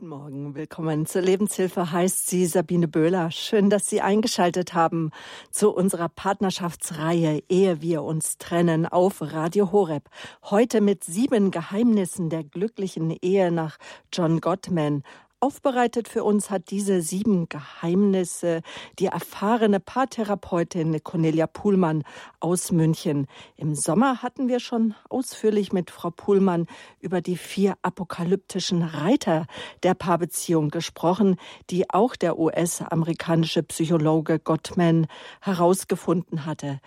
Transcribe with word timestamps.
Guten 0.00 0.08
Morgen, 0.08 0.54
willkommen 0.54 1.04
zur 1.04 1.20
Lebenshilfe 1.20 1.92
heißt 1.92 2.26
sie 2.26 2.46
Sabine 2.46 2.88
Böhler. 2.88 3.30
Schön, 3.30 3.68
dass 3.68 3.86
Sie 3.86 4.00
eingeschaltet 4.00 4.72
haben 4.72 5.10
zu 5.50 5.70
unserer 5.74 6.08
Partnerschaftsreihe 6.08 7.42
Ehe 7.50 7.82
wir 7.82 8.02
uns 8.02 8.38
trennen 8.38 8.86
auf 8.86 9.20
Radio 9.20 9.72
Horeb. 9.72 10.08
Heute 10.44 10.80
mit 10.80 11.04
sieben 11.04 11.50
Geheimnissen 11.50 12.30
der 12.30 12.44
glücklichen 12.44 13.10
Ehe 13.10 13.52
nach 13.52 13.76
John 14.10 14.40
Gottman 14.40 15.02
Aufbereitet 15.42 16.06
für 16.06 16.22
uns 16.22 16.50
hat 16.50 16.70
diese 16.70 17.00
sieben 17.00 17.48
Geheimnisse 17.48 18.60
die 18.98 19.06
erfahrene 19.06 19.80
Paartherapeutin 19.80 21.02
Cornelia 21.02 21.46
Puhlmann 21.46 22.04
aus 22.40 22.72
München. 22.72 23.26
Im 23.56 23.74
Sommer 23.74 24.22
hatten 24.22 24.48
wir 24.48 24.60
schon 24.60 24.94
ausführlich 25.08 25.72
mit 25.72 25.90
Frau 25.90 26.10
Puhlmann 26.10 26.66
über 27.00 27.22
die 27.22 27.38
vier 27.38 27.78
apokalyptischen 27.80 28.82
Reiter 28.82 29.46
der 29.82 29.94
Paarbeziehung 29.94 30.68
gesprochen, 30.68 31.36
die 31.70 31.88
auch 31.88 32.16
der 32.16 32.38
US-amerikanische 32.38 33.62
Psychologe 33.62 34.40
Gottman 34.40 35.06
herausgefunden 35.40 36.44
hatte 36.44 36.80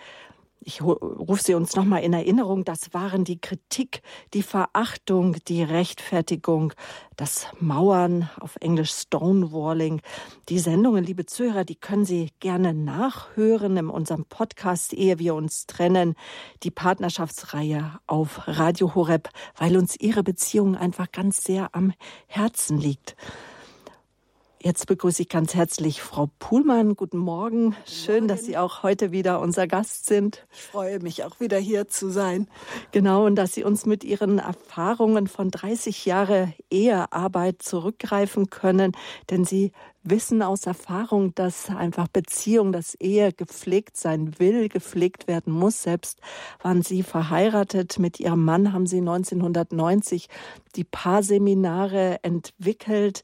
ich 0.64 0.82
rufe 0.82 1.42
sie 1.42 1.54
uns 1.54 1.76
nochmal 1.76 2.02
in 2.02 2.12
Erinnerung, 2.12 2.64
das 2.64 2.92
waren 2.94 3.24
die 3.24 3.40
Kritik, 3.40 4.02
die 4.32 4.42
Verachtung, 4.42 5.36
die 5.46 5.62
Rechtfertigung, 5.62 6.72
das 7.16 7.46
Mauern, 7.60 8.28
auf 8.40 8.56
Englisch 8.60 8.92
Stonewalling. 8.92 10.00
Die 10.48 10.58
Sendungen, 10.58 11.04
liebe 11.04 11.26
Zuhörer, 11.26 11.64
die 11.64 11.76
können 11.76 12.04
Sie 12.04 12.30
gerne 12.40 12.74
nachhören 12.74 13.76
in 13.76 13.88
unserem 13.88 14.24
Podcast, 14.24 14.92
ehe 14.92 15.18
wir 15.18 15.34
uns 15.34 15.66
trennen, 15.66 16.14
die 16.62 16.70
Partnerschaftsreihe 16.70 18.00
auf 18.06 18.42
Radio 18.46 18.94
Horeb, 18.94 19.28
weil 19.56 19.76
uns 19.76 19.96
Ihre 19.96 20.22
Beziehung 20.22 20.76
einfach 20.76 21.12
ganz 21.12 21.44
sehr 21.44 21.74
am 21.74 21.92
Herzen 22.26 22.78
liegt. 22.78 23.16
Jetzt 24.64 24.86
begrüße 24.86 25.20
ich 25.20 25.28
ganz 25.28 25.54
herzlich 25.54 26.00
Frau 26.00 26.30
Puhlmann. 26.38 26.96
Guten 26.96 27.18
Morgen. 27.18 27.76
Schön, 27.84 28.14
Morgen. 28.14 28.28
dass 28.28 28.44
Sie 28.44 28.56
auch 28.56 28.82
heute 28.82 29.12
wieder 29.12 29.40
unser 29.40 29.66
Gast 29.66 30.06
sind. 30.06 30.46
Ich 30.54 30.62
freue 30.62 31.00
mich 31.00 31.22
auch 31.22 31.38
wieder 31.38 31.58
hier 31.58 31.86
zu 31.86 32.08
sein. 32.08 32.48
Genau, 32.90 33.26
und 33.26 33.36
dass 33.36 33.52
Sie 33.52 33.62
uns 33.62 33.84
mit 33.84 34.04
Ihren 34.04 34.38
Erfahrungen 34.38 35.26
von 35.26 35.50
30 35.50 36.06
Jahre 36.06 36.54
Ehearbeit 36.70 37.60
zurückgreifen 37.60 38.48
können, 38.48 38.92
denn 39.28 39.44
Sie 39.44 39.72
wissen 40.02 40.40
aus 40.40 40.64
Erfahrung, 40.64 41.34
dass 41.34 41.68
einfach 41.68 42.08
Beziehung, 42.08 42.72
dass 42.72 42.94
Ehe 42.94 43.34
gepflegt 43.34 43.98
sein 43.98 44.38
will, 44.38 44.70
gepflegt 44.70 45.28
werden 45.28 45.52
muss. 45.52 45.82
Selbst 45.82 46.20
waren 46.62 46.80
Sie 46.80 47.02
verheiratet. 47.02 47.98
Mit 47.98 48.18
Ihrem 48.18 48.42
Mann 48.42 48.72
haben 48.72 48.86
Sie 48.86 49.00
1990 49.00 50.30
die 50.74 50.84
Paarseminare 50.84 52.20
entwickelt. 52.22 53.22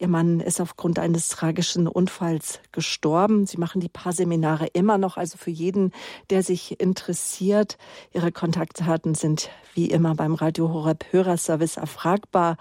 Ihr 0.00 0.06
Mann 0.08 0.38
ist 0.38 0.60
aufgrund 0.60 1.00
eines 1.00 1.26
tragischen 1.26 1.88
Unfalls 1.88 2.60
gestorben. 2.70 3.46
Sie 3.46 3.56
machen 3.56 3.80
die 3.80 3.88
Paarseminare 3.88 4.66
immer 4.68 4.96
noch, 4.96 5.16
also 5.16 5.36
für 5.36 5.50
jeden, 5.50 5.92
der 6.30 6.44
sich 6.44 6.80
interessiert. 6.80 7.78
Ihre 8.12 8.30
Kontaktdaten 8.30 9.16
sind 9.16 9.50
wie 9.74 9.90
immer 9.90 10.14
beim 10.14 10.34
Radio 10.34 10.72
Horeb 10.72 11.04
Hörerservice 11.10 11.78
erfragbar. 11.78 12.58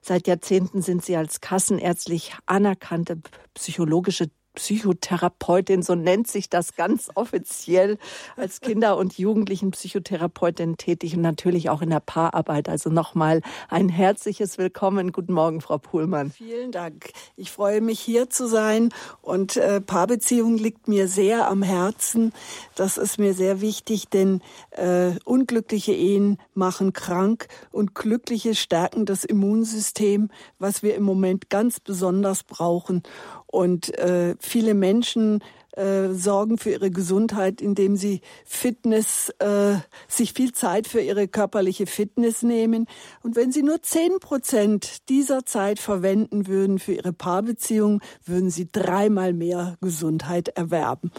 Seit 0.00 0.26
Jahrzehnten 0.26 0.82
sind 0.82 1.04
sie 1.04 1.14
als 1.14 1.40
kassenärztlich 1.40 2.34
anerkannte 2.46 3.20
psychologische 3.54 4.30
Psychotherapeutin, 4.54 5.82
so 5.82 5.94
nennt 5.94 6.28
sich 6.28 6.50
das 6.50 6.74
ganz 6.74 7.10
offiziell, 7.14 7.98
als 8.36 8.60
Kinder- 8.60 8.96
und 8.96 9.16
Jugendlichenpsychotherapeutin 9.16 10.76
tätig 10.76 11.16
und 11.16 11.22
natürlich 11.22 11.70
auch 11.70 11.82
in 11.82 11.90
der 11.90 12.00
Paararbeit. 12.00 12.68
Also 12.68 12.90
nochmal 12.90 13.40
ein 13.68 13.88
herzliches 13.88 14.58
Willkommen. 14.58 15.12
Guten 15.12 15.32
Morgen, 15.32 15.60
Frau 15.60 15.78
Puhlmann. 15.78 16.30
Vielen 16.30 16.70
Dank. 16.70 17.12
Ich 17.36 17.50
freue 17.50 17.80
mich, 17.80 18.00
hier 18.00 18.28
zu 18.28 18.46
sein 18.46 18.90
und 19.22 19.56
äh, 19.56 19.80
Paarbeziehung 19.80 20.58
liegt 20.58 20.86
mir 20.86 21.08
sehr 21.08 21.48
am 21.48 21.62
Herzen. 21.62 22.32
Das 22.74 22.98
ist 22.98 23.18
mir 23.18 23.34
sehr 23.34 23.60
wichtig, 23.60 24.08
denn 24.08 24.42
äh, 24.70 25.12
unglückliche 25.24 25.92
Ehen 25.92 26.38
machen 26.54 26.92
krank 26.92 27.48
und 27.70 27.94
glückliche 27.94 28.54
stärken 28.54 29.06
das 29.06 29.24
Immunsystem, 29.24 30.30
was 30.58 30.82
wir 30.82 30.94
im 30.94 31.02
Moment 31.02 31.50
ganz 31.50 31.80
besonders 31.80 32.42
brauchen. 32.42 33.02
Und 33.52 33.96
äh, 33.98 34.34
viele 34.40 34.74
Menschen 34.74 35.40
äh, 35.76 36.10
sorgen 36.10 36.58
für 36.58 36.70
ihre 36.70 36.90
Gesundheit, 36.90 37.60
indem 37.60 37.96
sie 37.96 38.20
Fitness, 38.44 39.30
äh, 39.38 39.76
sich 40.08 40.32
viel 40.32 40.52
Zeit 40.52 40.86
für 40.86 41.00
ihre 41.00 41.28
körperliche 41.28 41.86
Fitness 41.86 42.42
nehmen. 42.42 42.86
Und 43.22 43.36
wenn 43.36 43.52
sie 43.52 43.62
nur 43.62 43.82
zehn 43.82 44.18
Prozent 44.20 45.08
dieser 45.08 45.46
Zeit 45.46 45.78
verwenden 45.78 46.46
würden 46.46 46.78
für 46.78 46.92
ihre 46.92 47.12
Paarbeziehung, 47.12 48.00
würden 48.24 48.50
sie 48.50 48.68
dreimal 48.70 49.32
mehr 49.32 49.76
Gesundheit 49.80 50.48
erwerben. 50.48 51.10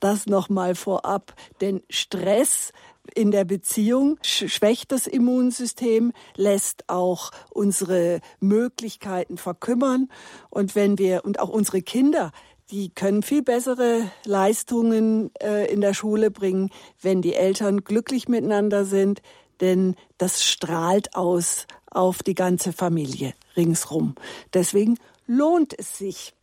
Das 0.00 0.26
nochmal 0.26 0.74
vorab, 0.74 1.34
denn 1.60 1.82
Stress 1.90 2.72
in 3.14 3.30
der 3.30 3.44
Beziehung 3.44 4.18
schwächt 4.22 4.92
das 4.92 5.06
Immunsystem, 5.06 6.12
lässt 6.36 6.88
auch 6.88 7.30
unsere 7.50 8.20
Möglichkeiten 8.40 9.38
verkümmern. 9.38 10.08
Und 10.50 10.74
wenn 10.74 10.98
wir, 10.98 11.24
und 11.24 11.40
auch 11.40 11.48
unsere 11.48 11.82
Kinder, 11.82 12.32
die 12.70 12.90
können 12.90 13.22
viel 13.22 13.42
bessere 13.42 14.02
Leistungen 14.24 15.30
äh, 15.40 15.72
in 15.72 15.80
der 15.80 15.94
Schule 15.94 16.30
bringen, 16.30 16.70
wenn 17.00 17.22
die 17.22 17.34
Eltern 17.34 17.84
glücklich 17.84 18.28
miteinander 18.28 18.84
sind, 18.84 19.22
denn 19.60 19.96
das 20.18 20.44
strahlt 20.44 21.16
aus 21.16 21.66
auf 21.90 22.22
die 22.22 22.34
ganze 22.34 22.72
Familie 22.72 23.34
ringsrum. 23.56 24.14
Deswegen 24.52 24.98
lohnt 25.26 25.78
es 25.78 25.98
sich, 25.98 26.34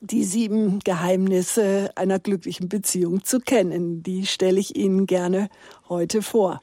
die 0.00 0.24
sieben 0.24 0.80
Geheimnisse 0.80 1.90
einer 1.94 2.18
glücklichen 2.18 2.68
Beziehung 2.68 3.24
zu 3.24 3.40
kennen. 3.40 4.02
Die 4.02 4.26
stelle 4.26 4.60
ich 4.60 4.76
Ihnen 4.76 5.06
gerne 5.06 5.48
heute 5.88 6.22
vor. 6.22 6.60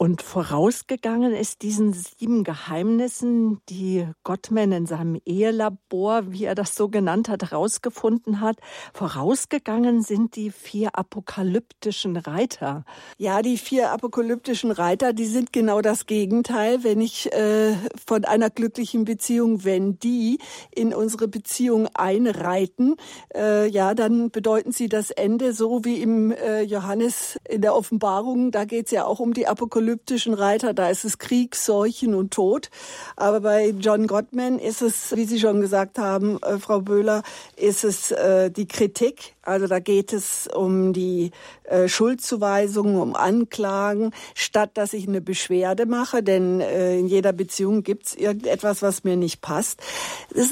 Und 0.00 0.22
vorausgegangen 0.22 1.34
ist 1.34 1.62
diesen 1.62 1.92
sieben 1.92 2.44
Geheimnissen, 2.44 3.60
die 3.68 4.06
Gottman 4.22 4.70
in 4.70 4.86
seinem 4.86 5.20
Ehelabor, 5.26 6.30
wie 6.30 6.44
er 6.44 6.54
das 6.54 6.76
so 6.76 6.88
genannt 6.88 7.28
hat, 7.28 7.42
herausgefunden 7.42 8.40
hat. 8.40 8.58
Vorausgegangen 8.94 10.02
sind 10.02 10.36
die 10.36 10.52
vier 10.52 10.96
apokalyptischen 10.96 12.16
Reiter. 12.16 12.84
Ja, 13.16 13.42
die 13.42 13.58
vier 13.58 13.90
apokalyptischen 13.90 14.70
Reiter, 14.70 15.12
die 15.12 15.26
sind 15.26 15.52
genau 15.52 15.80
das 15.80 16.06
Gegenteil. 16.06 16.84
Wenn 16.84 17.00
ich 17.00 17.32
äh, 17.32 17.74
von 18.06 18.24
einer 18.24 18.50
glücklichen 18.50 19.04
Beziehung, 19.04 19.64
wenn 19.64 19.98
die 19.98 20.38
in 20.70 20.94
unsere 20.94 21.26
Beziehung 21.26 21.88
einreiten, 21.94 22.94
äh, 23.34 23.68
ja, 23.68 23.94
dann 23.94 24.30
bedeuten 24.30 24.70
sie 24.70 24.88
das 24.88 25.10
Ende, 25.10 25.52
so 25.54 25.84
wie 25.84 26.00
im 26.00 26.30
äh, 26.30 26.62
Johannes 26.62 27.36
in 27.48 27.62
der 27.62 27.74
Offenbarung. 27.74 28.52
Da 28.52 28.64
geht 28.64 28.86
es 28.86 28.92
ja 28.92 29.04
auch 29.04 29.18
um 29.18 29.34
die 29.34 29.48
Apokalypse 29.48 29.87
apokalyptischen 29.88 30.34
Reiter, 30.34 30.74
da 30.74 30.90
ist 30.90 31.04
es 31.04 31.18
Krieg, 31.18 31.56
Seuchen 31.56 32.14
und 32.14 32.32
Tod. 32.32 32.70
Aber 33.16 33.40
bei 33.40 33.70
John 33.70 34.06
Gottman 34.06 34.58
ist 34.58 34.82
es, 34.82 35.16
wie 35.16 35.24
Sie 35.24 35.40
schon 35.40 35.60
gesagt 35.60 35.98
haben, 35.98 36.38
äh, 36.42 36.58
Frau 36.58 36.80
Böhler, 36.80 37.22
ist 37.56 37.84
es 37.84 38.10
äh, 38.10 38.50
die 38.50 38.66
Kritik. 38.66 39.34
Also 39.42 39.66
da 39.66 39.78
geht 39.78 40.12
es 40.12 40.46
um 40.54 40.92
die 40.92 41.30
äh, 41.64 41.88
Schuldzuweisungen, 41.88 43.00
um 43.00 43.16
Anklagen, 43.16 44.12
statt 44.34 44.72
dass 44.74 44.92
ich 44.92 45.08
eine 45.08 45.20
Beschwerde 45.20 45.86
mache, 45.86 46.22
denn 46.22 46.60
äh, 46.60 46.98
in 46.98 47.06
jeder 47.06 47.32
Beziehung 47.32 47.82
gibt 47.82 48.08
es 48.08 48.14
irgendetwas, 48.14 48.82
was 48.82 49.04
mir 49.04 49.16
nicht 49.16 49.40
passt. 49.40 49.80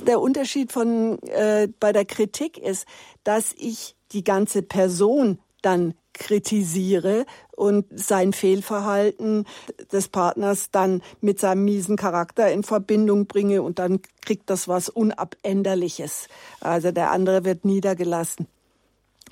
Der 0.06 0.20
Unterschied 0.20 0.72
von 0.72 1.18
äh, 1.24 1.68
bei 1.78 1.92
der 1.92 2.06
Kritik 2.06 2.56
ist, 2.56 2.86
dass 3.24 3.52
ich 3.58 3.96
die 4.12 4.24
ganze 4.24 4.62
Person 4.62 5.38
dann 5.60 5.94
kritisiere 6.18 7.26
und 7.54 7.86
sein 7.90 8.32
Fehlverhalten 8.32 9.46
des 9.92 10.08
Partners 10.08 10.70
dann 10.70 11.02
mit 11.20 11.40
seinem 11.40 11.64
miesen 11.64 11.96
Charakter 11.96 12.50
in 12.50 12.62
Verbindung 12.62 13.26
bringe 13.26 13.62
und 13.62 13.78
dann 13.78 14.00
kriegt 14.24 14.50
das 14.50 14.68
was 14.68 14.88
Unabänderliches. 14.88 16.28
Also 16.60 16.90
der 16.90 17.10
andere 17.10 17.44
wird 17.44 17.64
niedergelassen. 17.64 18.46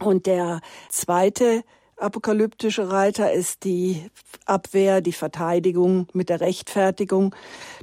Und 0.01 0.27
der 0.27 0.61
zweite 0.91 1.63
apokalyptische 1.97 2.91
Reiter 2.91 3.33
ist 3.33 3.65
die 3.65 4.11
Abwehr, 4.47 5.01
die 5.01 5.13
Verteidigung 5.13 6.09
mit 6.13 6.29
der 6.29 6.41
Rechtfertigung. 6.41 7.35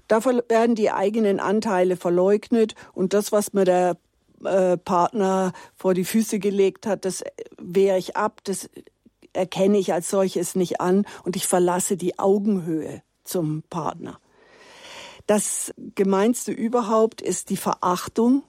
Dafür 0.07 0.44
werden 0.50 0.75
die 0.75 0.92
eigenen 0.92 1.39
Anteile 1.39 1.95
verleugnet 1.95 2.75
und 2.94 3.13
das, 3.13 3.31
was 3.31 3.54
mir 3.54 3.63
der 3.63 3.97
äh, 4.44 4.77
Partner 4.77 5.54
vor 5.75 5.94
die 5.94 6.04
Füße 6.04 6.39
gelegt 6.39 6.88
hat, 6.88 7.06
das 7.06 7.24
wehre 7.57 7.97
ich 7.97 8.15
ab, 8.15 8.42
das 8.44 8.69
erkenne 9.33 9.78
ich 9.78 9.94
als 9.94 10.10
solches 10.10 10.56
nicht 10.56 10.81
an 10.81 11.06
und 11.24 11.36
ich 11.36 11.48
verlasse 11.48 11.98
die 11.98 12.19
Augenhöhe 12.19 13.01
zum 13.24 13.63
Partner. 13.69 14.19
Das 15.28 15.74
Gemeinste 15.95 16.51
überhaupt 16.51 17.22
ist 17.22 17.50
die 17.50 17.57
Verachtung. 17.57 18.44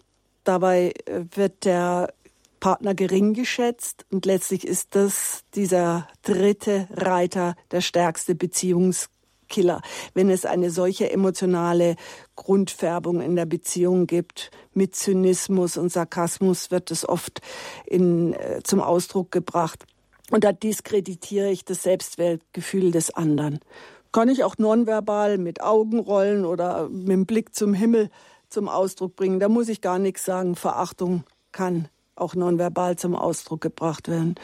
Dabei 0.45 0.93
äh, 1.07 1.25
wird 1.35 1.65
der 1.65 2.13
Partner 2.61 2.95
gering 2.95 3.35
geschätzt 3.35 4.07
und 4.11 4.25
letztlich 4.25 4.67
ist 4.67 4.95
das 4.95 5.43
dieser 5.55 6.07
dritte 6.23 6.89
Reiter 6.93 7.57
der 7.71 7.81
stärkste 7.81 8.35
Beziehungs 8.35 9.09
Killer, 9.53 9.83
wenn 10.15 10.31
es 10.31 10.47
eine 10.47 10.71
solche 10.71 11.11
emotionale 11.11 11.97
Grundfärbung 12.37 13.21
in 13.21 13.37
der 13.37 13.47
Beziehung 13.47 14.07
gibt. 14.07 14.51
Mit 14.75 14.97
Zynismus 14.97 15.77
und 15.77 15.93
Sarkasmus 15.93 16.71
wird 16.71 16.91
es 16.91 17.07
oft 17.07 17.41
in, 17.85 18.33
äh, 18.33 18.61
zum 18.65 18.81
Ausdruck 18.81 19.31
gebracht. 19.31 19.85
Und 20.33 20.45
da 20.45 20.53
diskreditiere 20.53 21.51
ich 21.51 21.67
das 21.67 21.83
Selbstwertgefühl 21.83 22.91
des 22.91 23.11
anderen. 23.11 23.61
Kann 24.13 24.31
ich 24.31 24.45
auch 24.45 24.57
nonverbal 24.57 25.37
mit 25.37 25.61
Augenrollen 25.61 26.47
oder 26.47 26.89
mit 26.89 27.11
dem 27.11 27.27
Blick 27.27 27.55
zum 27.55 27.75
Himmel 27.75 28.09
zum 28.49 28.67
Ausdruck 28.67 29.15
bringen. 29.15 29.41
Da 29.41 29.51
muss 29.51 29.69
ich 29.69 29.83
gar 29.83 29.99
nichts 29.99 30.25
sagen. 30.25 30.57
Verachtung 30.57 31.25
kann 31.53 31.89
auch 32.17 32.35
nonverbal 32.35 32.97
zum 32.97 33.15
Ausdruck 33.15 33.61
gebracht 33.61 34.09
werden. 34.09 34.37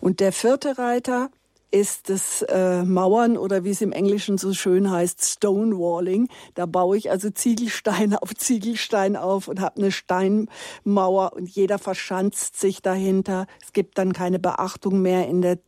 Und 0.00 0.18
der 0.18 0.32
vierte 0.32 0.78
Reiter 0.78 1.30
ist 1.70 2.08
das 2.08 2.42
äh, 2.42 2.84
Mauern 2.84 3.36
oder 3.36 3.64
wie 3.64 3.70
es 3.70 3.80
im 3.80 3.92
Englischen 3.92 4.38
so 4.38 4.52
schön 4.52 4.90
heißt, 4.90 5.24
Stonewalling. 5.24 6.28
Da 6.54 6.66
baue 6.66 6.96
ich 6.96 7.10
also 7.10 7.30
Ziegelstein 7.30 8.14
auf 8.16 8.34
Ziegelstein 8.34 9.16
auf 9.16 9.48
und 9.48 9.60
habe 9.60 9.76
eine 9.76 9.92
Steinmauer 9.92 11.32
und 11.34 11.48
jeder 11.48 11.78
verschanzt 11.78 12.58
sich 12.60 12.82
dahinter. 12.82 13.46
Es 13.62 13.72
gibt 13.72 13.98
dann 13.98 14.12
keine 14.12 14.38
Beachtung 14.38 15.02
mehr 15.02 15.28
in 15.28 15.42
der 15.42 15.58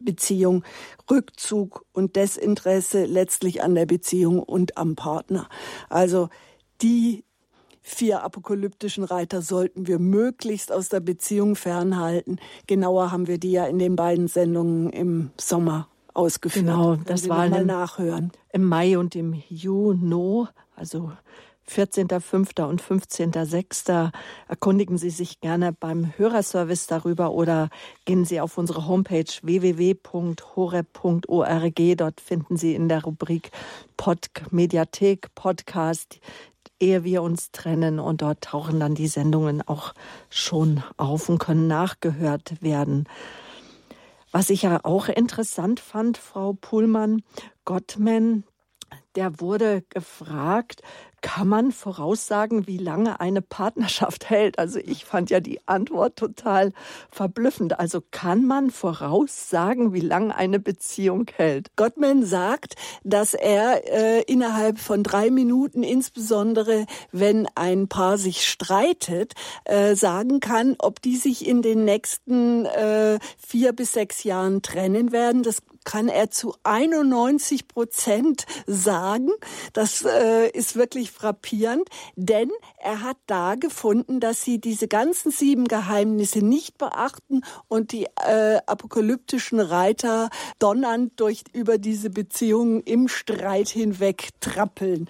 Beziehung, 0.00 0.64
Rückzug 1.10 1.86
und 1.92 2.16
Desinteresse 2.16 3.06
letztlich 3.06 3.62
an 3.62 3.74
der 3.74 3.86
Beziehung 3.86 4.40
und 4.40 4.76
am 4.76 4.96
Partner. 4.96 5.48
Also 5.88 6.28
die 6.82 7.24
vier 7.84 8.24
apokalyptischen 8.24 9.04
Reiter 9.04 9.42
sollten 9.42 9.86
wir 9.86 9.98
möglichst 9.98 10.72
aus 10.72 10.88
der 10.88 11.00
Beziehung 11.00 11.54
fernhalten. 11.54 12.40
Genauer 12.66 13.12
haben 13.12 13.28
wir 13.28 13.38
die 13.38 13.52
ja 13.52 13.66
in 13.66 13.78
den 13.78 13.94
beiden 13.94 14.26
Sendungen 14.26 14.88
im 14.90 15.30
Sommer 15.38 15.88
ausgeführt. 16.14 16.64
Genau, 16.64 16.96
das 16.96 17.28
war 17.28 17.46
mal 17.48 17.64
nachhören. 17.64 18.32
Im 18.52 18.64
Mai 18.64 18.96
und 18.98 19.14
im 19.14 19.34
Juni, 19.48 20.46
also 20.74 21.12
14.05. 21.68 22.62
und 22.64 22.82
15.06. 22.82 24.10
Erkundigen 24.48 24.96
Sie 24.98 25.10
sich 25.10 25.40
gerne 25.40 25.72
beim 25.72 26.12
Hörerservice 26.16 26.86
darüber 26.86 27.32
oder 27.32 27.68
gehen 28.04 28.24
Sie 28.24 28.40
auf 28.40 28.56
unsere 28.58 28.86
Homepage 28.86 29.24
www.horeb.org. 29.42 30.02
Dort 31.96 32.20
finden 32.20 32.56
Sie 32.56 32.74
in 32.74 32.88
der 32.88 33.04
Rubrik 33.04 33.50
Pod 33.96 34.30
Mediathek 34.50 35.34
Podcast 35.34 36.20
ehe 36.84 37.04
wir 37.04 37.22
uns 37.22 37.50
trennen. 37.50 37.98
Und 37.98 38.22
dort 38.22 38.42
tauchen 38.42 38.78
dann 38.78 38.94
die 38.94 39.08
Sendungen 39.08 39.62
auch 39.66 39.94
schon 40.28 40.82
auf 40.96 41.28
und 41.28 41.38
können 41.38 41.66
nachgehört 41.66 42.62
werden. 42.62 43.08
Was 44.30 44.50
ich 44.50 44.62
ja 44.62 44.80
auch 44.82 45.08
interessant 45.08 45.80
fand, 45.80 46.18
Frau 46.18 46.54
Puhlmann, 46.54 47.22
Gottman, 47.64 48.44
der 49.14 49.40
wurde 49.40 49.82
gefragt, 49.88 50.82
kann 51.24 51.48
man 51.48 51.72
voraussagen, 51.72 52.66
wie 52.66 52.76
lange 52.76 53.18
eine 53.18 53.40
Partnerschaft 53.40 54.28
hält? 54.30 54.58
Also 54.58 54.78
ich 54.78 55.06
fand 55.06 55.30
ja 55.30 55.40
die 55.40 55.58
Antwort 55.66 56.16
total 56.16 56.72
verblüffend. 57.10 57.80
Also 57.80 58.02
kann 58.10 58.44
man 58.44 58.70
voraussagen, 58.70 59.94
wie 59.94 60.00
lange 60.00 60.36
eine 60.36 60.60
Beziehung 60.60 61.24
hält? 61.34 61.74
Gottman 61.76 62.26
sagt, 62.26 62.74
dass 63.04 63.32
er 63.32 63.90
äh, 63.90 64.22
innerhalb 64.30 64.78
von 64.78 65.02
drei 65.02 65.30
Minuten, 65.30 65.82
insbesondere 65.82 66.84
wenn 67.10 67.48
ein 67.54 67.88
Paar 67.88 68.18
sich 68.18 68.46
streitet, 68.46 69.32
äh, 69.64 69.94
sagen 69.94 70.40
kann, 70.40 70.76
ob 70.78 71.00
die 71.00 71.16
sich 71.16 71.48
in 71.48 71.62
den 71.62 71.86
nächsten 71.86 72.66
äh, 72.66 73.18
vier 73.38 73.72
bis 73.72 73.94
sechs 73.94 74.24
Jahren 74.24 74.60
trennen 74.60 75.10
werden. 75.10 75.42
Das 75.42 75.62
kann 75.84 76.08
er 76.08 76.30
zu 76.30 76.54
91 76.64 77.68
Prozent 77.68 78.46
sagen. 78.66 79.30
Das 79.72 80.04
äh, 80.04 80.48
ist 80.50 80.76
wirklich 80.76 81.10
frappierend, 81.10 81.88
denn 82.16 82.50
er 82.78 83.02
hat 83.02 83.16
da 83.26 83.54
gefunden, 83.54 84.20
dass 84.20 84.42
sie 84.42 84.58
diese 84.58 84.88
ganzen 84.88 85.30
sieben 85.30 85.68
Geheimnisse 85.68 86.40
nicht 86.40 86.78
beachten 86.78 87.42
und 87.68 87.92
die 87.92 88.06
äh, 88.24 88.58
apokalyptischen 88.66 89.60
Reiter 89.60 90.30
donnernd 90.58 91.12
durch 91.20 91.44
über 91.52 91.78
diese 91.78 92.10
Beziehungen 92.10 92.80
im 92.80 93.08
Streit 93.08 93.68
hinweg 93.68 94.30
trappeln. 94.40 95.08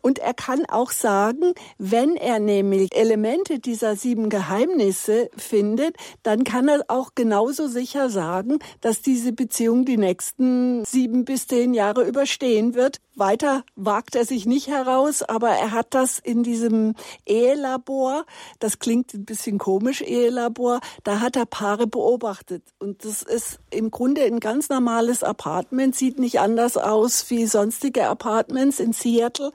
Und 0.00 0.18
er 0.18 0.34
kann 0.34 0.64
auch 0.66 0.90
sagen, 0.90 1.52
wenn 1.78 2.16
er 2.16 2.38
nämlich 2.38 2.94
Elemente 2.94 3.58
dieser 3.58 3.96
sieben 3.96 4.28
Geheimnisse 4.28 5.30
findet, 5.36 5.96
dann 6.22 6.44
kann 6.44 6.68
er 6.68 6.84
auch 6.88 7.10
genauso 7.14 7.66
sicher 7.66 8.10
sagen, 8.10 8.58
dass 8.80 9.02
diese 9.02 9.32
Beziehung 9.32 9.84
die 9.84 9.96
nächsten 10.04 10.84
sieben 10.84 11.24
bis 11.24 11.46
zehn 11.46 11.72
Jahre 11.74 12.06
überstehen 12.06 12.74
wird. 12.74 13.00
Weiter 13.14 13.64
wagt 13.74 14.16
er 14.16 14.24
sich 14.24 14.44
nicht 14.44 14.66
heraus, 14.66 15.22
aber 15.22 15.50
er 15.50 15.70
hat 15.70 15.94
das 15.94 16.18
in 16.18 16.42
diesem 16.42 16.94
Ehelabor, 17.26 18.26
das 18.58 18.78
klingt 18.78 19.14
ein 19.14 19.24
bisschen 19.24 19.58
komisch, 19.58 20.02
Ehelabor, 20.02 20.80
da 21.04 21.20
hat 21.20 21.36
er 21.36 21.46
Paare 21.46 21.86
beobachtet. 21.86 22.62
Und 22.78 23.04
das 23.04 23.22
ist 23.22 23.58
im 23.70 23.90
Grunde 23.90 24.22
ein 24.22 24.40
ganz 24.40 24.68
normales 24.68 25.22
Apartment, 25.22 25.94
sieht 25.96 26.18
nicht 26.18 26.40
anders 26.40 26.76
aus 26.76 27.30
wie 27.30 27.46
sonstige 27.46 28.08
Apartments 28.08 28.80
in 28.80 28.92
Seattle, 28.92 29.52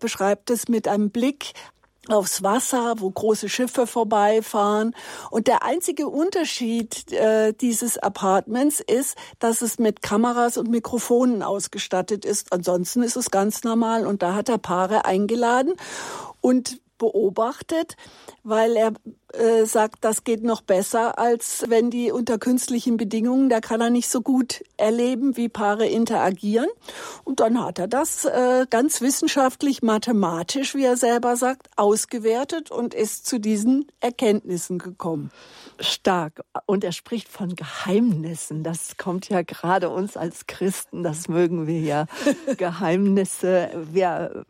beschreibt 0.00 0.50
es 0.50 0.68
mit 0.68 0.86
einem 0.86 1.10
Blick 1.10 1.54
aufs 2.12 2.42
Wasser, 2.42 2.94
wo 2.98 3.10
große 3.10 3.48
Schiffe 3.48 3.86
vorbeifahren. 3.86 4.94
Und 5.30 5.46
der 5.46 5.64
einzige 5.64 6.08
Unterschied 6.08 7.12
äh, 7.12 7.52
dieses 7.52 7.98
Apartments 7.98 8.80
ist, 8.80 9.16
dass 9.38 9.62
es 9.62 9.78
mit 9.78 10.02
Kameras 10.02 10.56
und 10.56 10.70
Mikrofonen 10.70 11.42
ausgestattet 11.42 12.24
ist. 12.24 12.52
Ansonsten 12.52 13.02
ist 13.02 13.16
es 13.16 13.30
ganz 13.30 13.64
normal. 13.64 14.06
Und 14.06 14.22
da 14.22 14.34
hat 14.34 14.48
er 14.48 14.58
Paare 14.58 15.04
eingeladen 15.04 15.74
und 16.40 16.80
beobachtet, 16.98 17.96
weil 18.42 18.76
er 18.76 18.92
äh, 19.38 19.64
sagt, 19.64 20.04
das 20.04 20.24
geht 20.24 20.42
noch 20.42 20.60
besser, 20.60 21.18
als 21.18 21.64
wenn 21.68 21.90
die 21.90 22.10
unter 22.12 22.38
künstlichen 22.38 22.96
Bedingungen, 22.96 23.48
da 23.48 23.60
kann 23.60 23.80
er 23.80 23.90
nicht 23.90 24.08
so 24.08 24.20
gut 24.20 24.62
erleben, 24.76 25.36
wie 25.36 25.48
Paare 25.48 25.86
interagieren. 25.86 26.68
Und 27.24 27.40
dann 27.40 27.62
hat 27.62 27.78
er 27.78 27.88
das 27.88 28.24
äh, 28.24 28.66
ganz 28.68 29.00
wissenschaftlich, 29.00 29.82
mathematisch, 29.82 30.74
wie 30.74 30.84
er 30.84 30.96
selber 30.96 31.36
sagt, 31.36 31.68
ausgewertet 31.76 32.70
und 32.70 32.94
ist 32.94 33.26
zu 33.26 33.38
diesen 33.38 33.86
Erkenntnissen 34.00 34.78
gekommen. 34.78 35.30
Stark. 35.80 36.40
Und 36.66 36.82
er 36.82 36.92
spricht 36.92 37.28
von 37.28 37.54
Geheimnissen. 37.54 38.64
Das 38.64 38.96
kommt 38.96 39.28
ja 39.28 39.42
gerade 39.42 39.90
uns 39.90 40.16
als 40.16 40.46
Christen, 40.46 41.02
das 41.02 41.28
mögen 41.28 41.66
wir 41.66 41.80
ja. 41.80 42.06
Geheimnisse. 42.56 43.70
Wir 43.92 44.44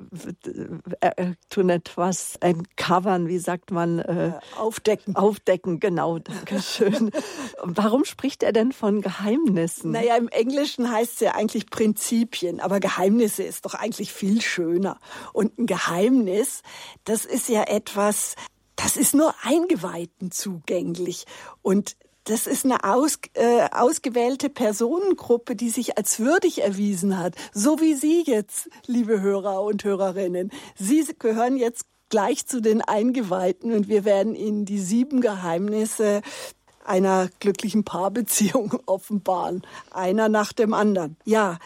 äh, 1.00 1.32
tun 1.50 1.68
etwas, 1.68 2.38
ein 2.40 2.62
Covern, 2.76 3.28
wie 3.28 3.38
sagt 3.38 3.70
man? 3.70 3.98
Äh, 3.98 4.32
Aufdecken. 4.78 5.16
Aufdecken, 5.16 5.80
genau, 5.80 6.18
danke 6.20 6.62
schön. 6.62 7.10
Warum 7.62 8.04
spricht 8.04 8.44
er 8.44 8.52
denn 8.52 8.70
von 8.70 9.02
Geheimnissen? 9.02 9.90
Naja, 9.90 10.16
im 10.16 10.28
Englischen 10.28 10.90
heißt 10.90 11.14
es 11.14 11.20
ja 11.20 11.34
eigentlich 11.34 11.68
Prinzipien, 11.68 12.60
aber 12.60 12.78
Geheimnisse 12.78 13.42
ist 13.42 13.64
doch 13.64 13.74
eigentlich 13.74 14.12
viel 14.12 14.40
schöner. 14.40 14.98
Und 15.32 15.58
ein 15.58 15.66
Geheimnis, 15.66 16.62
das 17.04 17.24
ist 17.24 17.48
ja 17.48 17.64
etwas, 17.64 18.36
das 18.76 18.96
ist 18.96 19.14
nur 19.14 19.34
Eingeweihten 19.42 20.30
zugänglich. 20.30 21.26
Und 21.62 21.96
das 22.22 22.46
ist 22.46 22.64
eine 22.64 22.84
aus, 22.84 23.18
äh, 23.34 23.68
ausgewählte 23.72 24.48
Personengruppe, 24.48 25.56
die 25.56 25.70
sich 25.70 25.98
als 25.98 26.20
würdig 26.20 26.62
erwiesen 26.62 27.18
hat. 27.18 27.34
So 27.52 27.80
wie 27.80 27.94
Sie 27.94 28.22
jetzt, 28.24 28.68
liebe 28.86 29.20
Hörer 29.20 29.62
und 29.62 29.82
Hörerinnen. 29.82 30.52
Sie 30.76 31.04
gehören 31.18 31.56
jetzt 31.56 31.86
gleich 32.08 32.46
zu 32.46 32.60
den 32.60 32.82
Eingeweihten 32.82 33.72
und 33.72 33.88
wir 33.88 34.04
werden 34.04 34.34
Ihnen 34.34 34.64
die 34.64 34.78
sieben 34.78 35.20
Geheimnisse 35.20 36.22
einer 36.84 37.28
glücklichen 37.40 37.84
Paarbeziehung 37.84 38.80
offenbaren. 38.86 39.62
Einer 39.90 40.28
nach 40.28 40.52
dem 40.52 40.74
anderen. 40.74 41.16
Ja, 41.24 41.58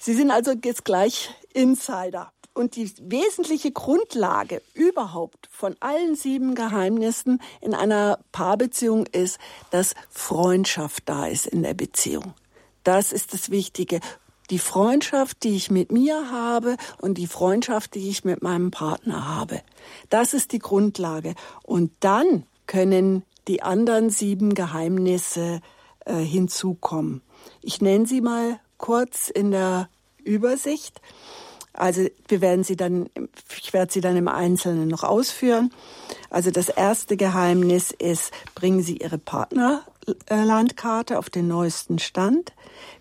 Sie 0.00 0.14
sind 0.14 0.30
also 0.30 0.52
jetzt 0.62 0.84
gleich 0.84 1.30
Insider. 1.54 2.30
Und 2.52 2.76
die 2.76 2.92
wesentliche 3.00 3.72
Grundlage 3.72 4.62
überhaupt 4.74 5.48
von 5.50 5.74
allen 5.80 6.14
sieben 6.14 6.54
Geheimnissen 6.54 7.40
in 7.60 7.74
einer 7.74 8.20
Paarbeziehung 8.30 9.06
ist, 9.06 9.38
dass 9.70 9.94
Freundschaft 10.10 11.08
da 11.08 11.26
ist 11.26 11.46
in 11.46 11.64
der 11.64 11.74
Beziehung. 11.74 12.34
Das 12.84 13.12
ist 13.12 13.32
das 13.32 13.50
Wichtige 13.50 13.98
die 14.50 14.58
Freundschaft, 14.58 15.42
die 15.42 15.56
ich 15.56 15.70
mit 15.70 15.90
mir 15.90 16.30
habe 16.30 16.76
und 17.00 17.18
die 17.18 17.26
Freundschaft, 17.26 17.94
die 17.94 18.08
ich 18.10 18.24
mit 18.24 18.42
meinem 18.42 18.70
Partner 18.70 19.26
habe. 19.26 19.62
Das 20.10 20.34
ist 20.34 20.52
die 20.52 20.58
Grundlage. 20.58 21.34
Und 21.62 21.92
dann 22.00 22.44
können 22.66 23.24
die 23.48 23.62
anderen 23.62 24.10
sieben 24.10 24.54
Geheimnisse 24.54 25.60
äh, 26.04 26.16
hinzukommen. 26.16 27.22
Ich 27.62 27.80
nenne 27.80 28.06
sie 28.06 28.20
mal 28.20 28.60
kurz 28.78 29.28
in 29.28 29.50
der 29.50 29.88
Übersicht. 30.22 31.00
Also 31.74 32.06
wir 32.28 32.40
werden 32.40 32.64
sie 32.64 32.76
dann, 32.76 33.10
ich 33.60 33.72
werde 33.72 33.92
sie 33.92 34.00
dann 34.00 34.16
im 34.16 34.28
Einzelnen 34.28 34.88
noch 34.88 35.02
ausführen. 35.02 35.72
Also 36.30 36.50
das 36.50 36.68
erste 36.68 37.16
Geheimnis 37.16 37.90
ist, 37.90 38.32
bringen 38.54 38.82
Sie 38.82 38.98
Ihre 38.98 39.18
Partnerlandkarte 39.18 41.18
auf 41.18 41.30
den 41.30 41.48
neuesten 41.48 41.98
Stand. 41.98 42.52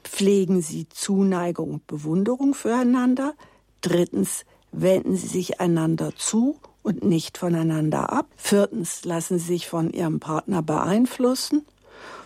Pflegen 0.04 0.62
Sie 0.62 0.88
Zuneigung 0.90 1.72
und 1.72 1.88
Bewunderung 1.88 2.54
füreinander. 2.54 3.34
Drittens, 3.82 4.46
wenden 4.72 5.16
Sie 5.16 5.28
sich 5.28 5.62
einander 5.62 6.16
zu 6.16 6.60
und 6.82 7.04
nicht 7.04 7.38
voneinander 7.38 8.12
ab. 8.12 8.28
Viertens, 8.36 9.06
lassen 9.06 9.40
Sie 9.40 9.46
sich 9.46 9.68
von 9.68 9.92
Ihrem 9.92 10.20
Partner 10.20 10.62
beeinflussen. 10.62 11.66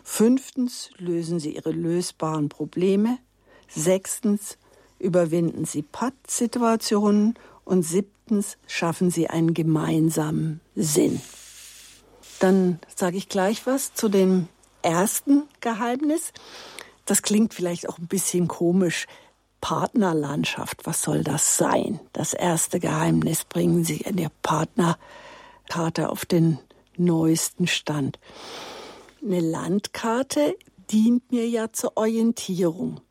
Fünftens, 0.04 0.90
lösen 0.98 1.40
Sie 1.40 1.56
Ihre 1.56 1.72
lösbaren 1.72 2.50
Probleme. 2.50 3.20
Sechstens, 3.68 4.58
überwinden 5.00 5.66
Sie 5.66 5.82
Pattsituationen. 5.82 7.36
Und 7.66 7.84
siebtens, 7.84 8.58
schaffen 8.66 9.12
Sie 9.12 9.28
einen 9.28 9.54
gemeinsamen 9.54 10.62
Sinn. 10.76 11.22
Dann 12.40 12.80
sage 12.96 13.18
ich 13.18 13.28
gleich 13.28 13.66
was 13.66 13.94
zu 13.94 14.10
dem 14.10 14.48
ersten 14.82 15.44
Geheimnis. 15.60 16.32
Das 17.06 17.22
klingt 17.22 17.54
vielleicht 17.54 17.90
auch 17.90 17.98
ein 17.98 18.08
bisschen 18.08 18.48
komisch. 18.48 19.08
Partnerlandschaft, 19.60 20.86
was 20.86 21.02
soll 21.02 21.24
das 21.24 21.58
sein? 21.58 22.00
Das 22.14 22.34
erste 22.34 22.80
Geheimnis 22.80 23.44
bringen 23.44 23.84
Sie 23.84 23.98
in 23.98 24.18
Ihr 24.18 24.32
Partnerkarte 24.44 26.10
auf 26.10 26.26
den 26.26 26.60
neuesten 26.96 27.68
Stand. 27.68 28.20
Eine 29.24 29.40
Landkarte 29.40 30.56
dient 30.92 31.32
mir 31.32 31.48
ja 31.48 31.72
zur 31.74 31.98
Orientierung. 31.98 33.02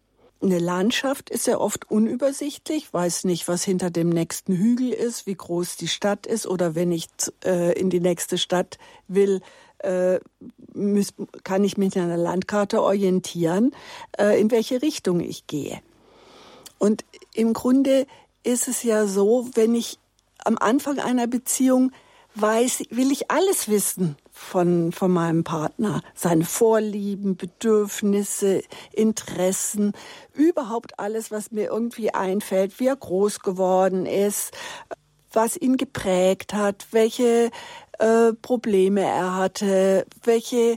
Eine 0.43 0.59
Landschaft 0.59 1.31
ist 1.31 1.47
ja 1.47 1.59
oft 1.59 1.91
unübersichtlich, 1.91 2.93
weiß 2.93 3.25
nicht, 3.25 3.49
was 3.49 3.65
hinter 3.65 3.91
dem 3.91 4.11
nächsten 4.11 4.55
Hügel 4.55 4.93
ist, 4.93 5.27
wie 5.27 5.35
groß 5.35 5.77
die 5.77 5.89
Stadt 5.89 6.27
ist 6.27 6.47
oder 6.47 6.75
wenn 6.75 6.93
ich 6.93 7.09
äh, 7.45 7.73
in 7.79 7.89
die 7.89 8.01
nächste 8.01 8.37
Stadt 8.37 8.79
will, 9.09 9.41
äh, 9.79 10.21
muss, 10.75 11.15
kann 11.43 11.65
ich 11.65 11.79
mich 11.79 11.97
an 11.97 12.05
einer 12.05 12.19
Landkarte 12.19 12.83
orientieren, 12.83 13.75
äh, 14.19 14.39
in 14.39 14.51
welche 14.51 14.83
Richtung 14.83 15.21
ich 15.21 15.47
gehe. 15.47 15.81
Und 16.79 17.05
im 17.33 17.55
Grunde 17.55 18.07
ist 18.43 18.69
es 18.69 18.83
ja 18.83 19.07
so, 19.07 19.49
wenn 19.55 19.75
ich 19.75 19.99
am 20.45 20.59
Anfang 20.59 20.99
einer 20.99 21.27
Beziehung 21.27 21.93
weiß, 22.41 22.85
will 22.91 23.11
ich 23.11 23.31
alles 23.31 23.69
wissen 23.69 24.17
von, 24.31 24.93
von 24.93 25.11
meinem 25.11 25.45
Partner. 25.45 26.03
Seine 26.15 26.45
Vorlieben, 26.45 27.37
Bedürfnisse, 27.37 28.63
Interessen, 28.93 29.93
überhaupt 30.35 30.99
alles, 30.99 31.31
was 31.31 31.51
mir 31.51 31.67
irgendwie 31.71 32.13
einfällt, 32.13 32.79
wie 32.79 32.89
er 32.89 32.97
groß 32.97 33.41
geworden 33.41 34.07
ist, 34.07 34.53
was 35.33 35.57
ihn 35.57 35.77
geprägt 35.77 36.55
hat, 36.55 36.87
welche 36.93 37.51
äh, 37.99 38.33
Probleme 38.43 39.03
er 39.03 39.37
hatte, 39.37 40.07
welche 40.23 40.77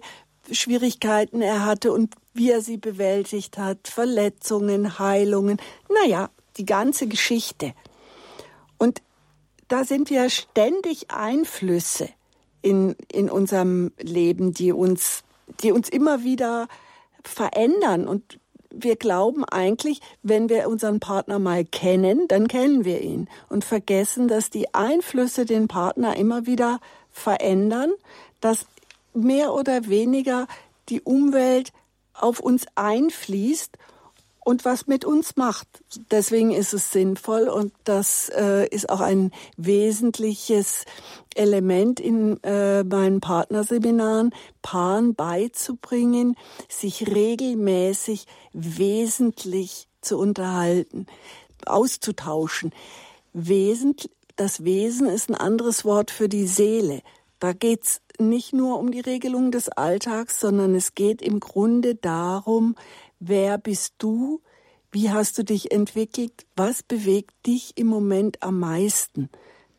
Schwierigkeiten 0.51 1.41
er 1.41 1.65
hatte 1.65 1.91
und 1.91 2.15
wie 2.33 2.51
er 2.51 2.61
sie 2.61 2.77
bewältigt 2.77 3.57
hat, 3.57 3.87
Verletzungen, 3.87 4.99
Heilungen, 4.99 5.57
naja, 5.89 6.29
die 6.57 6.65
ganze 6.65 7.07
Geschichte. 7.07 7.73
Und 8.77 9.01
da 9.69 9.85
sind 9.85 10.09
ja 10.09 10.29
ständig 10.29 11.11
Einflüsse 11.11 12.09
in, 12.61 12.95
in 13.11 13.29
unserem 13.29 13.91
Leben, 13.99 14.53
die 14.53 14.73
uns, 14.73 15.23
die 15.61 15.71
uns 15.71 15.87
immer 15.89 16.23
wieder 16.23 16.67
verändern. 17.23 18.07
Und 18.07 18.39
wir 18.71 18.95
glauben 18.95 19.45
eigentlich, 19.45 20.01
wenn 20.23 20.49
wir 20.49 20.67
unseren 20.67 20.99
Partner 20.99 21.39
mal 21.39 21.63
kennen, 21.63 22.27
dann 22.27 22.47
kennen 22.47 22.83
wir 22.83 23.01
ihn 23.01 23.29
und 23.47 23.63
vergessen, 23.63 24.27
dass 24.27 24.49
die 24.49 24.73
Einflüsse 24.73 25.45
den 25.45 25.67
Partner 25.67 26.17
immer 26.17 26.45
wieder 26.45 26.79
verändern, 27.11 27.91
dass 28.41 28.65
mehr 29.13 29.53
oder 29.53 29.87
weniger 29.87 30.47
die 30.89 31.01
Umwelt 31.01 31.71
auf 32.13 32.39
uns 32.39 32.65
einfließt 32.75 33.77
und 34.49 34.65
was 34.65 34.87
mit 34.87 35.05
uns 35.05 35.35
macht. 35.35 35.67
Deswegen 36.09 36.49
ist 36.49 36.73
es 36.73 36.91
sinnvoll 36.91 37.47
und 37.49 37.71
das 37.83 38.29
äh, 38.35 38.67
ist 38.69 38.89
auch 38.89 38.99
ein 38.99 39.29
wesentliches 39.57 40.85
Element 41.35 41.99
in 41.99 42.41
äh, 42.41 42.83
meinen 42.83 43.21
Partnerseminaren, 43.21 44.33
Paaren 44.63 45.13
beizubringen, 45.13 46.35
sich 46.67 47.07
regelmäßig 47.07 48.25
wesentlich 48.51 49.87
zu 50.01 50.17
unterhalten, 50.17 51.05
auszutauschen. 51.67 52.71
Wesentlich, 53.33 54.09
das 54.35 54.63
Wesen 54.63 55.07
ist 55.07 55.29
ein 55.29 55.35
anderes 55.35 55.85
Wort 55.85 56.09
für 56.09 56.27
die 56.27 56.47
Seele. 56.47 57.03
Da 57.37 57.53
geht's 57.53 58.01
nicht 58.17 58.51
nur 58.51 58.79
um 58.79 58.89
die 58.89 58.99
Regelung 58.99 59.51
des 59.51 59.69
Alltags, 59.69 60.39
sondern 60.39 60.73
es 60.73 60.95
geht 60.95 61.21
im 61.21 61.39
Grunde 61.39 61.93
darum, 61.93 62.75
wer 63.19 63.57
bist 63.57 63.95
du, 63.99 64.41
wie 64.91 65.11
hast 65.11 65.37
du 65.37 65.43
dich 65.43 65.71
entwickelt, 65.71 66.45
was 66.55 66.81
bewegt 66.83 67.33
dich 67.45 67.77
im 67.77 67.87
Moment 67.87 68.41
am 68.41 68.59
meisten. 68.59 69.29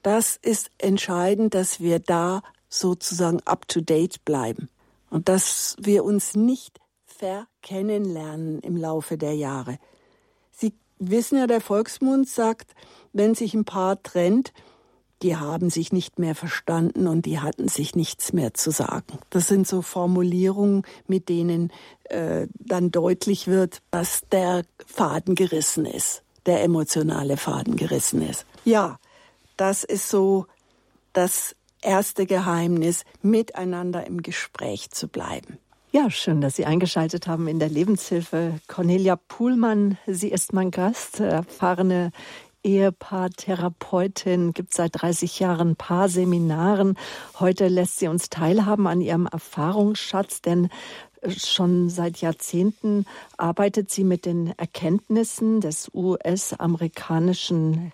Das 0.02 0.36
ist 0.36 0.70
entscheidend, 0.78 1.54
dass 1.54 1.80
wir 1.80 1.98
da 1.98 2.42
sozusagen 2.68 3.40
up-to-date 3.40 4.24
bleiben 4.24 4.68
und 5.10 5.28
dass 5.28 5.76
wir 5.80 6.04
uns 6.04 6.36
nicht 6.36 6.78
verkennenlernen 7.04 8.60
im 8.60 8.76
Laufe 8.76 9.18
der 9.18 9.34
Jahre. 9.34 9.78
Sie 10.52 10.72
wissen 10.98 11.38
ja, 11.38 11.46
der 11.46 11.60
Volksmund 11.60 12.28
sagt, 12.28 12.74
wenn 13.12 13.34
sich 13.34 13.52
ein 13.54 13.64
Paar 13.64 14.02
trennt, 14.02 14.52
die 15.22 15.36
haben 15.36 15.70
sich 15.70 15.92
nicht 15.92 16.18
mehr 16.18 16.34
verstanden 16.34 17.06
und 17.06 17.26
die 17.26 17.40
hatten 17.40 17.68
sich 17.68 17.94
nichts 17.94 18.32
mehr 18.32 18.54
zu 18.54 18.70
sagen. 18.70 19.18
Das 19.30 19.48
sind 19.48 19.66
so 19.66 19.82
Formulierungen, 19.82 20.82
mit 21.06 21.28
denen 21.28 21.70
äh, 22.04 22.46
dann 22.54 22.90
deutlich 22.90 23.46
wird, 23.46 23.82
dass 23.90 24.22
der 24.32 24.62
Faden 24.86 25.34
gerissen 25.34 25.84
ist, 25.84 26.22
der 26.46 26.62
emotionale 26.62 27.36
Faden 27.36 27.76
gerissen 27.76 28.22
ist. 28.22 28.46
Ja, 28.64 28.98
das 29.56 29.84
ist 29.84 30.08
so 30.08 30.46
das 31.12 31.54
erste 31.82 32.26
Geheimnis, 32.26 33.04
miteinander 33.22 34.06
im 34.06 34.22
Gespräch 34.22 34.90
zu 34.90 35.08
bleiben. 35.08 35.58
Ja, 35.92 36.08
schön, 36.08 36.40
dass 36.40 36.54
Sie 36.54 36.66
eingeschaltet 36.66 37.26
haben 37.26 37.48
in 37.48 37.58
der 37.58 37.68
Lebenshilfe. 37.68 38.60
Cornelia 38.68 39.16
Puhlmann, 39.16 39.98
sie 40.06 40.28
ist 40.28 40.52
mein 40.52 40.70
Gast, 40.70 41.18
erfahrene 41.18 42.12
Ehepaartherapeutin, 42.62 44.52
gibt 44.52 44.74
seit 44.74 45.00
30 45.00 45.40
Jahren 45.40 45.76
Paarseminaren. 45.76 46.96
Heute 47.38 47.68
lässt 47.68 47.98
sie 47.98 48.08
uns 48.08 48.28
teilhaben 48.30 48.86
an 48.86 49.00
ihrem 49.00 49.26
Erfahrungsschatz, 49.26 50.42
denn 50.42 50.68
schon 51.28 51.88
seit 51.90 52.18
Jahrzehnten 52.18 53.06
arbeitet 53.36 53.90
sie 53.90 54.04
mit 54.04 54.26
den 54.26 54.52
Erkenntnissen 54.56 55.60
des 55.60 55.90
US-amerikanischen 55.94 57.92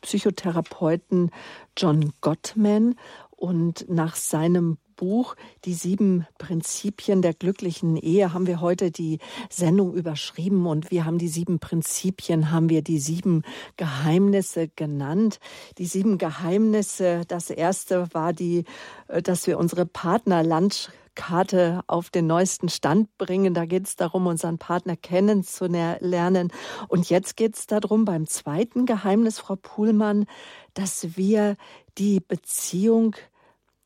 Psychotherapeuten 0.00 1.30
John 1.76 2.12
Gottman 2.20 2.94
und 3.30 3.88
nach 3.88 4.16
seinem 4.16 4.78
Buch 4.98 5.36
Die 5.64 5.72
sieben 5.72 6.26
Prinzipien 6.36 7.22
der 7.22 7.32
glücklichen 7.32 7.96
Ehe 7.96 8.34
haben 8.34 8.46
wir 8.46 8.60
heute 8.60 8.90
die 8.90 9.20
Sendung 9.48 9.94
überschrieben 9.94 10.66
und 10.66 10.90
wir 10.90 11.06
haben 11.06 11.16
die 11.16 11.28
sieben 11.28 11.60
Prinzipien, 11.60 12.50
haben 12.50 12.68
wir 12.68 12.82
die 12.82 12.98
sieben 12.98 13.42
Geheimnisse 13.78 14.68
genannt. 14.68 15.38
Die 15.78 15.86
sieben 15.86 16.18
Geheimnisse, 16.18 17.22
das 17.28 17.48
erste 17.48 18.12
war 18.12 18.34
die, 18.34 18.64
äh, 19.06 19.22
dass 19.22 19.46
wir 19.46 19.58
unsere 19.58 19.86
Partnerlandkarte 19.86 21.82
auf 21.86 22.10
den 22.10 22.26
neuesten 22.26 22.68
Stand 22.68 23.16
bringen. 23.18 23.54
Da 23.54 23.64
geht 23.64 23.86
es 23.86 23.96
darum, 23.96 24.26
unseren 24.26 24.58
Partner 24.58 24.96
kennenzulernen. 24.96 26.52
Und 26.88 27.08
jetzt 27.08 27.36
geht 27.36 27.56
es 27.56 27.66
darum, 27.68 28.04
beim 28.04 28.26
zweiten 28.26 28.84
Geheimnis, 28.84 29.38
Frau 29.38 29.54
Puhlmann, 29.56 30.26
dass 30.74 31.16
wir 31.16 31.56
die 31.98 32.18
Beziehung 32.18 33.14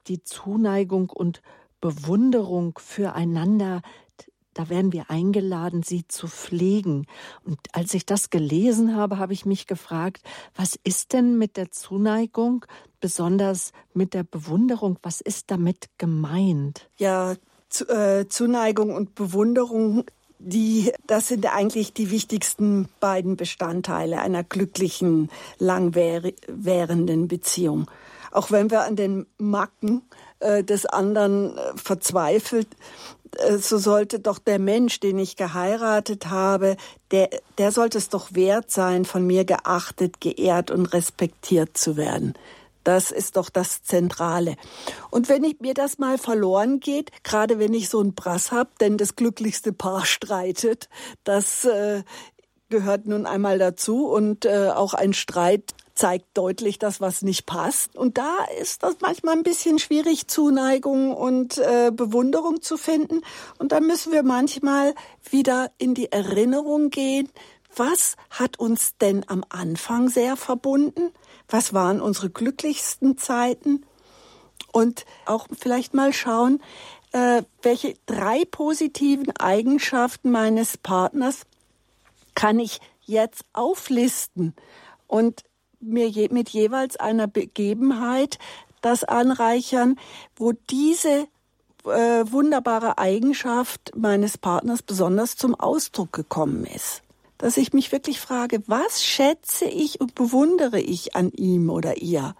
die 0.09 0.23
Zuneigung 0.23 1.11
und 1.11 1.43
Bewunderung 1.81 2.79
füreinander, 2.79 3.83
da 4.55 4.69
werden 4.69 4.93
wir 4.93 5.11
eingeladen, 5.11 5.83
sie 5.83 6.07
zu 6.07 6.29
pflegen. 6.29 7.07
Und 7.45 7.59
als 7.73 7.95
ich 7.95 8.05
das 8.05 8.31
gelesen 8.31 8.95
habe, 8.95 9.19
habe 9.19 9.33
ich 9.33 9.47
mich 9.47 9.67
gefragt, 9.67 10.23
was 10.55 10.79
ist 10.85 11.13
denn 11.13 11.39
mit 11.39 11.57
der 11.57 11.71
Zuneigung, 11.71 12.67
besonders 13.01 13.73
mit 13.95 14.15
der 14.15 14.25
Bewunderung, 14.25 14.99
was 15.03 15.21
ist 15.21 15.51
damit 15.51 15.87
gemeint? 15.99 16.89
Ja, 16.99 17.35
äh, 17.89 18.27
Zuneigung 18.29 18.95
und 18.95 19.15
Bewunderung 19.15 20.05
die, 20.45 20.93
das 21.07 21.29
sind 21.29 21.47
eigentlich 21.47 21.93
die 21.93 22.11
wichtigsten 22.11 22.89
beiden 23.01 23.37
Bestandteile 23.37 24.21
einer 24.21 24.43
glücklichen, 24.43 25.31
langwährenden 25.59 27.29
Beziehung. 27.29 27.89
Auch 28.33 28.51
wenn 28.51 28.71
wir 28.71 28.83
an 28.83 28.97
den 28.97 29.27
Macken 29.39 30.03
äh, 30.41 30.65
des 30.65 30.87
anderen 30.87 31.57
äh, 31.57 31.73
verzweifelt, 31.77 32.69
äh, 33.39 33.59
so 33.59 33.79
sollte 33.79 34.21
doch 34.21 34.39
der 34.39 34.59
Mensch, 34.59 35.01
den 35.01 35.19
ich 35.19 35.37
geheiratet 35.37 36.27
habe, 36.27 36.77
der, 37.11 37.31
der 37.59 37.73
sollte 37.73 37.99
es 37.99 38.09
doch 38.09 38.35
wert 38.35 38.71
sein, 38.71 39.05
von 39.05 39.27
mir 39.27 39.45
geachtet, 39.45 40.21
geehrt 40.21 40.71
und 40.71 40.87
respektiert 40.87 41.77
zu 41.77 41.97
werden. 41.97 42.35
Das 42.85 43.13
ist 43.13 43.37
doch 43.37 43.49
das 43.49 43.85
Zentrale. 43.85 44.57
Und 45.11 45.29
wenn 45.29 45.45
ich, 45.45 45.61
mir 45.61 45.75
das 45.75 45.99
mal 45.99 46.19
verloren 46.19 46.81
geht, 46.81 47.11
gerade 47.23 47.59
wenn 47.59 47.75
ich 47.75 47.89
so 47.89 48.01
einen 48.01 48.15
Brass 48.15 48.51
hab, 48.51 48.79
denn 48.79 48.99
das 48.99 49.15
glücklichste 49.15 49.73
Paar 49.73 50.05
streitet, 50.07 50.89
das 51.25 51.65
äh, 51.65 52.03
gehört 52.71 53.07
nun 53.07 53.27
einmal 53.27 53.59
dazu 53.59 54.07
und 54.07 54.47
äh, 54.47 54.71
auch 54.75 54.95
ein 54.95 55.13
Streit 55.13 55.75
zeigt 55.95 56.27
deutlich 56.35 56.79
das, 56.79 57.01
was 57.01 57.23
nicht 57.23 57.47
passt. 57.47 57.97
Und 57.97 58.19
da 58.19 58.39
ist 58.61 58.83
das 58.83 58.97
manchmal 59.01 59.37
ein 59.37 59.43
bisschen 59.43 59.79
schwierig, 59.79 60.29
Zuneigung 60.29 61.15
und 61.15 61.59
äh, 61.59 61.91
Bewunderung 61.93 62.63
zu 62.63 62.77
finden. 62.77 63.21
Und 63.59 63.73
da 63.73 63.81
müssen 63.81 64.13
wir 64.13 64.23
manchmal 64.23 64.95
wieder 65.31 65.71
in 65.79 65.95
die 65.95 66.11
Erinnerung 66.11 66.91
gehen, 66.91 67.29
was 67.75 68.17
hat 68.31 68.59
uns 68.59 68.97
denn 68.99 69.25
am 69.29 69.45
Anfang 69.49 70.09
sehr 70.09 70.37
verbunden? 70.37 71.11
Was 71.49 71.73
waren 71.73 72.01
unsere 72.01 72.29
glücklichsten 72.29 73.17
Zeiten? 73.17 73.87
Und 74.73 75.05
auch 75.27 75.47
vielleicht 75.59 75.95
mal 75.95 76.13
schauen, 76.13 76.63
äh, 77.13 77.43
welche 77.63 77.95
drei 78.07 78.45
positiven 78.45 79.35
Eigenschaften 79.37 80.31
meines 80.31 80.77
Partners 80.77 81.43
kann 82.35 82.59
ich 82.59 82.81
jetzt 83.03 83.45
auflisten 83.53 84.55
und 85.07 85.45
mir 85.83 86.09
je, 86.09 86.29
mit 86.31 86.49
jeweils 86.49 86.97
einer 86.97 87.27
Begebenheit 87.27 88.39
das 88.81 89.05
anreichern, 89.05 89.99
wo 90.37 90.53
diese 90.71 91.27
äh, 91.85 92.25
wunderbare 92.31 92.99
Eigenschaft 92.99 93.93
meines 93.97 94.39
Partners 94.39 94.83
besonders 94.83 95.37
zum 95.37 95.55
Ausdruck 95.55 96.13
gekommen 96.13 96.65
ist 96.65 97.03
dass 97.43 97.57
ich 97.57 97.73
mich 97.73 97.91
wirklich 97.91 98.21
frage, 98.21 98.63
was 98.69 99.03
schätze 99.03 99.65
ich 99.65 100.01
und 100.01 100.15
bewundere 100.15 100.79
ich 100.79 101.17
an 101.17 101.33
ihm 101.33 101.71
oder 101.71 101.97
ihr? 101.97 102.37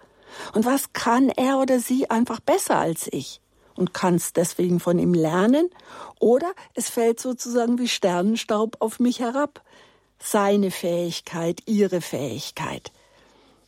Und 0.53 0.65
was 0.65 0.93
kann 0.93 1.27
er 1.27 1.59
oder 1.59 1.81
sie 1.81 2.09
einfach 2.09 2.39
besser 2.39 2.77
als 2.77 3.09
ich? 3.11 3.41
Und 3.75 3.93
kann 3.93 4.15
es 4.15 4.31
deswegen 4.31 4.79
von 4.79 4.97
ihm 4.99 5.13
lernen? 5.13 5.69
Oder 6.21 6.53
es 6.73 6.89
fällt 6.89 7.19
sozusagen 7.19 7.79
wie 7.79 7.89
Sternenstaub 7.89 8.77
auf 8.79 9.01
mich 9.01 9.19
herab. 9.19 9.61
Seine 10.19 10.71
Fähigkeit, 10.71 11.59
ihre 11.65 11.99
Fähigkeit. 11.99 12.93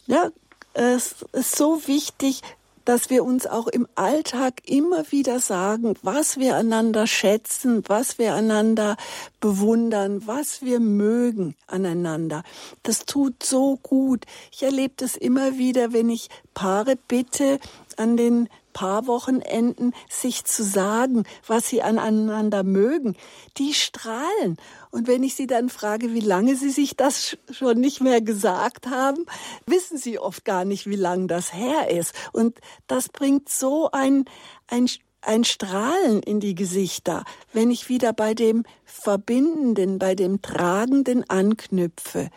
Ja, 0.07 0.29
es 0.73 1.25
ist 1.31 1.55
so 1.55 1.87
wichtig, 1.87 2.41
dass 2.85 3.09
wir 3.09 3.23
uns 3.23 3.47
auch 3.47 3.67
im 3.67 3.87
Alltag 3.95 4.61
immer 4.65 5.11
wieder 5.11 5.39
sagen, 5.39 5.95
was 6.03 6.37
wir 6.37 6.55
einander 6.55 7.07
schätzen, 7.07 7.83
was 7.87 8.19
wir 8.19 8.35
einander 8.35 8.95
bewundern, 9.39 10.27
was 10.27 10.61
wir 10.61 10.79
mögen 10.79 11.55
aneinander. 11.65 12.43
Das 12.83 13.05
tut 13.05 13.41
so 13.41 13.77
gut. 13.77 14.25
Ich 14.51 14.61
erlebe 14.61 14.93
das 14.97 15.15
immer 15.15 15.57
wieder, 15.57 15.93
wenn 15.93 16.09
ich 16.09 16.29
Paare 16.53 16.95
bitte, 17.07 17.59
an 17.97 18.17
den 18.17 18.49
paar 18.75 19.07
Wochenenden 19.07 19.93
sich 20.09 20.43
zu 20.43 20.61
sagen, 20.61 21.23
was 21.47 21.69
sie 21.69 21.81
aneinander 21.81 22.63
mögen. 22.63 23.15
Die 23.57 23.73
strahlen. 23.73 24.57
Und 24.91 25.07
wenn 25.07 25.23
ich 25.23 25.33
sie 25.33 25.47
dann 25.47 25.69
frage, 25.69 26.13
wie 26.13 26.19
lange 26.19 26.57
sie 26.57 26.69
sich 26.69 26.97
das 26.97 27.37
schon 27.49 27.79
nicht 27.79 28.01
mehr 28.01 28.19
gesagt 28.19 28.87
haben, 28.87 29.25
wissen 29.65 29.97
sie 29.97 30.19
oft 30.19 30.43
gar 30.43 30.65
nicht, 30.65 30.87
wie 30.87 30.97
lang 30.97 31.29
das 31.29 31.53
her 31.53 31.89
ist. 31.89 32.13
Und 32.33 32.59
das 32.85 33.07
bringt 33.07 33.47
so 33.47 33.89
ein, 33.91 34.25
ein, 34.67 34.89
ein 35.21 35.45
Strahlen 35.45 36.21
in 36.21 36.41
die 36.41 36.53
Gesichter, 36.53 37.23
wenn 37.53 37.71
ich 37.71 37.87
wieder 37.87 38.11
bei 38.11 38.33
dem 38.33 38.65
Verbindenden, 38.83 39.99
bei 39.99 40.15
dem 40.15 40.41
Tragenden 40.41 41.27
anknüpfe. 41.29 42.29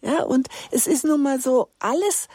Ja, 0.00 0.22
und 0.22 0.48
es 0.70 0.86
ist 0.86 1.04
nun 1.04 1.22
mal 1.22 1.40
so, 1.40 1.68
alles 1.78 2.28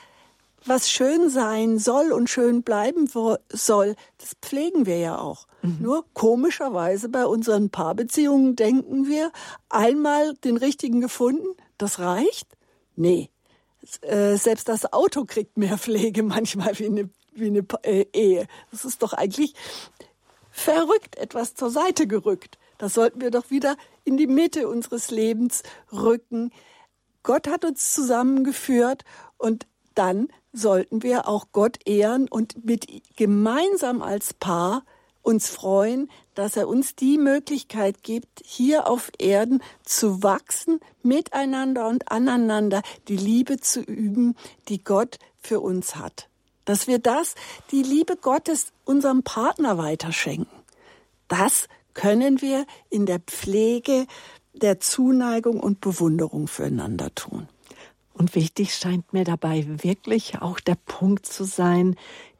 was 0.65 0.89
schön 0.89 1.29
sein 1.29 1.79
soll 1.79 2.11
und 2.11 2.29
schön 2.29 2.63
bleiben 2.63 3.07
soll, 3.07 3.95
das 4.17 4.35
pflegen 4.41 4.85
wir 4.85 4.97
ja 4.97 5.17
auch. 5.17 5.47
Mhm. 5.61 5.77
Nur 5.81 6.05
komischerweise 6.13 7.09
bei 7.09 7.25
unseren 7.25 7.69
Paarbeziehungen 7.69 8.55
denken 8.55 9.07
wir, 9.07 9.31
einmal 9.69 10.33
den 10.35 10.57
richtigen 10.57 11.01
gefunden, 11.01 11.47
das 11.77 11.99
reicht? 11.99 12.47
Nee. 12.95 13.29
Äh, 14.01 14.35
selbst 14.35 14.67
das 14.69 14.91
Auto 14.91 15.25
kriegt 15.25 15.57
mehr 15.57 15.77
Pflege 15.77 16.23
manchmal 16.23 16.77
wie 16.79 16.87
eine, 16.87 17.09
wie 17.33 17.47
eine 17.47 17.65
äh, 17.83 18.05
Ehe. 18.13 18.47
Das 18.71 18.85
ist 18.85 19.01
doch 19.01 19.13
eigentlich 19.13 19.53
verrückt, 20.51 21.17
etwas 21.17 21.55
zur 21.55 21.69
Seite 21.69 22.07
gerückt. 22.07 22.57
Das 22.77 22.93
sollten 22.93 23.21
wir 23.21 23.31
doch 23.31 23.49
wieder 23.49 23.75
in 24.03 24.17
die 24.17 24.27
Mitte 24.27 24.67
unseres 24.67 25.11
Lebens 25.11 25.63
rücken. 25.91 26.51
Gott 27.23 27.47
hat 27.47 27.65
uns 27.65 27.93
zusammengeführt 27.93 29.03
und 29.37 29.67
dann 29.99 30.29
sollten 30.53 31.03
wir 31.03 31.27
auch 31.27 31.47
Gott 31.51 31.77
ehren 31.85 32.29
und 32.29 32.65
mit 32.65 32.87
gemeinsam 33.17 34.01
als 34.01 34.33
Paar 34.33 34.83
uns 35.21 35.49
freuen, 35.49 36.09
dass 36.35 36.55
er 36.55 36.69
uns 36.69 36.95
die 36.95 37.17
Möglichkeit 37.17 38.01
gibt, 38.01 38.41
hier 38.45 38.87
auf 38.87 39.11
Erden 39.19 39.61
zu 39.83 40.23
wachsen, 40.23 40.79
miteinander 41.03 41.87
und 41.89 42.09
aneinander 42.11 42.81
die 43.09 43.17
Liebe 43.17 43.57
zu 43.57 43.81
üben, 43.81 44.35
die 44.69 44.81
Gott 44.81 45.19
für 45.37 45.59
uns 45.59 45.97
hat. 45.97 46.29
Dass 46.63 46.87
wir 46.87 46.99
das, 46.99 47.35
die 47.71 47.83
Liebe 47.83 48.15
Gottes 48.15 48.71
unserem 48.85 49.23
Partner 49.23 49.77
weiterschenken. 49.77 50.47
Das 51.27 51.67
können 51.93 52.41
wir 52.41 52.65
in 52.89 53.05
der 53.05 53.19
Pflege 53.19 54.07
der 54.53 54.79
Zuneigung 54.79 55.59
und 55.59 55.81
Bewunderung 55.81 56.47
füreinander 56.47 57.13
tun. 57.13 57.49
Und 58.19 58.35
wichtig 58.35 58.75
scheint 58.75 59.13
mir 59.13 59.23
dabei 59.23 59.65
wirklich 59.81 60.41
auch 60.41 60.59
der 60.59 60.75
Punkt 60.75 61.25
zu 61.25 61.45
sein, 61.45 61.95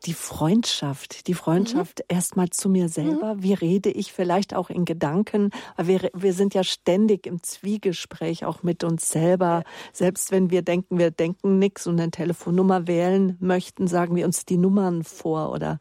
die 0.05 0.13
Freundschaft, 0.13 1.25
die 1.27 1.33
Freundschaft 1.33 1.99
mhm. 1.99 2.15
erstmal 2.15 2.49
zu 2.49 2.67
mir 2.67 2.89
selber. 2.89 3.35
Mhm. 3.35 3.43
Wie 3.43 3.53
rede 3.53 3.89
ich 3.89 4.11
vielleicht 4.11 4.53
auch 4.53 4.69
in 4.69 4.83
Gedanken? 4.83 5.51
Wir, 5.81 6.09
wir 6.13 6.33
sind 6.33 6.53
ja 6.53 6.65
ständig 6.65 7.25
im 7.25 7.41
Zwiegespräch 7.41 8.43
auch 8.43 8.61
mit 8.61 8.83
uns 8.83 9.07
selber. 9.07 9.63
Selbst 9.93 10.31
wenn 10.31 10.51
wir 10.51 10.63
denken, 10.63 10.99
wir 10.99 11.11
denken 11.11 11.59
nichts 11.59 11.87
und 11.87 11.97
eine 11.97 12.11
Telefonnummer 12.11 12.85
wählen 12.85 13.37
möchten, 13.39 13.87
sagen 13.87 14.17
wir 14.17 14.25
uns 14.25 14.43
die 14.43 14.57
Nummern 14.57 15.05
vor 15.05 15.49
oder, 15.53 15.79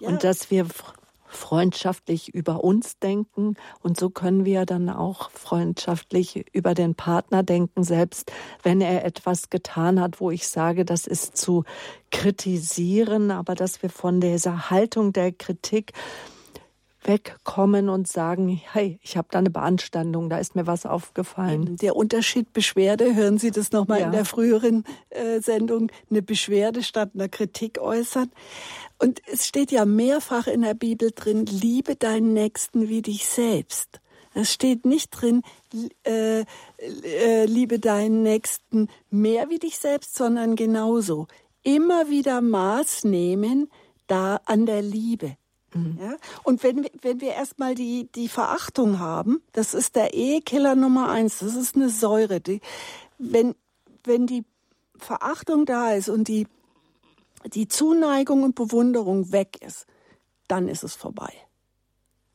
ja. 0.00 0.08
und 0.08 0.24
dass 0.24 0.50
wir 0.50 0.64
freundschaftlich 1.36 2.34
über 2.34 2.64
uns 2.64 2.98
denken. 2.98 3.56
Und 3.82 3.98
so 3.98 4.10
können 4.10 4.44
wir 4.44 4.66
dann 4.66 4.88
auch 4.88 5.30
freundschaftlich 5.30 6.46
über 6.52 6.74
den 6.74 6.94
Partner 6.94 7.42
denken, 7.42 7.84
selbst 7.84 8.32
wenn 8.62 8.80
er 8.80 9.04
etwas 9.04 9.50
getan 9.50 10.00
hat, 10.00 10.20
wo 10.20 10.30
ich 10.30 10.48
sage, 10.48 10.84
das 10.84 11.06
ist 11.06 11.36
zu 11.36 11.64
kritisieren, 12.10 13.30
aber 13.30 13.54
dass 13.54 13.82
wir 13.82 13.90
von 13.90 14.20
dieser 14.20 14.70
Haltung 14.70 15.12
der 15.12 15.32
Kritik 15.32 15.92
wegkommen 17.06 17.88
und 17.88 18.08
sagen, 18.08 18.60
hey, 18.72 18.98
ich 19.02 19.16
habe 19.16 19.28
da 19.30 19.38
eine 19.38 19.50
Beanstandung, 19.50 20.30
da 20.30 20.38
ist 20.38 20.54
mir 20.54 20.66
was 20.66 20.86
aufgefallen. 20.86 21.76
Der 21.76 21.96
Unterschied 21.96 22.52
Beschwerde, 22.52 23.14
hören 23.14 23.38
Sie 23.38 23.50
das 23.50 23.72
nochmal 23.72 24.00
ja. 24.00 24.06
in 24.06 24.12
der 24.12 24.24
früheren 24.24 24.84
äh, 25.10 25.40
Sendung, 25.40 25.90
eine 26.10 26.22
Beschwerde 26.22 26.82
statt 26.82 27.10
einer 27.14 27.28
Kritik 27.28 27.78
äußern. 27.78 28.30
Und 28.98 29.20
es 29.30 29.46
steht 29.46 29.72
ja 29.72 29.84
mehrfach 29.84 30.46
in 30.46 30.62
der 30.62 30.74
Bibel 30.74 31.10
drin, 31.14 31.46
liebe 31.46 31.96
deinen 31.96 32.32
Nächsten 32.32 32.88
wie 32.88 33.02
dich 33.02 33.26
selbst. 33.26 34.00
Es 34.34 34.52
steht 34.52 34.84
nicht 34.84 35.10
drin, 35.10 35.42
äh, 36.04 36.40
äh, 36.80 37.44
liebe 37.46 37.78
deinen 37.78 38.22
Nächsten 38.22 38.88
mehr 39.10 39.48
wie 39.48 39.58
dich 39.60 39.78
selbst, 39.78 40.16
sondern 40.16 40.56
genauso. 40.56 41.28
Immer 41.62 42.10
wieder 42.10 42.40
Maß 42.40 43.04
nehmen 43.04 43.70
da 44.06 44.40
an 44.44 44.66
der 44.66 44.82
Liebe. 44.82 45.36
Mhm. 45.74 45.98
Ja? 46.00 46.16
Und 46.42 46.62
wenn, 46.62 46.86
wenn 47.02 47.20
wir 47.20 47.32
erstmal 47.32 47.74
die, 47.74 48.08
die 48.14 48.28
Verachtung 48.28 48.98
haben, 48.98 49.42
das 49.52 49.74
ist 49.74 49.96
der 49.96 50.14
Ehekiller 50.14 50.74
Nummer 50.74 51.10
eins, 51.10 51.40
das 51.40 51.54
ist 51.54 51.76
eine 51.76 51.90
Säure. 51.90 52.40
Die, 52.40 52.60
wenn, 53.18 53.54
wenn 54.04 54.26
die 54.26 54.44
Verachtung 54.96 55.66
da 55.66 55.92
ist 55.92 56.08
und 56.08 56.28
die 56.28 56.46
die 57.46 57.68
Zuneigung 57.68 58.42
und 58.42 58.54
Bewunderung 58.54 59.32
weg 59.32 59.60
ist, 59.62 59.86
dann 60.48 60.68
ist 60.68 60.84
es 60.84 60.94
vorbei. 60.94 61.32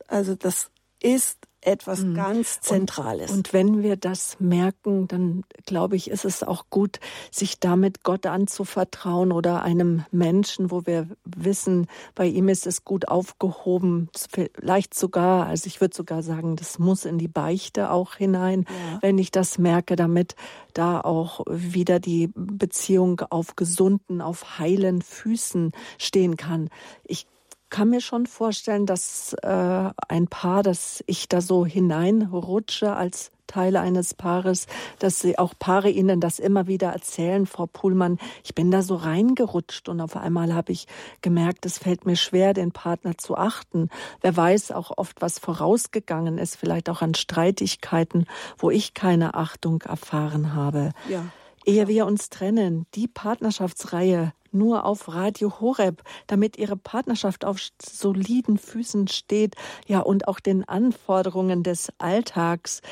Also 0.06 0.34
das 0.34 0.70
ist 1.00 1.38
etwas 1.62 2.00
mhm. 2.00 2.14
ganz 2.14 2.60
Zentrales. 2.60 3.30
Und, 3.30 3.36
und, 3.36 3.52
wenn 3.52 3.82
wir 3.82 3.96
das 3.96 4.38
merken, 4.40 5.08
dann 5.08 5.44
glaube 5.66 5.96
ich, 5.96 6.10
ist 6.10 6.24
es 6.24 6.42
auch 6.42 6.66
gut, 6.70 7.00
sich 7.30 7.60
damit 7.60 8.02
Gott 8.02 8.26
anzuvertrauen 8.26 9.32
oder 9.32 9.62
einem 9.62 10.04
Menschen, 10.10 10.70
wo 10.70 10.86
wir 10.86 11.08
wissen, 11.24 11.86
bei 12.14 12.26
ihm 12.26 12.48
ist 12.48 12.66
es 12.66 12.84
gut 12.84 13.08
aufgehoben, 13.08 14.08
vielleicht 14.30 14.94
sogar, 14.94 15.46
also 15.46 15.66
ich 15.66 15.80
würde 15.80 15.94
sogar 15.94 16.22
sagen, 16.22 16.56
das 16.56 16.78
muss 16.78 17.04
in 17.04 17.18
die 17.18 17.28
Beichte 17.28 17.90
auch 17.90 18.14
hinein, 18.14 18.64
ja. 18.68 18.98
wenn 19.02 19.18
ich 19.18 19.30
das 19.30 19.58
merke, 19.58 19.96
damit 19.96 20.36
da 20.72 21.00
auch 21.00 21.40
wieder 21.48 22.00
die 22.00 22.30
Beziehung 22.34 23.20
auf 23.30 23.56
gesunden, 23.56 24.20
auf 24.20 24.58
heilen 24.58 25.02
Füßen 25.02 25.72
stehen 25.98 26.36
kann. 26.36 26.70
Ich 27.04 27.26
kann 27.70 27.90
mir 27.90 28.00
schon 28.00 28.26
vorstellen, 28.26 28.86
dass 28.86 29.34
äh, 29.42 29.90
ein 30.08 30.26
Paar, 30.28 30.62
dass 30.62 31.02
ich 31.06 31.28
da 31.28 31.40
so 31.40 31.64
hineinrutsche 31.64 32.94
als 32.94 33.30
Teile 33.50 33.80
eines 33.80 34.14
Paares, 34.14 34.66
dass 35.00 35.20
sie 35.20 35.36
auch 35.36 35.54
Paare 35.58 35.90
ihnen 35.90 36.20
das 36.20 36.38
immer 36.38 36.68
wieder 36.68 36.90
erzählen, 36.90 37.46
Frau 37.46 37.66
Puhlmann, 37.66 38.18
ich 38.44 38.54
bin 38.54 38.70
da 38.70 38.82
so 38.82 38.94
reingerutscht 38.94 39.88
und 39.88 40.00
auf 40.00 40.16
einmal 40.16 40.54
habe 40.54 40.70
ich 40.70 40.86
gemerkt, 41.20 41.66
es 41.66 41.78
fällt 41.78 42.06
mir 42.06 42.14
schwer, 42.14 42.54
den 42.54 42.70
Partner 42.70 43.18
zu 43.18 43.36
achten. 43.36 43.88
Wer 44.20 44.36
weiß 44.36 44.70
auch 44.70 44.96
oft, 44.96 45.20
was 45.20 45.40
vorausgegangen 45.40 46.38
ist, 46.38 46.56
vielleicht 46.56 46.88
auch 46.88 47.02
an 47.02 47.14
Streitigkeiten, 47.14 48.26
wo 48.56 48.70
ich 48.70 48.94
keine 48.94 49.34
Achtung 49.34 49.82
erfahren 49.82 50.54
habe. 50.54 50.92
Ja. 51.08 51.24
Ehe 51.64 51.88
wir 51.88 52.06
uns 52.06 52.30
trennen, 52.30 52.86
die 52.94 53.08
Partnerschaftsreihe 53.08 54.32
nur 54.52 54.84
auf 54.84 55.08
Radio 55.08 55.60
Horeb, 55.60 56.02
damit 56.26 56.58
ihre 56.58 56.76
Partnerschaft 56.76 57.44
auf 57.44 57.58
soliden 57.82 58.58
Füßen 58.58 59.08
steht, 59.08 59.54
ja, 59.86 60.00
und 60.00 60.28
auch 60.28 60.40
den 60.40 60.68
Anforderungen 60.68 61.62
des 61.62 61.92
Alltags. 61.98 62.82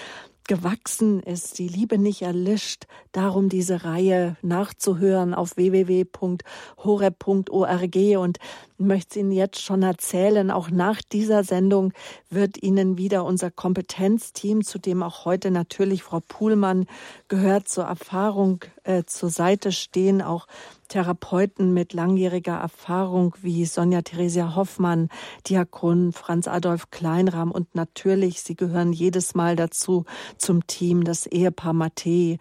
Gewachsen 0.49 1.23
ist, 1.23 1.59
die 1.59 1.69
Liebe 1.69 1.99
nicht 1.99 2.23
erlischt. 2.23 2.87
Darum 3.13 3.51
diese 3.51 3.85
Reihe 3.85 4.37
nachzuhören 4.41 5.35
auf 5.35 5.57
www.horeb.org 5.57 6.47
und 8.17 8.39
möchte 8.79 9.19
Ihnen 9.19 9.33
jetzt 9.33 9.61
schon 9.61 9.83
erzählen, 9.83 10.51
auch 10.51 10.71
nach 10.71 11.03
dieser 11.03 11.45
Sendung 11.45 11.93
wird 12.31 12.63
Ihnen 12.63 12.97
wieder 12.97 13.25
unser 13.25 13.51
Kompetenzteam, 13.51 14.65
zu 14.65 14.79
dem 14.79 15.03
auch 15.03 15.27
heute 15.27 15.51
natürlich 15.51 16.03
Frau 16.03 16.21
Puhlmann 16.27 16.87
gehört, 17.29 17.69
zur 17.69 17.85
Erfahrung 17.85 18.65
äh, 18.89 19.05
zur 19.05 19.29
Seite 19.29 19.71
stehen, 19.71 20.23
auch 20.23 20.47
Therapeuten 20.89 21.75
mit 21.75 21.93
langjähriger 21.93 22.57
Erfahrung 22.57 23.35
wie 23.43 23.67
Sonja 23.67 24.03
Theresia 24.03 24.57
Hoffmann, 24.57 25.11
Diakon 25.47 26.13
Franz 26.13 26.49
Adolf 26.49 26.91
Kleinram 26.91 27.53
und 27.53 27.75
natürlich, 27.75 28.41
sie 28.41 28.57
gehören 28.57 28.93
jedes 28.93 29.35
Mal 29.35 29.55
dazu 29.57 30.07
zum 30.39 30.67
Team, 30.67 31.05
das 31.05 31.27
Ehepaar 31.27 31.75
Mattei, 31.75 32.39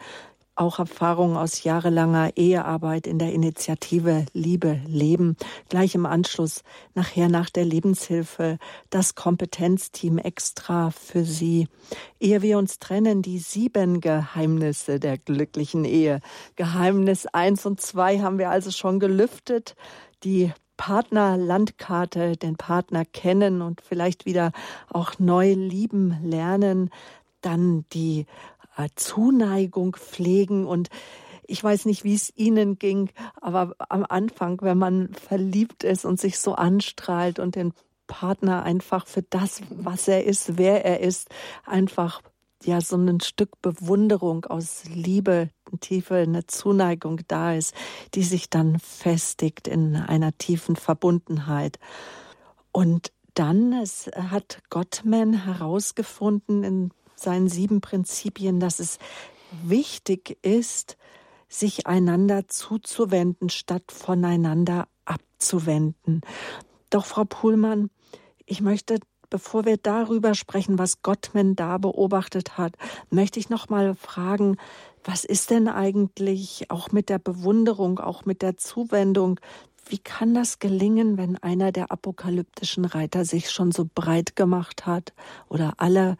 auch 0.58 0.80
Erfahrungen 0.80 1.38
aus 1.38 1.64
jahrelanger 1.64 2.36
Ehearbeit 2.36 3.08
in 3.08 3.20
der 3.20 3.34
Initiative 3.34 4.26
Liebe 4.34 4.80
Leben. 4.88 5.38
Gleich 5.70 5.96
im 5.96 6.06
Anschluss, 6.06 6.64
nachher 6.96 7.30
nach 7.30 7.50
der 7.50 7.66
Lebenshilfe, 7.66 8.58
das 8.90 9.16
Kompetenzteam 9.16 10.18
extra 10.18 10.92
für 10.92 11.24
Sie. 11.24 11.68
Ehe 12.20 12.42
wir 12.42 12.58
uns 12.58 12.80
trennen, 12.80 13.22
die 13.22 13.40
sieben 13.40 14.02
Geheimnisse 14.02 15.00
der 15.00 15.18
glücklichen 15.18 15.86
Ehe. 15.86 16.20
Geheimnis 16.56 17.28
eins 17.28 17.66
und 17.66 17.80
zwei 17.82 18.20
haben 18.20 18.40
wir 18.40 18.50
also 18.50 18.72
schon 18.72 19.00
gelüftet. 19.00 19.76
Die 20.24 20.52
Partnerlandkarte, 20.78 22.38
den 22.38 22.56
Partner 22.56 23.04
kennen 23.04 23.62
und 23.62 23.82
vielleicht 23.82 24.26
wieder 24.26 24.52
auch 24.90 25.20
neu 25.20 25.54
lieben 25.54 26.18
lernen. 26.24 26.92
Dann 27.42 27.86
die 27.94 28.26
Zuneigung 28.96 29.96
pflegen 29.96 30.66
und 30.66 30.90
ich 31.48 31.64
weiß 31.64 31.86
nicht, 31.86 32.04
wie 32.04 32.14
es 32.14 32.32
Ihnen 32.36 32.78
ging, 32.78 33.10
aber 33.40 33.74
am 33.90 34.06
Anfang, 34.08 34.60
wenn 34.62 34.78
man 34.78 35.14
verliebt 35.14 35.84
ist 35.84 36.06
und 36.06 36.20
sich 36.20 36.40
so 36.40 36.56
anstrahlt 36.56 37.40
und 37.40 37.56
den 37.56 37.74
Partner 38.06 38.64
einfach 38.64 39.08
für 39.08 39.24
das, 39.24 39.62
was 39.70 40.08
er 40.08 40.26
ist, 40.26 40.58
wer 40.58 40.86
er 40.86 41.00
ist, 41.00 41.30
einfach 41.66 42.22
ja 42.64 42.82
so 42.82 42.98
ein 42.98 43.20
Stück 43.22 43.62
Bewunderung 43.62 44.46
aus 44.46 44.84
Liebe, 44.94 45.50
Tiefe, 45.80 46.16
eine 46.16 46.48
Zuneigung 46.48 47.22
da 47.28 47.54
ist, 47.54 47.74
die 48.14 48.24
sich 48.24 48.50
dann 48.50 48.80
festigt 48.80 49.68
in 49.68 49.96
einer 49.96 50.38
tiefen 50.38 50.76
Verbundenheit. 50.76 51.80
Und 52.72 53.12
dann 53.36 53.74
es 53.74 54.10
hat 54.16 54.62
Gottman 54.70 55.46
herausgefunden 55.46 56.64
in 56.64 56.92
seinen 57.20 57.50
sieben 57.50 57.82
Prinzipien, 57.82 58.60
dass 58.60 58.80
es 58.80 58.98
wichtig 59.64 60.38
ist, 60.42 60.98
sich 61.50 61.88
einander 61.88 62.48
zuzuwenden, 62.48 63.50
statt 63.50 63.84
voneinander 63.92 64.88
abzuwenden. 65.06 66.22
Doch, 66.90 67.06
Frau 67.06 67.24
Puhlmann, 67.26 67.90
ich 68.46 68.62
möchte, 68.62 69.00
bevor 69.30 69.66
wir 69.66 69.78
darüber 69.78 70.34
sprechen, 70.34 70.78
was 70.78 71.02
Gottman 71.02 71.56
da 71.56 71.78
beobachtet 71.78 72.58
hat, 72.58 72.74
möchte 73.10 73.40
ich 73.40 73.50
noch 73.50 73.70
mal 73.70 73.96
fragen, 73.96 74.58
was 75.04 75.24
ist 75.24 75.52
denn 75.52 75.70
eigentlich 75.70 76.70
auch 76.70 76.92
mit 76.92 77.08
der 77.08 77.20
Bewunderung, 77.20 78.00
auch 78.00 78.26
mit 78.26 78.42
der 78.42 78.58
Zuwendung 78.58 79.40
wie 79.92 79.98
kann 79.98 80.34
das 80.34 80.60
gelingen, 80.60 81.18
wenn 81.18 81.38
einer 81.38 81.72
der 81.72 81.92
apokalyptischen 81.92 82.86
Reiter 82.86 83.26
sich 83.26 83.50
schon 83.52 83.72
so 83.72 83.88
breit 83.94 84.36
gemacht 84.36 84.86
hat 84.86 85.14
oder 85.50 85.74
alle 85.78 86.18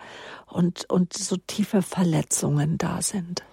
und, 0.48 0.90
und 0.90 1.14
so 1.14 1.38
tiefe 1.38 1.82
Verletzungen 1.82 2.78
da 2.78 3.02
sind? 3.02 3.44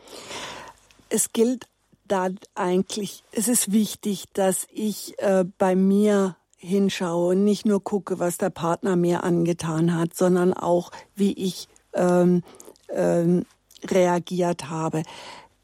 Es 1.09 1.33
gilt 1.33 1.66
da 2.07 2.29
eigentlich, 2.55 3.24
es 3.33 3.48
ist 3.48 3.72
wichtig, 3.72 4.24
dass 4.33 4.66
ich 4.72 5.18
äh, 5.18 5.44
bei 5.59 5.74
mir 5.74 6.37
hinschaue 6.57 7.33
und 7.33 7.44
nicht 7.44 7.66
nur 7.66 7.83
gucke, 7.83 8.18
was 8.18 8.38
der 8.38 8.50
Partner 8.50 8.96
mir 8.96 9.22
angetan 9.24 9.94
hat, 9.94 10.14
sondern 10.14 10.53
auch, 10.55 10.90
wie 11.14 11.33
ich 11.33 11.68
ähm, 11.92 12.42
ähm, 12.88 13.44
reagiert 13.85 14.70
habe. 14.70 15.03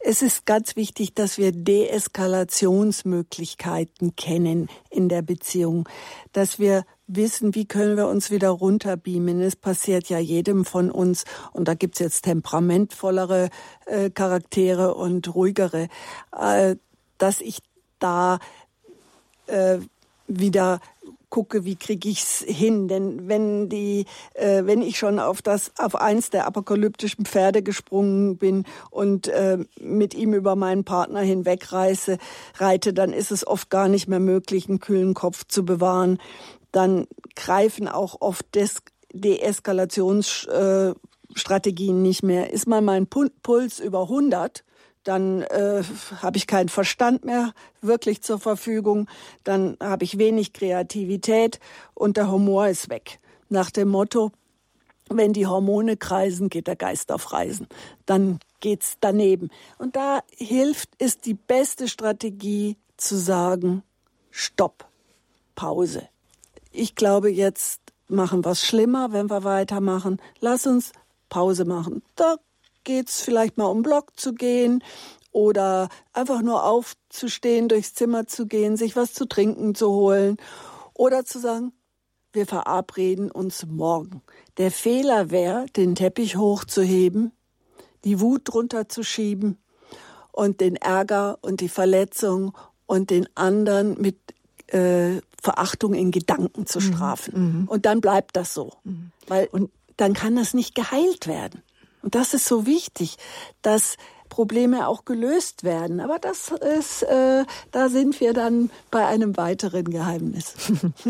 Es 0.02 0.22
ist 0.22 0.46
ganz 0.46 0.76
wichtig, 0.76 1.12
dass 1.14 1.36
wir 1.36 1.52
Deeskalationsmöglichkeiten 1.52 4.16
kennen 4.16 4.70
in 4.88 5.10
der 5.10 5.20
Beziehung, 5.20 5.86
dass 6.32 6.58
wir 6.58 6.86
wissen, 7.06 7.54
wie 7.54 7.66
können 7.66 7.98
wir 7.98 8.08
uns 8.08 8.30
wieder 8.30 8.48
runterbeamen. 8.48 9.42
Es 9.42 9.56
passiert 9.56 10.08
ja 10.08 10.18
jedem 10.18 10.64
von 10.64 10.90
uns. 10.90 11.26
Und 11.52 11.68
da 11.68 11.74
gibt's 11.74 11.98
jetzt 11.98 12.22
temperamentvollere 12.22 13.50
äh, 13.84 14.08
Charaktere 14.08 14.94
und 14.94 15.34
ruhigere, 15.34 15.88
äh, 16.34 16.76
dass 17.18 17.42
ich 17.42 17.58
da 17.98 18.38
äh, 19.48 19.80
wieder 20.26 20.80
gucke, 21.30 21.64
wie 21.64 21.76
kriege 21.76 22.08
ich's 22.08 22.44
hin? 22.46 22.88
Denn 22.88 23.28
wenn 23.28 23.68
die, 23.68 24.06
äh, 24.34 24.64
wenn 24.64 24.82
ich 24.82 24.98
schon 24.98 25.18
auf 25.18 25.40
das, 25.40 25.72
auf 25.78 25.94
eins 25.94 26.30
der 26.30 26.46
apokalyptischen 26.46 27.24
Pferde 27.24 27.62
gesprungen 27.62 28.36
bin 28.36 28.64
und 28.90 29.28
äh, 29.28 29.58
mit 29.80 30.14
ihm 30.14 30.34
über 30.34 30.56
meinen 30.56 30.84
Partner 30.84 31.20
hinwegreise, 31.20 32.18
reite, 32.58 32.92
dann 32.92 33.12
ist 33.12 33.30
es 33.30 33.46
oft 33.46 33.70
gar 33.70 33.88
nicht 33.88 34.08
mehr 34.08 34.20
möglich, 34.20 34.68
einen 34.68 34.80
kühlen 34.80 35.14
Kopf 35.14 35.44
zu 35.46 35.64
bewahren. 35.64 36.18
Dann 36.72 37.06
greifen 37.36 37.88
auch 37.88 38.20
oft 38.20 38.54
Des 38.54 38.82
Deeskalationsstrategien 39.12 41.96
äh, 41.96 42.00
nicht 42.00 42.22
mehr. 42.22 42.52
Ist 42.52 42.66
mal 42.66 42.82
mein 42.82 43.06
Puls 43.06 43.80
über 43.80 44.02
100, 44.02 44.62
dann 45.04 45.42
äh, 45.42 45.82
habe 46.20 46.36
ich 46.36 46.46
keinen 46.46 46.68
Verstand 46.68 47.24
mehr 47.24 47.52
wirklich 47.80 48.22
zur 48.22 48.38
Verfügung, 48.38 49.08
dann 49.44 49.76
habe 49.80 50.04
ich 50.04 50.18
wenig 50.18 50.52
Kreativität 50.52 51.58
und 51.94 52.16
der 52.16 52.30
Humor 52.30 52.68
ist 52.68 52.90
weg. 52.90 53.18
Nach 53.48 53.70
dem 53.70 53.88
Motto, 53.88 54.30
wenn 55.08 55.32
die 55.32 55.46
Hormone 55.46 55.96
kreisen, 55.96 56.48
geht 56.48 56.66
der 56.66 56.76
Geist 56.76 57.10
auf 57.10 57.32
Reisen. 57.32 57.66
Dann 58.06 58.38
geht's 58.60 58.96
daneben. 59.00 59.50
Und 59.78 59.96
da 59.96 60.22
hilft, 60.30 60.94
ist 60.96 61.26
die 61.26 61.34
beste 61.34 61.88
Strategie 61.88 62.76
zu 62.96 63.16
sagen, 63.16 63.82
Stopp, 64.30 64.86
Pause. 65.56 66.08
Ich 66.70 66.94
glaube, 66.94 67.30
jetzt 67.30 67.80
machen 68.06 68.44
wir 68.44 68.52
es 68.52 68.64
schlimmer, 68.64 69.12
wenn 69.12 69.28
wir 69.28 69.42
weitermachen. 69.42 70.20
Lass 70.38 70.66
uns 70.66 70.92
Pause 71.28 71.64
machen. 71.64 72.02
Da 72.14 72.36
geht's 72.84 73.20
vielleicht 73.22 73.58
mal 73.58 73.66
um 73.66 73.82
Block 73.82 74.18
zu 74.18 74.34
gehen 74.34 74.82
oder 75.32 75.88
einfach 76.12 76.42
nur 76.42 76.64
aufzustehen, 76.64 77.68
durchs 77.68 77.94
Zimmer 77.94 78.26
zu 78.26 78.46
gehen, 78.46 78.76
sich 78.76 78.96
was 78.96 79.12
zu 79.12 79.26
trinken 79.26 79.74
zu 79.74 79.90
holen 79.90 80.36
oder 80.94 81.24
zu 81.24 81.38
sagen, 81.38 81.72
wir 82.32 82.46
verabreden 82.46 83.30
uns 83.30 83.66
morgen. 83.66 84.22
Der 84.56 84.70
Fehler 84.70 85.30
wäre, 85.30 85.66
den 85.76 85.94
Teppich 85.94 86.36
hochzuheben, 86.36 87.32
die 88.04 88.20
Wut 88.20 88.42
drunter 88.44 88.88
zu 88.88 89.02
schieben 89.02 89.58
und 90.32 90.60
den 90.60 90.76
Ärger 90.76 91.38
und 91.42 91.60
die 91.60 91.68
Verletzung 91.68 92.56
und 92.86 93.10
den 93.10 93.28
anderen 93.36 94.00
mit 94.00 94.18
äh, 94.68 95.20
Verachtung 95.42 95.94
in 95.94 96.10
Gedanken 96.10 96.66
zu 96.66 96.78
mhm. 96.78 96.82
strafen. 96.82 97.60
Mhm. 97.60 97.68
Und 97.68 97.86
dann 97.86 98.00
bleibt 98.00 98.36
das 98.36 98.54
so. 98.54 98.74
Mhm. 98.84 99.12
Weil 99.26 99.48
und 99.52 99.70
dann 99.96 100.14
kann 100.14 100.36
das 100.36 100.54
nicht 100.54 100.74
geheilt 100.74 101.26
werden. 101.26 101.62
Und 102.02 102.14
das 102.14 102.34
ist 102.34 102.46
so 102.46 102.66
wichtig, 102.66 103.16
dass 103.62 103.96
Probleme 104.30 104.88
auch 104.88 105.04
gelöst 105.04 105.64
werden. 105.64 106.00
Aber 106.00 106.18
das 106.18 106.50
ist, 106.50 107.02
äh, 107.02 107.44
da 107.72 107.88
sind 107.90 108.18
wir 108.20 108.32
dann 108.32 108.70
bei 108.90 109.04
einem 109.04 109.36
weiteren 109.36 109.84
Geheimnis. 109.84 110.54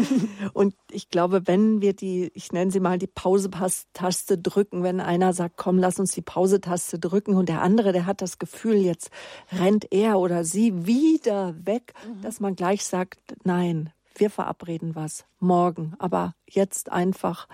Und 0.53 0.75
ich 0.91 1.11
glaube, 1.11 1.47
wenn 1.47 1.81
wir 1.81 1.93
die, 1.93 2.33
ich 2.35 2.51
nenne 2.51 2.73
sie 2.73 2.81
mal 2.81 2.99
die 2.99 3.07
Pause-Taste 3.07 4.39
drücken, 4.39 4.83
wenn 4.83 5.01
einer 5.01 5.33
sagt, 5.33 5.57
komm, 5.57 5.79
lass 5.79 6.01
uns 6.01 6.13
die 6.13 6.23
Pause-Taste 6.23 6.99
drücken 6.99 7.37
und 7.37 7.49
der 7.49 7.63
andere, 7.63 7.93
der 7.93 8.07
hat 8.07 8.23
das 8.23 8.39
Gefühl, 8.39 8.77
jetzt 8.77 9.11
rennt 9.53 9.93
er 9.93 10.19
oder 10.19 10.43
sie 10.43 10.87
wieder 10.87 11.55
weg, 11.65 11.93
mhm. 12.05 12.23
dass 12.23 12.41
man 12.41 12.57
gleich 12.57 12.85
sagt, 12.85 13.21
nein, 13.45 13.93
wir 14.17 14.31
verabreden 14.31 14.95
was 14.95 15.25
morgen, 15.39 15.95
aber 15.99 16.35
jetzt 16.49 16.91
einfach 16.91 17.47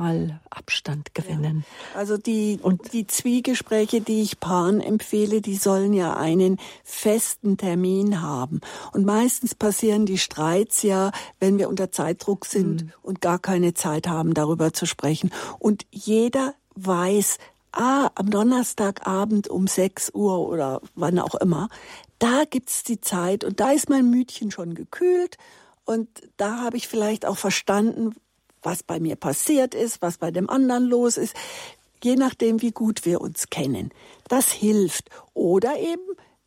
mal 0.00 0.40
Abstand 0.48 1.14
gewinnen. 1.14 1.64
Ja. 1.92 1.98
Also 1.98 2.16
die, 2.16 2.58
und 2.62 2.92
die 2.94 3.06
Zwiegespräche, 3.06 4.00
die 4.00 4.22
ich 4.22 4.40
Paaren 4.40 4.80
empfehle, 4.80 5.42
die 5.42 5.56
sollen 5.56 5.92
ja 5.92 6.16
einen 6.16 6.58
festen 6.84 7.58
Termin 7.58 8.22
haben. 8.22 8.60
Und 8.92 9.04
meistens 9.04 9.54
passieren 9.54 10.06
die 10.06 10.16
Streits 10.16 10.82
ja, 10.82 11.12
wenn 11.38 11.58
wir 11.58 11.68
unter 11.68 11.92
Zeitdruck 11.92 12.46
sind 12.46 12.84
mhm. 12.84 12.92
und 13.02 13.20
gar 13.20 13.38
keine 13.38 13.74
Zeit 13.74 14.08
haben, 14.08 14.32
darüber 14.32 14.72
zu 14.72 14.86
sprechen. 14.86 15.30
Und 15.58 15.84
jeder 15.90 16.54
weiß, 16.76 17.36
ah, 17.72 18.10
am 18.14 18.30
Donnerstagabend 18.30 19.48
um 19.48 19.66
6 19.66 20.12
Uhr 20.14 20.48
oder 20.48 20.80
wann 20.94 21.18
auch 21.18 21.34
immer, 21.34 21.68
da 22.18 22.44
gibt's 22.48 22.84
die 22.84 23.02
Zeit 23.02 23.44
und 23.44 23.60
da 23.60 23.72
ist 23.72 23.90
mein 23.90 24.08
Mütchen 24.08 24.50
schon 24.50 24.74
gekühlt 24.74 25.36
und 25.84 26.08
da 26.36 26.58
habe 26.62 26.76
ich 26.76 26.88
vielleicht 26.88 27.26
auch 27.26 27.36
verstanden, 27.36 28.14
was 28.62 28.82
bei 28.82 29.00
mir 29.00 29.16
passiert 29.16 29.74
ist, 29.74 30.02
was 30.02 30.18
bei 30.18 30.30
dem 30.30 30.48
anderen 30.48 30.84
los 30.84 31.16
ist, 31.16 31.34
je 32.02 32.16
nachdem, 32.16 32.62
wie 32.62 32.72
gut 32.72 33.04
wir 33.04 33.20
uns 33.20 33.50
kennen. 33.50 33.90
Das 34.28 34.50
hilft. 34.50 35.10
Oder 35.34 35.78
eben, 35.78 36.02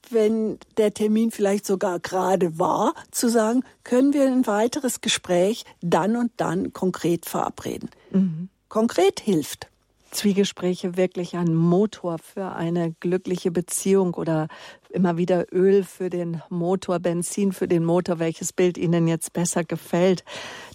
wenn 0.10 0.58
der 0.78 0.94
Termin 0.94 1.32
vielleicht 1.32 1.66
sogar 1.66 2.00
gerade 2.00 2.60
war, 2.60 2.94
zu 3.12 3.30
sagen, 3.30 3.64
können 3.84 4.14
wir 4.14 4.26
ein 4.26 4.48
weiteres 4.48 5.02
Gespräch 5.02 5.66
dann 5.82 6.16
und 6.16 6.32
dann 6.38 6.74
konkret 6.74 7.26
verabreden. 7.26 7.90
Mhm. 8.12 8.50
Konkret 8.70 9.20
hilft. 9.20 9.68
Zwiegespräche 10.12 10.96
wirklich 10.96 11.36
ein 11.36 11.56
Motor 11.56 12.20
für 12.20 12.54
eine 12.54 12.94
glückliche 13.00 13.50
Beziehung 13.50 14.14
oder 14.14 14.48
immer 14.90 15.18
wieder 15.18 15.52
Öl 15.52 15.84
für 15.84 16.10
den 16.10 16.42
Motor, 16.50 17.00
Benzin 17.00 17.52
für 17.52 17.68
den 17.68 17.84
Motor, 17.84 18.20
welches 18.20 18.54
Bild 18.54 18.78
Ihnen 18.78 19.08
jetzt 19.08 19.34
besser 19.34 19.64
gefällt, 19.64 20.24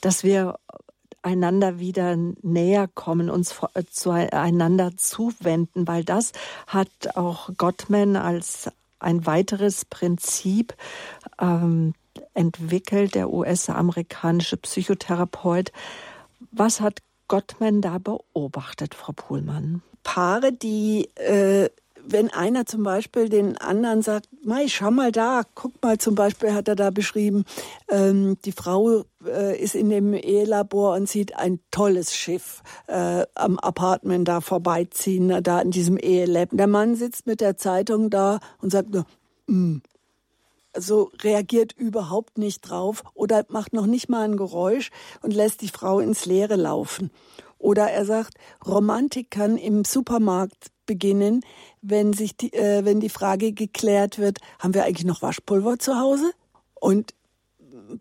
dass 0.00 0.24
wir 0.24 0.58
einander 1.28 1.78
wieder 1.78 2.16
näher 2.16 2.88
kommen, 2.88 3.28
uns 3.28 3.54
äh, 3.74 3.84
zueinander 3.90 4.96
zuwenden, 4.96 5.86
weil 5.86 6.02
das 6.02 6.32
hat 6.66 6.88
auch 7.16 7.50
Gottman 7.58 8.16
als 8.16 8.70
ein 8.98 9.26
weiteres 9.26 9.84
Prinzip 9.84 10.74
ähm, 11.38 11.92
entwickelt, 12.32 13.14
der 13.14 13.30
US-amerikanische 13.30 14.56
Psychotherapeut. 14.56 15.70
Was 16.50 16.80
hat 16.80 17.00
Gottman 17.28 17.82
da 17.82 17.98
beobachtet, 17.98 18.94
Frau 18.94 19.12
Pohlmann? 19.12 19.82
Paare, 20.02 20.52
die 20.52 21.10
äh, 21.16 21.68
wenn 22.10 22.30
einer 22.30 22.66
zum 22.66 22.82
Beispiel 22.82 23.28
den 23.28 23.58
anderen 23.58 24.02
sagt, 24.02 24.28
Mai, 24.44 24.68
schau 24.68 24.90
mal 24.90 25.12
da, 25.12 25.42
guck 25.54 25.82
mal 25.82 25.98
zum 25.98 26.14
Beispiel 26.14 26.54
hat 26.54 26.68
er 26.68 26.76
da 26.76 26.90
beschrieben, 26.90 27.44
ähm, 27.88 28.38
die 28.44 28.52
Frau 28.52 29.04
äh, 29.24 29.60
ist 29.60 29.74
in 29.74 29.90
dem 29.90 30.14
Ehelabor 30.14 30.94
und 30.94 31.08
sieht 31.08 31.36
ein 31.36 31.60
tolles 31.70 32.14
Schiff 32.14 32.62
äh, 32.86 33.24
am 33.34 33.58
Apartment 33.58 34.26
da 34.26 34.40
vorbeiziehen, 34.40 35.42
da 35.42 35.60
in 35.60 35.70
diesem 35.70 35.98
Ehelab. 35.98 36.48
Der 36.52 36.66
Mann 36.66 36.94
sitzt 36.96 37.26
mit 37.26 37.40
der 37.40 37.56
Zeitung 37.56 38.10
da 38.10 38.40
und 38.62 38.70
sagt 38.70 38.90
nur, 38.90 39.04
mm. 39.46 39.82
so 40.76 41.10
reagiert 41.22 41.74
überhaupt 41.76 42.38
nicht 42.38 42.62
drauf 42.62 43.02
oder 43.14 43.44
macht 43.48 43.72
noch 43.72 43.86
nicht 43.86 44.08
mal 44.08 44.24
ein 44.24 44.36
Geräusch 44.36 44.90
und 45.20 45.34
lässt 45.34 45.60
die 45.60 45.68
Frau 45.68 46.00
ins 46.00 46.24
Leere 46.24 46.56
laufen. 46.56 47.10
Oder 47.58 47.90
er 47.90 48.04
sagt, 48.04 48.34
Romantik 48.66 49.30
kann 49.30 49.56
im 49.56 49.84
Supermarkt 49.84 50.70
beginnen, 50.88 51.42
wenn 51.80 52.12
sich 52.12 52.36
die, 52.36 52.52
äh, 52.52 52.84
wenn 52.84 52.98
die 52.98 53.08
Frage 53.08 53.52
geklärt 53.52 54.18
wird, 54.18 54.38
haben 54.58 54.74
wir 54.74 54.84
eigentlich 54.84 55.06
noch 55.06 55.22
Waschpulver 55.22 55.78
zu 55.78 55.96
Hause? 55.96 56.32
Und 56.74 57.14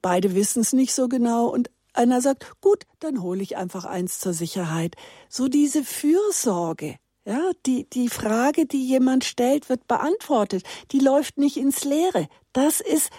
beide 0.01 0.33
wissen 0.33 0.61
es 0.61 0.73
nicht 0.73 0.93
so 0.93 1.07
genau 1.07 1.47
und 1.47 1.69
einer 1.93 2.21
sagt, 2.21 2.61
gut, 2.61 2.85
dann 2.99 3.21
hole 3.21 3.41
ich 3.41 3.57
einfach 3.57 3.85
eins 3.85 4.19
zur 4.19 4.33
Sicherheit. 4.33 4.95
So 5.29 5.47
diese 5.47 5.83
Fürsorge, 5.83 6.95
ja, 7.25 7.51
die, 7.65 7.89
die 7.89 8.09
Frage, 8.09 8.65
die 8.65 8.85
jemand 8.87 9.25
stellt, 9.25 9.67
wird 9.67 9.87
beantwortet. 9.87 10.63
Die 10.91 10.99
läuft 10.99 11.37
nicht 11.37 11.57
ins 11.57 11.83
Leere. 11.83 12.27
Das 12.53 12.79
ist, 12.79 13.09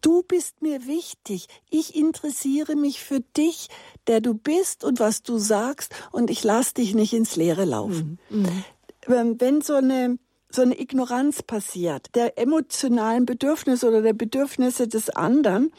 du 0.00 0.22
bist 0.22 0.62
mir 0.62 0.86
wichtig. 0.86 1.46
Ich 1.70 1.94
interessiere 1.94 2.76
mich 2.76 3.00
für 3.00 3.20
dich, 3.36 3.68
der 4.06 4.20
du 4.20 4.34
bist 4.34 4.84
und 4.84 5.00
was 5.00 5.22
du 5.22 5.38
sagst 5.38 5.94
und 6.10 6.30
ich 6.30 6.42
lass 6.42 6.74
dich 6.74 6.94
nicht 6.94 7.12
ins 7.12 7.36
Leere 7.36 7.64
laufen. 7.64 8.18
Mhm. 8.28 8.64
Ähm, 9.08 9.40
wenn 9.40 9.60
so 9.60 9.74
eine 9.74 10.18
so 10.50 10.62
eine 10.62 10.80
Ignoranz 10.80 11.42
passiert, 11.42 12.14
der 12.14 12.38
emotionalen 12.38 13.26
Bedürfnisse 13.26 13.88
oder 13.88 14.02
der 14.02 14.12
Bedürfnisse 14.12 14.86
des 14.86 15.10
anderen, 15.10 15.72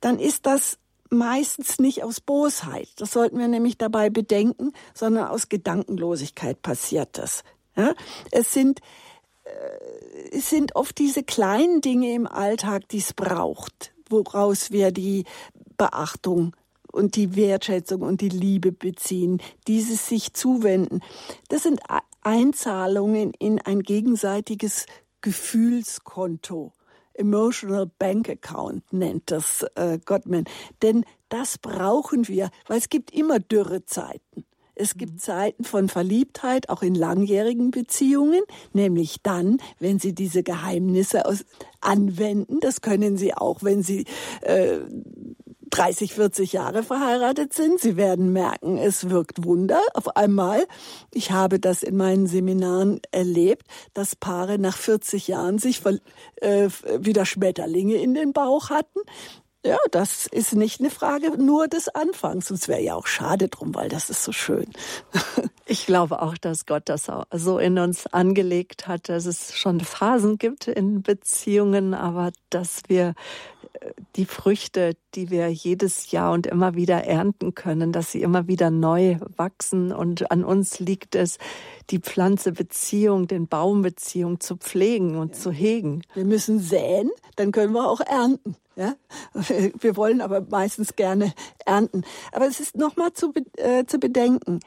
dann 0.00 0.20
ist 0.20 0.46
das 0.46 0.78
meistens 1.10 1.80
nicht 1.80 2.04
aus 2.04 2.20
Bosheit. 2.20 2.88
Das 2.98 3.10
sollten 3.10 3.38
wir 3.38 3.48
nämlich 3.48 3.76
dabei 3.76 4.08
bedenken, 4.08 4.72
sondern 4.94 5.26
aus 5.26 5.48
Gedankenlosigkeit 5.48 6.62
passiert 6.62 7.18
das. 7.18 7.42
Ja? 7.76 7.94
Es 8.30 8.52
sind 8.52 8.80
äh, 9.44 9.50
es 10.32 10.48
sind 10.48 10.76
oft 10.76 10.98
diese 10.98 11.22
kleinen 11.22 11.80
Dinge 11.80 12.14
im 12.14 12.26
Alltag, 12.26 12.88
die 12.88 12.98
es 12.98 13.12
braucht, 13.12 13.92
woraus 14.08 14.70
wir 14.70 14.92
die 14.92 15.24
Beachtung 15.76 16.54
und 16.92 17.16
die 17.16 17.36
Wertschätzung 17.36 18.02
und 18.02 18.20
die 18.20 18.28
Liebe 18.28 18.70
beziehen, 18.72 19.40
dieses 19.66 20.06
sich 20.06 20.34
zuwenden. 20.34 21.00
Das 21.48 21.62
sind 21.62 21.80
Einzahlungen 22.22 23.32
in 23.38 23.60
ein 23.60 23.82
gegenseitiges 23.82 24.86
Gefühlskonto. 25.20 26.72
Emotional 27.14 27.90
Bank 27.98 28.28
Account 28.28 28.92
nennt 28.92 29.30
das 29.30 29.66
äh, 29.74 29.98
Gottman. 30.04 30.44
Denn 30.82 31.04
das 31.28 31.58
brauchen 31.58 32.28
wir, 32.28 32.50
weil 32.66 32.78
es 32.78 32.88
gibt 32.88 33.10
immer 33.12 33.38
Dürrezeiten. 33.38 34.44
Es 34.74 34.96
gibt 34.96 35.14
mhm. 35.14 35.18
Zeiten 35.18 35.64
von 35.64 35.88
Verliebtheit, 35.88 36.70
auch 36.70 36.82
in 36.82 36.94
langjährigen 36.94 37.70
Beziehungen, 37.70 38.42
nämlich 38.72 39.16
dann, 39.22 39.58
wenn 39.78 39.98
Sie 39.98 40.14
diese 40.14 40.42
Geheimnisse 40.42 41.26
aus 41.26 41.44
anwenden. 41.80 42.60
Das 42.60 42.80
können 42.80 43.18
Sie 43.18 43.34
auch, 43.34 43.62
wenn 43.62 43.82
Sie 43.82 44.06
äh, 44.40 44.78
30, 45.70 46.14
40 46.14 46.52
Jahre 46.52 46.82
verheiratet 46.82 47.52
sind. 47.52 47.80
Sie 47.80 47.96
werden 47.96 48.32
merken, 48.32 48.78
es 48.78 49.08
wirkt 49.10 49.44
Wunder 49.44 49.80
auf 49.94 50.16
einmal. 50.16 50.66
Ich 51.12 51.30
habe 51.30 51.58
das 51.58 51.82
in 51.82 51.96
meinen 51.96 52.26
Seminaren 52.26 53.00
erlebt, 53.12 53.66
dass 53.94 54.16
Paare 54.16 54.58
nach 54.58 54.76
40 54.76 55.28
Jahren 55.28 55.58
sich 55.58 55.82
äh, 56.36 56.68
wieder 56.98 57.24
Schmetterlinge 57.24 57.96
in 57.96 58.14
den 58.14 58.32
Bauch 58.32 58.70
hatten. 58.70 59.00
Ja, 59.64 59.76
das 59.90 60.26
ist 60.26 60.54
nicht 60.54 60.80
eine 60.80 60.88
Frage 60.88 61.32
nur 61.36 61.68
des 61.68 61.88
Anfangs. 61.88 62.50
Und 62.50 62.56
es 62.56 62.68
wäre 62.68 62.80
ja 62.80 62.94
auch 62.94 63.06
schade 63.06 63.48
drum, 63.48 63.74
weil 63.74 63.90
das 63.90 64.08
ist 64.08 64.24
so 64.24 64.32
schön. 64.32 64.66
Ich 65.66 65.86
glaube 65.86 66.20
auch, 66.20 66.36
dass 66.36 66.66
Gott 66.66 66.88
das 66.88 67.08
so 67.30 67.58
in 67.60 67.78
uns 67.78 68.08
angelegt 68.08 68.88
hat, 68.88 69.08
dass 69.08 69.24
es 69.24 69.56
schon 69.56 69.78
Phasen 69.78 70.36
gibt 70.36 70.66
in 70.66 71.02
Beziehungen, 71.04 71.94
aber 71.94 72.32
dass 72.48 72.82
wir 72.88 73.14
die 74.16 74.24
Früchte, 74.24 74.96
die 75.14 75.30
wir 75.30 75.48
jedes 75.48 76.10
Jahr 76.10 76.32
und 76.32 76.46
immer 76.46 76.74
wieder 76.74 77.04
ernten 77.04 77.54
können, 77.54 77.92
dass 77.92 78.12
sie 78.12 78.22
immer 78.22 78.46
wieder 78.46 78.70
neu 78.70 79.18
wachsen. 79.36 79.92
Und 79.92 80.30
an 80.30 80.44
uns 80.44 80.80
liegt 80.80 81.14
es, 81.14 81.38
die 81.90 81.98
Pflanzebeziehung, 81.98 83.26
den 83.26 83.46
Baumbeziehung 83.46 84.40
zu 84.40 84.56
pflegen 84.56 85.16
und 85.16 85.34
ja. 85.34 85.40
zu 85.40 85.50
hegen. 85.50 86.02
Wir 86.14 86.24
müssen 86.24 86.58
säen, 86.58 87.10
dann 87.36 87.52
können 87.52 87.72
wir 87.72 87.88
auch 87.88 88.00
ernten. 88.00 88.56
Ja? 88.76 88.94
Wir 89.80 89.96
wollen 89.96 90.20
aber 90.20 90.40
meistens 90.40 90.96
gerne 90.96 91.32
ernten. 91.64 92.04
Aber 92.32 92.46
es 92.46 92.60
ist 92.60 92.76
nochmal 92.76 93.12
zu, 93.12 93.32
äh, 93.56 93.84
zu 93.84 93.98
bedenken, 93.98 94.60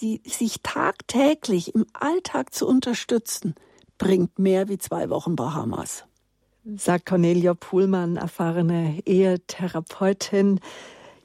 die, 0.00 0.20
sich 0.24 0.62
tagtäglich 0.62 1.74
im 1.74 1.86
Alltag 1.92 2.54
zu 2.54 2.66
unterstützen, 2.66 3.54
bringt 3.98 4.38
mehr 4.38 4.68
wie 4.68 4.78
zwei 4.78 5.10
Wochen 5.10 5.34
Bahamas 5.34 6.07
sagt 6.76 7.06
Cornelia 7.06 7.54
Puhlmann, 7.54 8.16
erfahrene 8.16 9.00
Ehetherapeutin. 9.06 10.60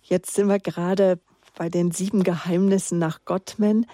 Jetzt 0.01 0.35
sind 0.35 0.47
wir 0.47 0.59
gerade 0.59 1.19
bei 1.57 1.69
den 1.69 1.91
sieben 1.91 2.23
Geheimnissen 2.23 2.99
nach 2.99 3.25
Gottman. 3.25 3.85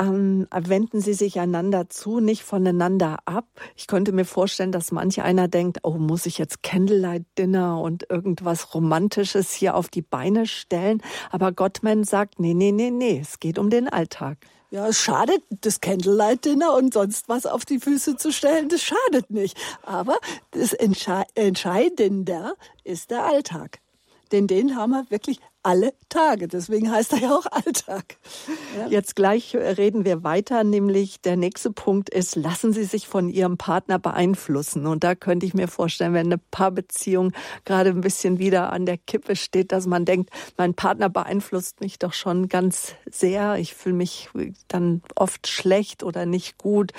ähm, 0.00 0.48
wenden 0.50 1.00
sie 1.00 1.12
sich 1.12 1.38
einander 1.38 1.88
zu, 1.90 2.20
nicht 2.20 2.42
voneinander 2.42 3.18
ab. 3.26 3.46
Ich 3.76 3.86
könnte 3.86 4.12
mir 4.12 4.24
vorstellen, 4.24 4.72
dass 4.72 4.92
manch 4.92 5.20
einer 5.22 5.46
denkt, 5.46 5.80
oh, 5.82 5.98
muss 5.98 6.26
ich 6.26 6.38
jetzt 6.38 6.62
Candlelight 6.62 7.26
Dinner 7.38 7.80
und 7.80 8.08
irgendwas 8.10 8.74
Romantisches 8.74 9.52
hier 9.52 9.74
auf 9.76 9.88
die 9.88 10.02
Beine 10.02 10.46
stellen? 10.46 11.02
Aber 11.30 11.52
Gottman 11.52 12.04
sagt, 12.04 12.40
nee, 12.40 12.54
nee, 12.54 12.72
nee, 12.72 12.90
nee, 12.90 13.20
es 13.20 13.40
geht 13.40 13.58
um 13.58 13.70
den 13.70 13.88
Alltag. 13.88 14.38
Ja, 14.72 14.86
es 14.86 15.00
schadet, 15.00 15.42
das 15.62 15.80
Candlelight 15.80 16.44
Dinner 16.44 16.74
und 16.74 16.94
sonst 16.94 17.28
was 17.28 17.44
auf 17.44 17.64
die 17.64 17.80
Füße 17.80 18.16
zu 18.16 18.32
stellen, 18.32 18.68
das 18.68 18.82
schadet 18.82 19.28
nicht. 19.30 19.58
Aber 19.82 20.16
das 20.52 20.72
Entsche 20.72 21.24
Entscheidende 21.34 22.54
ist 22.84 23.10
der 23.10 23.24
Alltag. 23.24 23.80
Denn 24.30 24.46
den 24.46 24.76
haben 24.76 24.92
wir 24.92 25.10
wirklich 25.10 25.40
alle 25.62 25.92
Tage. 26.08 26.48
Deswegen 26.48 26.90
heißt 26.90 27.12
er 27.12 27.18
ja 27.18 27.34
auch 27.34 27.46
Alltag. 27.50 28.16
Ja. 28.78 28.88
Jetzt 28.88 29.16
gleich 29.16 29.54
reden 29.54 30.04
wir 30.04 30.24
weiter, 30.24 30.64
nämlich 30.64 31.20
der 31.20 31.36
nächste 31.36 31.70
Punkt 31.70 32.10
ist, 32.10 32.36
lassen 32.36 32.72
Sie 32.72 32.84
sich 32.84 33.08
von 33.08 33.28
Ihrem 33.28 33.58
Partner 33.58 33.98
beeinflussen. 33.98 34.86
Und 34.86 35.04
da 35.04 35.14
könnte 35.14 35.46
ich 35.46 35.54
mir 35.54 35.68
vorstellen, 35.68 36.14
wenn 36.14 36.26
eine 36.26 36.38
Paarbeziehung 36.38 37.32
gerade 37.64 37.90
ein 37.90 38.00
bisschen 38.00 38.38
wieder 38.38 38.72
an 38.72 38.86
der 38.86 38.98
Kippe 38.98 39.36
steht, 39.36 39.72
dass 39.72 39.86
man 39.86 40.04
denkt, 40.04 40.30
mein 40.56 40.74
Partner 40.74 41.08
beeinflusst 41.08 41.80
mich 41.80 41.98
doch 41.98 42.12
schon 42.12 42.48
ganz 42.48 42.94
sehr. 43.10 43.56
Ich 43.56 43.74
fühle 43.74 43.94
mich 43.94 44.30
dann 44.68 45.02
oft 45.14 45.46
schlecht 45.46 46.02
oder 46.02 46.26
nicht 46.26 46.58
gut. 46.58 46.92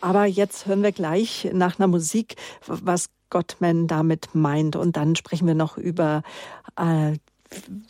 Aber 0.00 0.26
jetzt 0.26 0.66
hören 0.66 0.82
wir 0.82 0.92
gleich 0.92 1.48
nach 1.52 1.78
einer 1.78 1.88
Musik, 1.88 2.36
was 2.66 3.08
Gottman 3.30 3.86
damit 3.86 4.34
meint. 4.34 4.76
Und 4.76 4.96
dann 4.96 5.16
sprechen 5.16 5.46
wir 5.46 5.54
noch 5.54 5.78
über 5.78 6.22
äh, 6.76 7.14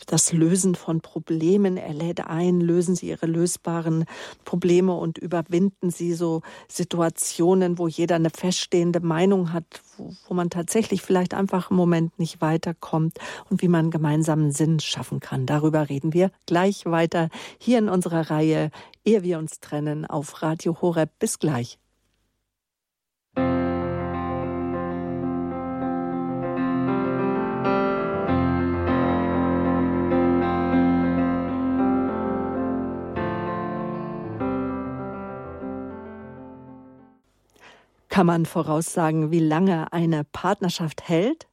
das 0.05 0.33
Lösen 0.33 0.75
von 0.75 1.01
Problemen. 1.01 1.77
Er 1.77 1.93
lädt 1.93 2.21
ein, 2.27 2.61
lösen 2.61 2.95
Sie 2.95 3.09
Ihre 3.09 3.25
lösbaren 3.25 4.05
Probleme 4.45 4.93
und 4.93 5.17
überwinden 5.17 5.89
Sie 5.89 6.13
so 6.13 6.41
Situationen, 6.67 7.77
wo 7.77 7.87
jeder 7.87 8.15
eine 8.15 8.29
feststehende 8.29 8.99
Meinung 8.99 9.53
hat, 9.53 9.65
wo, 9.97 10.11
wo 10.27 10.33
man 10.33 10.49
tatsächlich 10.49 11.01
vielleicht 11.01 11.33
einfach 11.33 11.71
im 11.71 11.77
Moment 11.77 12.17
nicht 12.19 12.41
weiterkommt 12.41 13.17
und 13.49 13.61
wie 13.61 13.67
man 13.67 13.91
gemeinsamen 13.91 14.51
Sinn 14.51 14.79
schaffen 14.79 15.19
kann. 15.19 15.45
Darüber 15.45 15.89
reden 15.89 16.13
wir 16.13 16.31
gleich 16.45 16.85
weiter 16.85 17.29
hier 17.57 17.79
in 17.79 17.89
unserer 17.89 18.29
Reihe, 18.29 18.71
ehe 19.05 19.23
wir 19.23 19.39
uns 19.39 19.59
trennen, 19.59 20.05
auf 20.05 20.41
Radio 20.41 20.81
Horeb. 20.81 21.09
Bis 21.19 21.39
gleich. 21.39 21.79
Kann 38.09 38.25
man 38.25 38.45
voraussagen, 38.45 39.31
wie 39.31 39.39
lange 39.39 39.91
eine 39.91 40.23
Partnerschaft 40.23 41.07
hält? 41.07 41.47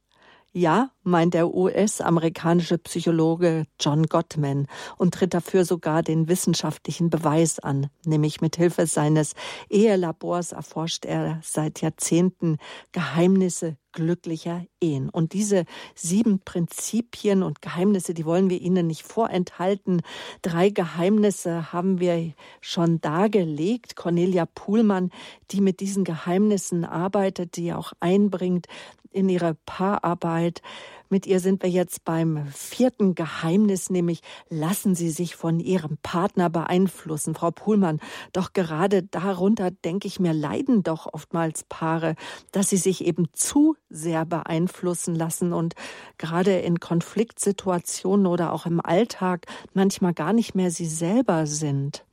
Ja, 0.57 0.91
meint 1.03 1.33
der 1.33 1.53
US-amerikanische 1.53 2.77
Psychologe 2.77 3.65
John 3.77 4.05
Gottman 4.05 4.67
und 4.95 5.13
tritt 5.13 5.33
dafür 5.33 5.65
sogar 5.65 6.01
den 6.01 6.29
wissenschaftlichen 6.29 7.09
Beweis 7.09 7.59
an. 7.59 7.89
Nämlich 8.05 8.39
mit 8.39 8.55
Hilfe 8.55 8.87
seines 8.87 9.33
Ehelabors 9.69 10.53
erforscht 10.53 11.03
er 11.03 11.41
seit 11.43 11.81
Jahrzehnten 11.81 12.57
Geheimnisse 12.93 13.75
glücklicher 13.95 14.65
Ehen. 14.79 15.09
Und 15.09 15.33
diese 15.33 15.65
sieben 15.95 16.39
Prinzipien 16.41 17.41
und 17.41 17.63
Geheimnisse, 17.63 18.13
die 18.13 18.25
wollen 18.25 18.51
wir 18.51 18.61
Ihnen 18.61 18.85
nicht 18.85 19.01
vorenthalten. 19.01 20.03
Drei 20.43 20.69
Geheimnisse 20.69 21.73
haben 21.73 21.99
wir 21.99 22.33
schon 22.61 23.01
dargelegt. 23.01 23.95
Cornelia 23.95 24.45
Puhlmann, 24.45 25.09
die 25.49 25.61
mit 25.61 25.79
diesen 25.79 26.03
Geheimnissen 26.03 26.85
arbeitet, 26.85 27.55
die 27.55 27.73
auch 27.73 27.93
einbringt 27.99 28.67
in 29.15 29.29
ihre 29.29 29.55
Paararbeit. 29.65 30.61
Mit 31.09 31.27
ihr 31.27 31.39
sind 31.39 31.61
wir 31.61 31.69
jetzt 31.69 32.03
beim 32.03 32.47
vierten 32.47 33.15
Geheimnis, 33.15 33.89
nämlich 33.89 34.21
lassen 34.49 34.95
Sie 34.95 35.09
sich 35.09 35.35
von 35.35 35.59
Ihrem 35.59 35.97
Partner 36.01 36.49
beeinflussen. 36.49 37.35
Frau 37.35 37.51
Puhlmann, 37.51 37.99
doch 38.33 38.53
gerade 38.53 39.03
darunter, 39.03 39.71
denke 39.71 40.07
ich 40.07 40.19
mir, 40.19 40.33
leiden 40.33 40.83
doch 40.83 41.13
oftmals 41.13 41.63
Paare, 41.69 42.15
dass 42.51 42.69
sie 42.69 42.77
sich 42.77 43.05
eben 43.05 43.27
zu 43.33 43.75
sehr 43.89 44.25
beeinflussen 44.25 45.15
lassen 45.15 45.53
und 45.53 45.75
gerade 46.17 46.59
in 46.59 46.79
Konfliktsituationen 46.79 48.25
oder 48.25 48.51
auch 48.51 48.65
im 48.65 48.79
Alltag 48.79 49.45
manchmal 49.73 50.13
gar 50.13 50.33
nicht 50.33 50.55
mehr 50.55 50.71
sie 50.71 50.87
selber 50.87 51.45
sind. 51.45 52.05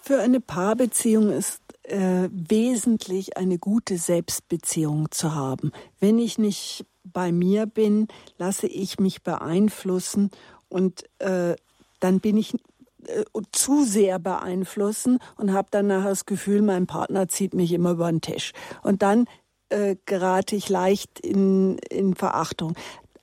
Für 0.00 0.20
eine 0.20 0.40
Paarbeziehung 0.40 1.30
ist 1.30 1.63
äh, 1.84 2.28
wesentlich 2.30 3.36
eine 3.36 3.58
gute 3.58 3.98
Selbstbeziehung 3.98 5.10
zu 5.10 5.34
haben. 5.34 5.72
Wenn 6.00 6.18
ich 6.18 6.38
nicht 6.38 6.86
bei 7.04 7.32
mir 7.32 7.66
bin, 7.66 8.08
lasse 8.38 8.66
ich 8.66 8.98
mich 8.98 9.22
beeinflussen 9.22 10.30
und 10.68 11.04
äh, 11.20 11.54
dann 12.00 12.20
bin 12.20 12.36
ich 12.36 12.54
äh, 13.06 13.24
zu 13.52 13.84
sehr 13.84 14.18
beeinflussen 14.18 15.18
und 15.36 15.52
habe 15.52 15.68
dann 15.70 15.86
nachher 15.86 16.10
das 16.10 16.26
Gefühl, 16.26 16.62
mein 16.62 16.86
Partner 16.86 17.28
zieht 17.28 17.54
mich 17.54 17.72
immer 17.72 17.92
über 17.92 18.10
den 18.10 18.20
Tisch. 18.20 18.52
Und 18.82 19.02
dann 19.02 19.26
äh, 19.68 19.96
gerate 20.06 20.56
ich 20.56 20.68
leicht 20.68 21.20
in, 21.20 21.78
in 21.90 22.14
Verachtung 22.14 22.74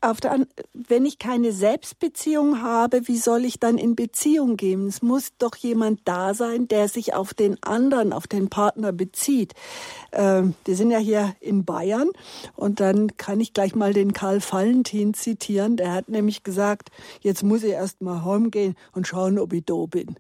auf 0.02 0.20
der, 0.20 0.46
wenn 0.74 1.06
ich 1.06 1.20
keine 1.20 1.52
Selbstbeziehung 1.52 2.62
habe, 2.62 3.08
wie 3.08 3.18
soll 3.18 3.46
ich 3.46 3.60
dann 3.60 3.78
in 3.78 3.96
Beziehung 3.96 4.58
gehen? 4.58 4.88
Es 4.88 5.02
muss 5.02 5.38
doch 5.38 5.56
jemand 5.56 6.02
da 6.06 6.34
sein, 6.34 6.68
der 6.68 6.88
sich 6.88 7.14
auf 7.14 7.34
den 7.34 7.62
anderen, 7.64 8.12
auf 8.12 8.28
den 8.28 8.50
Partner 8.50 8.92
bezieht. 8.92 9.54
Ähm, 10.12 10.56
wir 10.66 10.76
sind 10.76 10.92
ja 10.92 10.98
hier 10.98 11.36
in 11.40 11.66
Bayern 11.66 12.10
und 12.56 12.80
dann 12.80 13.16
kann 13.18 13.40
ich 13.40 13.54
gleich 13.54 13.76
mal 13.76 13.94
den 13.94 14.14
Karl 14.14 14.42
Valentin 14.42 15.14
zitieren. 15.14 15.78
Der 15.78 15.94
hat 15.94 16.10
nämlich 16.10 16.44
gesagt, 16.44 16.90
jetzt 17.22 17.44
muss 17.44 17.64
ich 17.64 17.72
erst 17.72 18.02
mal 18.02 18.26
heimgehen 18.26 18.76
und 18.94 19.08
schauen, 19.08 19.38
ob 19.38 19.54
ich 19.54 19.66
da 19.66 19.86
bin. 19.86 20.16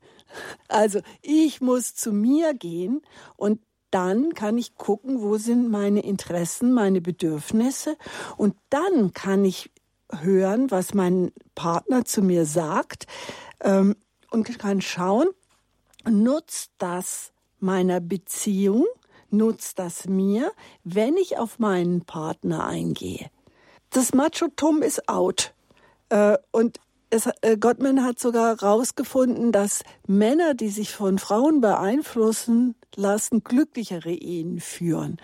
Also 0.67 0.99
ich 1.21 1.59
muss 1.59 1.95
zu 1.95 2.13
mir 2.13 2.53
gehen 2.53 3.01
und 3.35 3.59
dann 3.91 4.33
kann 4.33 4.57
ich 4.57 4.75
gucken, 4.75 5.21
wo 5.21 5.37
sind 5.37 5.69
meine 5.69 6.01
Interessen, 6.01 6.73
meine 6.73 7.01
Bedürfnisse 7.01 7.97
und 8.37 8.55
dann 8.69 9.13
kann 9.13 9.45
ich 9.45 9.71
hören, 10.11 10.71
was 10.71 10.93
mein 10.93 11.31
Partner 11.55 12.05
zu 12.05 12.21
mir 12.21 12.45
sagt 12.45 13.05
ähm, 13.61 13.95
und 14.29 14.59
kann 14.59 14.81
schauen, 14.81 15.27
nutzt 16.09 16.71
das 16.77 17.31
meiner 17.59 17.99
Beziehung, 17.99 18.85
nutzt 19.29 19.79
das 19.79 20.07
mir, 20.07 20.51
wenn 20.83 21.15
ich 21.15 21.37
auf 21.37 21.59
meinen 21.59 22.05
Partner 22.05 22.65
eingehe. 22.65 23.29
Das 23.91 24.13
Macho-Tum 24.13 24.81
ist 24.81 25.07
out. 25.07 25.53
Äh, 26.09 26.37
und 26.51 26.79
es, 27.11 27.29
äh, 27.41 27.57
Gottman 27.57 28.03
hat 28.03 28.19
sogar 28.19 28.57
herausgefunden, 28.57 29.51
dass 29.51 29.83
Männer, 30.07 30.53
die 30.53 30.69
sich 30.69 30.91
von 30.91 31.19
Frauen 31.19 31.61
beeinflussen 31.61 32.75
lassen, 32.95 33.43
glücklichere 33.43 34.11
Ehen 34.11 34.59
führen. 34.59 35.17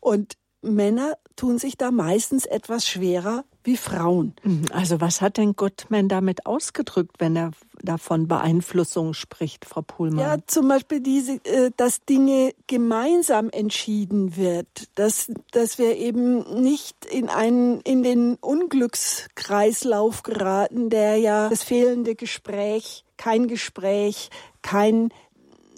Und 0.00 0.34
Männer 0.62 1.14
tun 1.36 1.58
sich 1.58 1.76
da 1.76 1.90
meistens 1.90 2.46
etwas 2.46 2.86
schwerer 2.86 3.44
wie 3.62 3.76
Frauen. 3.76 4.34
Mhm. 4.42 4.64
Also 4.72 5.00
was 5.00 5.20
hat 5.20 5.36
denn 5.36 5.54
Gottman 5.54 6.08
damit 6.08 6.46
ausgedrückt, 6.46 7.16
wenn 7.18 7.36
er 7.36 7.50
davon 7.86 8.28
Beeinflussung 8.28 9.14
spricht, 9.14 9.64
Frau 9.64 9.80
Puhlmann? 9.80 10.18
Ja, 10.18 10.36
zum 10.46 10.68
Beispiel 10.68 11.00
diese, 11.00 11.32
äh, 11.44 11.70
dass 11.76 12.04
Dinge 12.04 12.52
gemeinsam 12.66 13.48
entschieden 13.48 14.36
wird, 14.36 14.68
dass, 14.96 15.32
dass 15.52 15.78
wir 15.78 15.96
eben 15.96 16.62
nicht 16.62 17.06
in 17.06 17.30
einen, 17.30 17.80
in 17.80 18.02
den 18.02 18.36
Unglückskreislauf 18.36 20.22
geraten, 20.22 20.90
der 20.90 21.16
ja 21.16 21.48
das 21.48 21.62
fehlende 21.62 22.14
Gespräch, 22.14 23.04
kein 23.16 23.48
Gespräch, 23.48 24.28
kein 24.60 25.08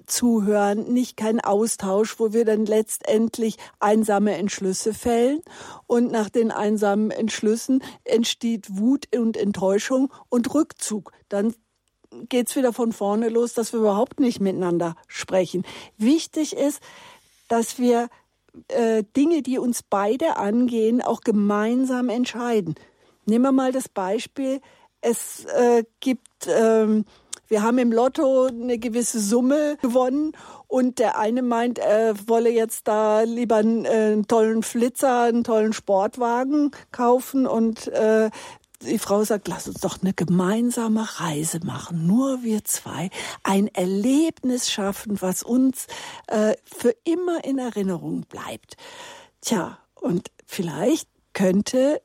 Zuhören, 0.09 0.93
nicht 0.93 1.17
kein 1.17 1.41
Austausch, 1.41 2.19
wo 2.19 2.33
wir 2.33 2.45
dann 2.45 2.67
letztendlich 2.67 3.57
einsame 3.79 4.37
Entschlüsse 4.37 4.95
fällen. 4.95 5.43
Und 5.87 6.11
nach 6.11 6.31
den 6.31 6.51
einsamen 6.51 7.11
Entschlüssen 7.11 7.83
entsteht 8.05 8.79
Wut 8.79 9.15
und 9.15 9.37
Enttäuschung 9.37 10.13
und 10.29 10.53
Rückzug. 10.55 11.13
Dann 11.29 11.55
geht's 12.29 12.57
wieder 12.57 12.73
von 12.73 12.93
vorne 12.93 13.29
los, 13.29 13.55
dass 13.55 13.73
wir 13.73 13.81
überhaupt 13.81 14.21
nicht 14.21 14.41
miteinander 14.41 14.97
sprechen. 15.07 15.65
Wichtig 15.97 16.57
ist, 16.57 16.81
dass 17.49 17.79
wir 17.79 18.09
äh, 18.69 19.05
Dinge, 19.17 19.43
die 19.43 19.59
uns 19.59 19.83
beide 19.83 20.37
angehen, 20.37 21.03
auch 21.03 21.21
gemeinsam 21.21 22.09
entscheiden. 22.09 22.75
Nehmen 23.27 23.45
wir 23.45 23.53
mal 23.53 23.73
das 23.73 23.89
Beispiel, 23.89 24.61
es 25.01 25.45
äh, 25.45 25.85
gibt 26.01 26.49
ähm, 26.49 27.05
wir 27.51 27.63
haben 27.63 27.79
im 27.79 27.93
Lotto 27.93 28.47
eine 28.47 28.79
gewisse 28.79 29.21
Summe 29.21 29.79
gewonnen 29.81 30.33
und 30.67 30.99
der 30.99 31.19
eine 31.19 31.41
meint, 31.41 31.79
er 31.79 32.15
wolle 32.29 32.51
jetzt 32.51 32.87
da 32.89 33.23
lieber 33.23 33.57
einen, 33.57 33.87
äh, 33.87 33.89
einen 33.89 34.27
tollen 34.27 34.63
Flitzer, 34.63 35.23
einen 35.23 35.45
tollen 35.45 35.73
Sportwagen 35.73 36.73
kaufen 36.93 37.47
und 37.47 37.89
äh, 37.89 38.29
die 38.83 38.99
Frau 38.99 39.25
sagt, 39.25 39.49
lass 39.49 39.67
uns 39.67 39.81
doch 39.81 40.01
eine 40.03 40.15
gemeinsame 40.15 41.07
Reise 41.21 41.61
machen, 41.65 42.07
nur 42.07 42.43
wir 42.43 42.65
zwei, 42.65 43.11
ein 43.43 43.69
Erlebnis 43.69 44.71
schaffen, 44.71 45.21
was 45.21 45.43
uns 45.43 45.87
äh, 46.29 46.55
für 46.65 46.95
immer 47.05 47.45
in 47.45 47.59
Erinnerung 47.59 48.23
bleibt. 48.23 48.77
Tja, 49.41 49.79
und 49.95 50.31
vielleicht 50.47 51.09
könnte 51.33 52.01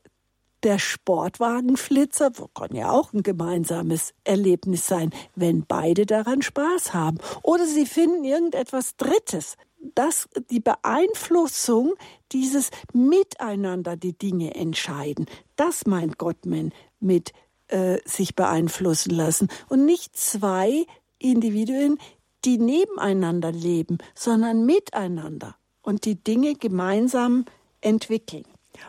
der 0.64 0.78
Sportwagenflitzer 0.78 2.32
kann 2.54 2.74
ja 2.74 2.90
auch 2.90 3.12
ein 3.12 3.22
gemeinsames 3.22 4.14
Erlebnis 4.24 4.86
sein, 4.86 5.10
wenn 5.34 5.66
beide 5.66 6.06
daran 6.06 6.40
Spaß 6.40 6.94
haben. 6.94 7.18
Oder 7.42 7.66
sie 7.66 7.84
finden 7.84 8.24
irgendetwas 8.24 8.96
Drittes. 8.96 9.56
Das, 9.94 10.26
die 10.50 10.60
Beeinflussung, 10.60 11.94
dieses 12.34 12.70
Miteinander 12.92 13.96
die 13.96 14.12
Dinge 14.12 14.54
entscheiden, 14.54 15.26
das 15.56 15.86
meint 15.86 16.18
Gottman 16.18 16.72
mit 17.00 17.32
äh, 17.68 17.98
sich 18.04 18.34
beeinflussen 18.34 19.14
lassen. 19.14 19.48
Und 19.68 19.86
nicht 19.86 20.16
zwei 20.16 20.84
Individuen, 21.18 21.98
die 22.44 22.58
nebeneinander 22.58 23.52
leben, 23.52 23.98
sondern 24.14 24.66
miteinander 24.66 25.56
und 25.80 26.04
die 26.04 26.22
Dinge 26.22 26.54
gemeinsam 26.54 27.46
entwickeln. 27.80 28.44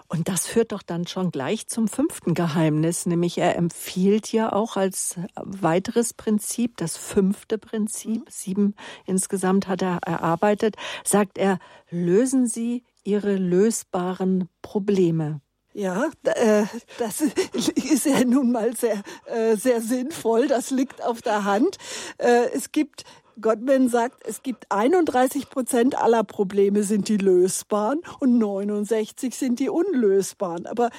Und 0.08 0.28
das 0.30 0.48
führt 0.48 0.72
doch 0.72 0.82
dann 0.82 1.06
schon 1.06 1.30
gleich 1.30 1.68
zum 1.68 1.88
fünften 1.88 2.34
Geheimnis, 2.34 3.06
nämlich 3.06 3.38
er 3.38 3.56
empfiehlt 3.56 4.32
ja 4.32 4.52
auch 4.52 4.78
als 4.78 5.20
weiteres 5.36 6.14
Prinzip, 6.14 6.78
das 6.78 6.98
fünfte 6.98 7.58
Prinzip, 7.60 8.22
mhm. 8.22 8.30
sieben 8.30 8.76
insgesamt 9.06 9.68
hat 9.68 9.84
er 9.84 10.00
erarbeitet, 10.06 10.76
sagt 11.04 11.38
er, 11.38 11.60
lösen 11.92 12.48
Sie 12.48 12.84
Ihre 13.06 13.36
lösbaren 13.36 14.50
Probleme. 14.62 15.40
Ja, 15.76 16.10
äh, 16.24 16.64
das 17.00 17.22
ist 17.76 18.06
ja 18.06 18.24
nun 18.24 18.54
mal 18.54 18.74
sehr, 18.78 19.04
äh, 19.26 19.58
sehr 19.58 19.82
sinnvoll. 19.82 20.48
Das 20.48 20.72
liegt 20.72 21.04
auf 21.04 21.22
der 21.22 21.44
Hand. 21.44 21.78
Äh, 22.18 22.50
es 22.54 22.72
gibt 22.72 23.04
Gottman 23.42 23.90
sagt, 23.90 24.26
es 24.26 24.42
gibt 24.42 24.72
31 24.72 25.50
Prozent 25.50 26.02
aller 26.02 26.24
Probleme 26.24 26.84
sind 26.84 27.10
die 27.10 27.18
lösbaren 27.18 28.00
und 28.22 28.38
69 28.38 29.36
sind 29.36 29.60
die 29.60 29.68
unlösbaren. 29.68 30.66
Aber 30.68 30.90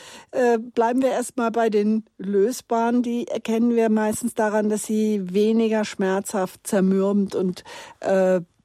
bleiben 0.75 1.01
wir 1.01 1.13
erstmal 1.13 1.51
bei 1.51 1.71
den 1.71 2.05
lösbaren. 2.19 3.03
Die 3.03 3.27
erkennen 3.27 3.75
wir 3.75 3.89
meistens 3.89 4.35
daran, 4.35 4.69
dass 4.69 4.85
sie 4.85 5.23
weniger 5.33 5.87
schmerzhaft, 5.87 6.67
zermürbend 6.67 7.35
und 7.35 7.65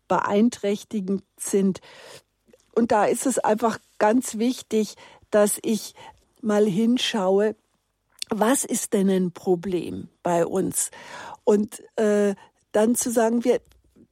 beeinträchtigend 0.10 1.24
sind. 1.38 1.80
Und 2.74 2.92
da 2.92 3.06
ist 3.06 3.26
es 3.26 3.40
einfach 3.40 3.80
ganz 3.98 4.38
wichtig, 4.38 4.96
dass 5.30 5.60
ich 5.62 5.94
mal 6.42 6.66
hinschaue, 6.66 7.56
was 8.30 8.64
ist 8.64 8.94
denn 8.94 9.10
ein 9.10 9.32
Problem 9.32 10.08
bei 10.24 10.46
uns? 10.46 10.90
Und 11.44 11.82
äh, 11.98 12.36
dann 12.72 12.96
zu 12.96 13.12
sagen, 13.12 13.44
wir, 13.44 13.62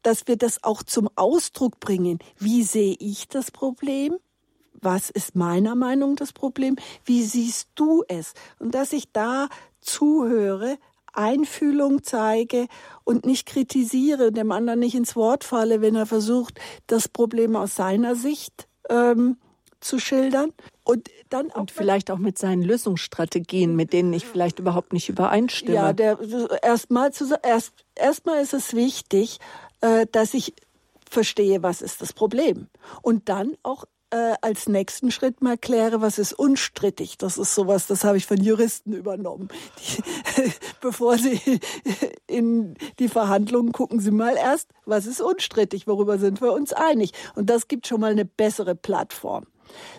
dass 0.01 0.28
wir 0.28 0.38
das 0.38 0.64
auch 0.64 0.84
zum 0.84 1.10
Ausdruck 1.16 1.80
bringen. 1.80 2.20
Wie 2.38 2.64
sehe 2.64 2.95
ich 2.99 3.28
das 3.28 3.51
Problem? 3.51 4.18
Was 4.74 5.10
ist 5.10 5.36
meiner 5.36 5.76
Meinung 5.76 6.16
das 6.16 6.34
Problem? 6.34 6.78
Wie 7.05 7.24
siehst 7.24 7.70
du 7.76 8.03
es? 8.07 8.34
Und 8.60 8.76
dass 8.76 8.93
ich 8.93 9.12
da 9.12 9.49
zuhöre, 9.82 10.78
Einfühlung 11.14 12.03
zeige 12.03 12.68
und 13.03 13.26
nicht 13.26 13.47
kritisiere 13.47 14.28
und 14.28 14.38
dem 14.38 14.51
anderen 14.51 14.80
nicht 14.80 14.95
ins 14.95 15.16
Wort 15.16 15.43
falle, 15.43 15.82
wenn 15.82 15.95
er 15.95 16.05
versucht, 16.05 16.60
das 16.88 17.07
Problem 17.07 17.55
aus 17.55 17.76
seiner 17.76 18.16
Sicht 18.16 18.68
ähm, 18.89 19.38
zu 19.80 19.99
schildern. 19.99 20.51
Und 20.84 21.10
dann 21.30 21.51
auch 21.51 21.62
und 21.62 21.72
vielleicht 21.72 22.10
auch 22.10 22.18
mit 22.18 22.38
seinen 22.38 22.64
Lösungsstrategien, 22.64 23.76
mit 23.76 23.93
denen 23.93 24.12
ich 24.14 24.26
vielleicht 24.26 24.60
überhaupt 24.60 24.93
nicht 24.93 25.10
übereinstimme. 25.10 25.76
Ja, 25.76 25.93
der 25.93 26.18
erstmal 26.64 27.12
erst 27.43 27.74
erstmal 27.95 28.41
ist 28.41 28.53
es 28.53 28.74
wichtig, 28.74 29.39
äh, 29.82 30.07
dass 30.12 30.34
ich 30.34 30.53
verstehe, 31.10 31.62
was 31.64 31.82
ist 31.82 32.01
das 32.01 32.14
Problem 32.14 32.68
und 33.01 33.30
dann 33.30 33.55
auch 33.64 33.86
äh, 34.12 34.34
als 34.41 34.68
nächsten 34.68 35.12
Schritt 35.12 35.41
mal 35.41 35.57
kläre, 35.57 36.01
was 36.01 36.18
ist 36.18 36.34
unstrittig. 36.34 37.18
Das 37.18 37.38
ist 37.38 37.53
sowas, 37.55 37.88
das 37.88 38.03
habe 38.03 38.18
ich 38.18 38.26
von 38.26 38.41
Juristen 38.41 38.93
übernommen. 38.93 39.49
Die, 39.78 40.51
bevor 40.82 41.18
sie 41.18 41.60
in 42.28 42.76
die 42.99 43.10
Verhandlungen 43.10 43.72
gucken, 43.72 43.99
sie 43.99 44.12
mal 44.12 44.36
erst, 44.36 44.70
was 44.86 45.05
ist 45.05 45.22
unstrittig, 45.22 45.88
worüber 45.88 46.18
sind 46.18 46.41
wir 46.41 46.53
uns 46.53 46.74
einig. 46.74 47.12
Und 47.36 47.49
das 47.49 47.68
gibt 47.68 47.88
schon 47.88 48.01
mal 48.01 48.12
eine 48.12 48.26
bessere 48.26 48.76
Plattform. 48.76 49.45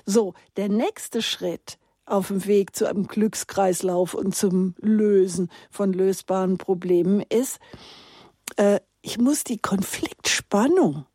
So, 0.05 0.35
der 0.57 0.69
nächste 0.69 1.23
Schritt 1.23 1.79
auf 2.07 2.29
dem 2.29 2.45
Weg 2.47 2.75
zu 2.75 2.87
einem 2.87 3.07
Glückskreislauf 3.07 4.15
und 4.15 4.35
zum 4.35 4.75
Lösen 4.79 5.51
von 5.71 5.93
lösbaren 5.93 6.59
Problemen 6.59 7.23
ist, 7.29 7.61
äh, 8.57 8.81
ich 9.03 9.19
muss 9.19 9.45
die 9.45 9.59
Konfliktspannung 9.59 11.07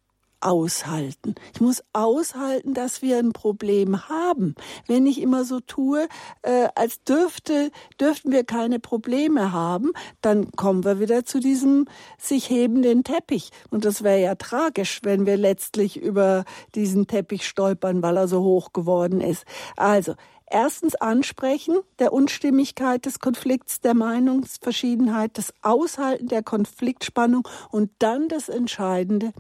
aushalten. 0.45 1.35
Ich 1.53 1.61
muss 1.61 1.83
aushalten, 1.91 2.73
dass 2.73 3.01
wir 3.01 3.17
ein 3.17 3.33
Problem 3.33 4.07
haben. 4.07 4.55
Wenn 4.87 5.07
ich 5.07 5.19
immer 5.19 5.43
so 5.43 5.59
tue, 5.59 6.07
äh, 6.43 6.67
als 6.75 7.03
dürfte, 7.03 7.71
dürften 7.99 8.31
wir 8.31 8.43
keine 8.43 8.79
Probleme 8.79 9.51
haben, 9.51 9.91
dann 10.21 10.51
kommen 10.51 10.85
wir 10.85 10.99
wieder 10.99 11.25
zu 11.25 11.39
diesem 11.39 11.87
sich 12.19 12.49
hebenden 12.49 13.03
Teppich. 13.03 13.49
Und 13.71 13.85
das 13.85 14.03
wäre 14.03 14.21
ja 14.21 14.35
tragisch, 14.35 14.99
wenn 15.03 15.25
wir 15.25 15.37
letztlich 15.37 15.97
über 15.97 16.45
diesen 16.75 17.07
Teppich 17.07 17.47
stolpern, 17.47 18.03
weil 18.03 18.17
er 18.17 18.27
so 18.27 18.43
hoch 18.43 18.71
geworden 18.71 19.21
ist. 19.21 19.45
Also, 19.75 20.13
Erstens 20.47 20.93
ansprechen 20.93 21.79
der 21.97 22.13
Unstimmigkeit 22.13 23.05
des 23.07 23.19
Konflikts, 23.19 23.81
der 23.81 23.95
Meinungsverschiedenheit, 23.95 25.39
das 25.39 25.51
Aushalten 25.63 26.27
der 26.27 26.43
Konfliktspannung 26.43 27.47
und 27.71 27.89
dann 27.97 28.27
das 28.29 28.47
Entscheidende, 28.47 29.33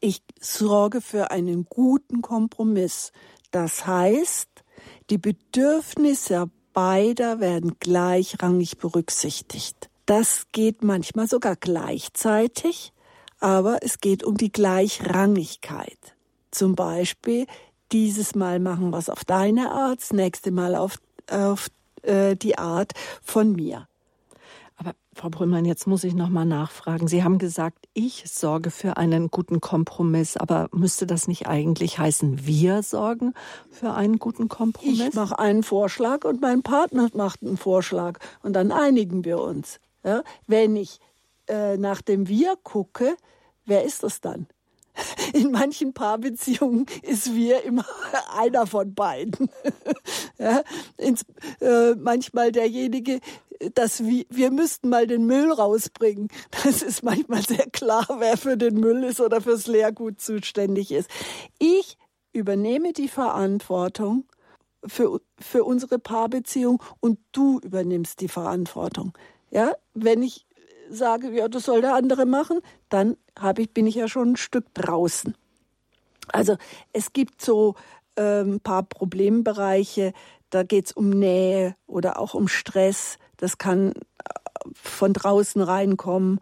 ich 0.00 0.22
sorge 0.40 1.00
für 1.00 1.30
einen 1.30 1.66
guten 1.68 2.22
Kompromiss. 2.22 3.12
Das 3.50 3.86
heißt, 3.86 4.48
die 5.10 5.18
Bedürfnisse 5.18 6.50
beider 6.72 7.40
werden 7.40 7.76
gleichrangig 7.78 8.78
berücksichtigt. 8.78 9.90
Das 10.06 10.46
geht 10.52 10.82
manchmal 10.82 11.28
sogar 11.28 11.56
gleichzeitig, 11.56 12.92
aber 13.38 13.78
es 13.82 14.00
geht 14.00 14.24
um 14.24 14.36
die 14.36 14.52
Gleichrangigkeit. 14.52 15.98
Zum 16.50 16.74
Beispiel, 16.74 17.46
dieses 17.92 18.34
Mal 18.34 18.60
machen 18.60 18.90
wir 18.90 18.98
es 18.98 19.08
auf 19.08 19.24
deine 19.24 19.70
Art, 19.70 20.00
das 20.00 20.12
nächste 20.12 20.50
Mal 20.50 20.74
auf, 20.74 20.98
auf 21.30 21.68
äh, 22.02 22.36
die 22.36 22.58
Art 22.58 22.92
von 23.22 23.52
mir. 23.52 23.88
Frau 25.12 25.28
Brüllmann, 25.28 25.66
jetzt 25.66 25.86
muss 25.86 26.04
ich 26.04 26.14
noch 26.14 26.30
mal 26.30 26.46
nachfragen. 26.46 27.06
Sie 27.06 27.22
haben 27.22 27.38
gesagt, 27.38 27.88
ich 27.92 28.24
sorge 28.26 28.70
für 28.70 28.96
einen 28.96 29.30
guten 29.30 29.60
Kompromiss, 29.60 30.38
aber 30.38 30.68
müsste 30.72 31.06
das 31.06 31.28
nicht 31.28 31.46
eigentlich 31.46 31.98
heißen, 31.98 32.46
wir 32.46 32.82
sorgen 32.82 33.34
für 33.70 33.92
einen 33.92 34.18
guten 34.18 34.48
Kompromiss? 34.48 35.00
Ich 35.00 35.14
mache 35.14 35.38
einen 35.38 35.62
Vorschlag 35.62 36.24
und 36.24 36.40
mein 36.40 36.62
Partner 36.62 37.10
macht 37.12 37.42
einen 37.42 37.58
Vorschlag 37.58 38.18
und 38.42 38.54
dann 38.54 38.72
einigen 38.72 39.24
wir 39.24 39.40
uns. 39.40 39.80
Ja? 40.04 40.22
Wenn 40.46 40.76
ich 40.76 41.00
äh, 41.48 41.76
nach 41.76 42.00
dem 42.00 42.28
Wir 42.28 42.54
gucke, 42.62 43.16
wer 43.66 43.84
ist 43.84 44.02
das 44.02 44.22
dann? 44.22 44.46
In 45.34 45.50
manchen 45.50 45.92
Paarbeziehungen 45.92 46.86
ist 47.02 47.34
wir 47.34 47.62
immer 47.64 47.84
einer 48.38 48.66
von 48.66 48.94
beiden. 48.94 49.50
ja, 50.38 50.62
ins, 50.96 51.24
äh, 51.60 51.94
manchmal 51.94 52.52
derjenige, 52.52 53.20
dass 53.74 54.04
wir, 54.04 54.24
wir 54.30 54.50
müssten 54.50 54.88
mal 54.88 55.06
den 55.06 55.26
Müll 55.26 55.52
rausbringen. 55.52 56.28
Das 56.64 56.82
ist 56.82 57.02
manchmal 57.02 57.42
sehr 57.42 57.66
klar, 57.70 58.06
wer 58.18 58.36
für 58.36 58.56
den 58.56 58.78
Müll 58.78 59.04
ist 59.04 59.20
oder 59.20 59.40
fürs 59.40 59.66
Leergut 59.66 60.20
zuständig 60.20 60.92
ist. 60.92 61.10
Ich 61.58 61.96
übernehme 62.32 62.92
die 62.92 63.08
Verantwortung 63.08 64.24
für, 64.86 65.20
für 65.38 65.64
unsere 65.64 65.98
Paarbeziehung 65.98 66.82
und 67.00 67.18
du 67.32 67.60
übernimmst 67.60 68.20
die 68.20 68.28
Verantwortung. 68.28 69.12
Ja, 69.50 69.72
wenn 69.94 70.22
ich 70.22 70.46
sage, 70.88 71.30
ja, 71.30 71.48
das 71.48 71.64
soll 71.64 71.80
der 71.80 71.94
andere 71.94 72.26
machen, 72.26 72.60
dann 72.88 73.16
habe 73.38 73.62
ich, 73.62 73.72
bin 73.72 73.86
ich 73.86 73.94
ja 73.94 74.08
schon 74.08 74.32
ein 74.32 74.36
Stück 74.36 74.72
draußen. 74.74 75.34
Also 76.28 76.56
es 76.92 77.12
gibt 77.12 77.42
so 77.42 77.74
ein 78.16 78.52
ähm, 78.52 78.60
paar 78.60 78.82
Problembereiche, 78.82 80.12
da 80.50 80.64
geht 80.64 80.86
es 80.86 80.92
um 80.92 81.10
Nähe 81.10 81.76
oder 81.86 82.18
auch 82.18 82.34
um 82.34 82.48
Stress. 82.48 83.18
Das 83.40 83.58
kann 83.58 83.92
äh, 83.92 83.94
von 84.74 85.12
draußen 85.12 85.60
reinkommen, 85.62 86.40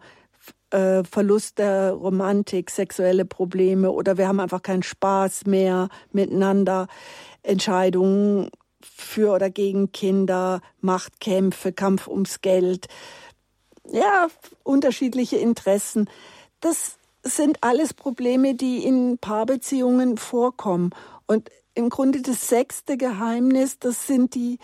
äh, 0.71 1.03
Verlust 1.03 1.57
der 1.57 1.93
Romantik, 1.93 2.69
sexuelle 2.69 3.25
Probleme 3.25 3.91
oder 3.91 4.17
wir 4.17 4.27
haben 4.27 4.39
einfach 4.39 4.61
keinen 4.61 4.83
Spaß 4.83 5.45
mehr 5.45 5.89
miteinander, 6.11 6.87
Entscheidungen 7.41 8.49
für 8.81 9.33
oder 9.33 9.49
gegen 9.49 9.91
Kinder, 9.91 10.61
Machtkämpfe, 10.81 11.71
Kampf 11.73 12.07
ums 12.07 12.41
Geld, 12.41 12.87
ja, 13.91 14.27
unterschiedliche 14.63 15.37
Interessen. 15.37 16.09
Das 16.59 16.97
sind 17.23 17.63
alles 17.63 17.93
Probleme, 17.93 18.55
die 18.55 18.83
in 18.83 19.17
Paarbeziehungen 19.17 20.17
vorkommen. 20.17 20.91
Und 21.25 21.49
im 21.73 21.89
Grunde 21.89 22.21
das 22.21 22.47
sechste 22.47 22.97
Geheimnis, 22.97 23.79
das 23.79 24.07
sind 24.07 24.35
die 24.35 24.59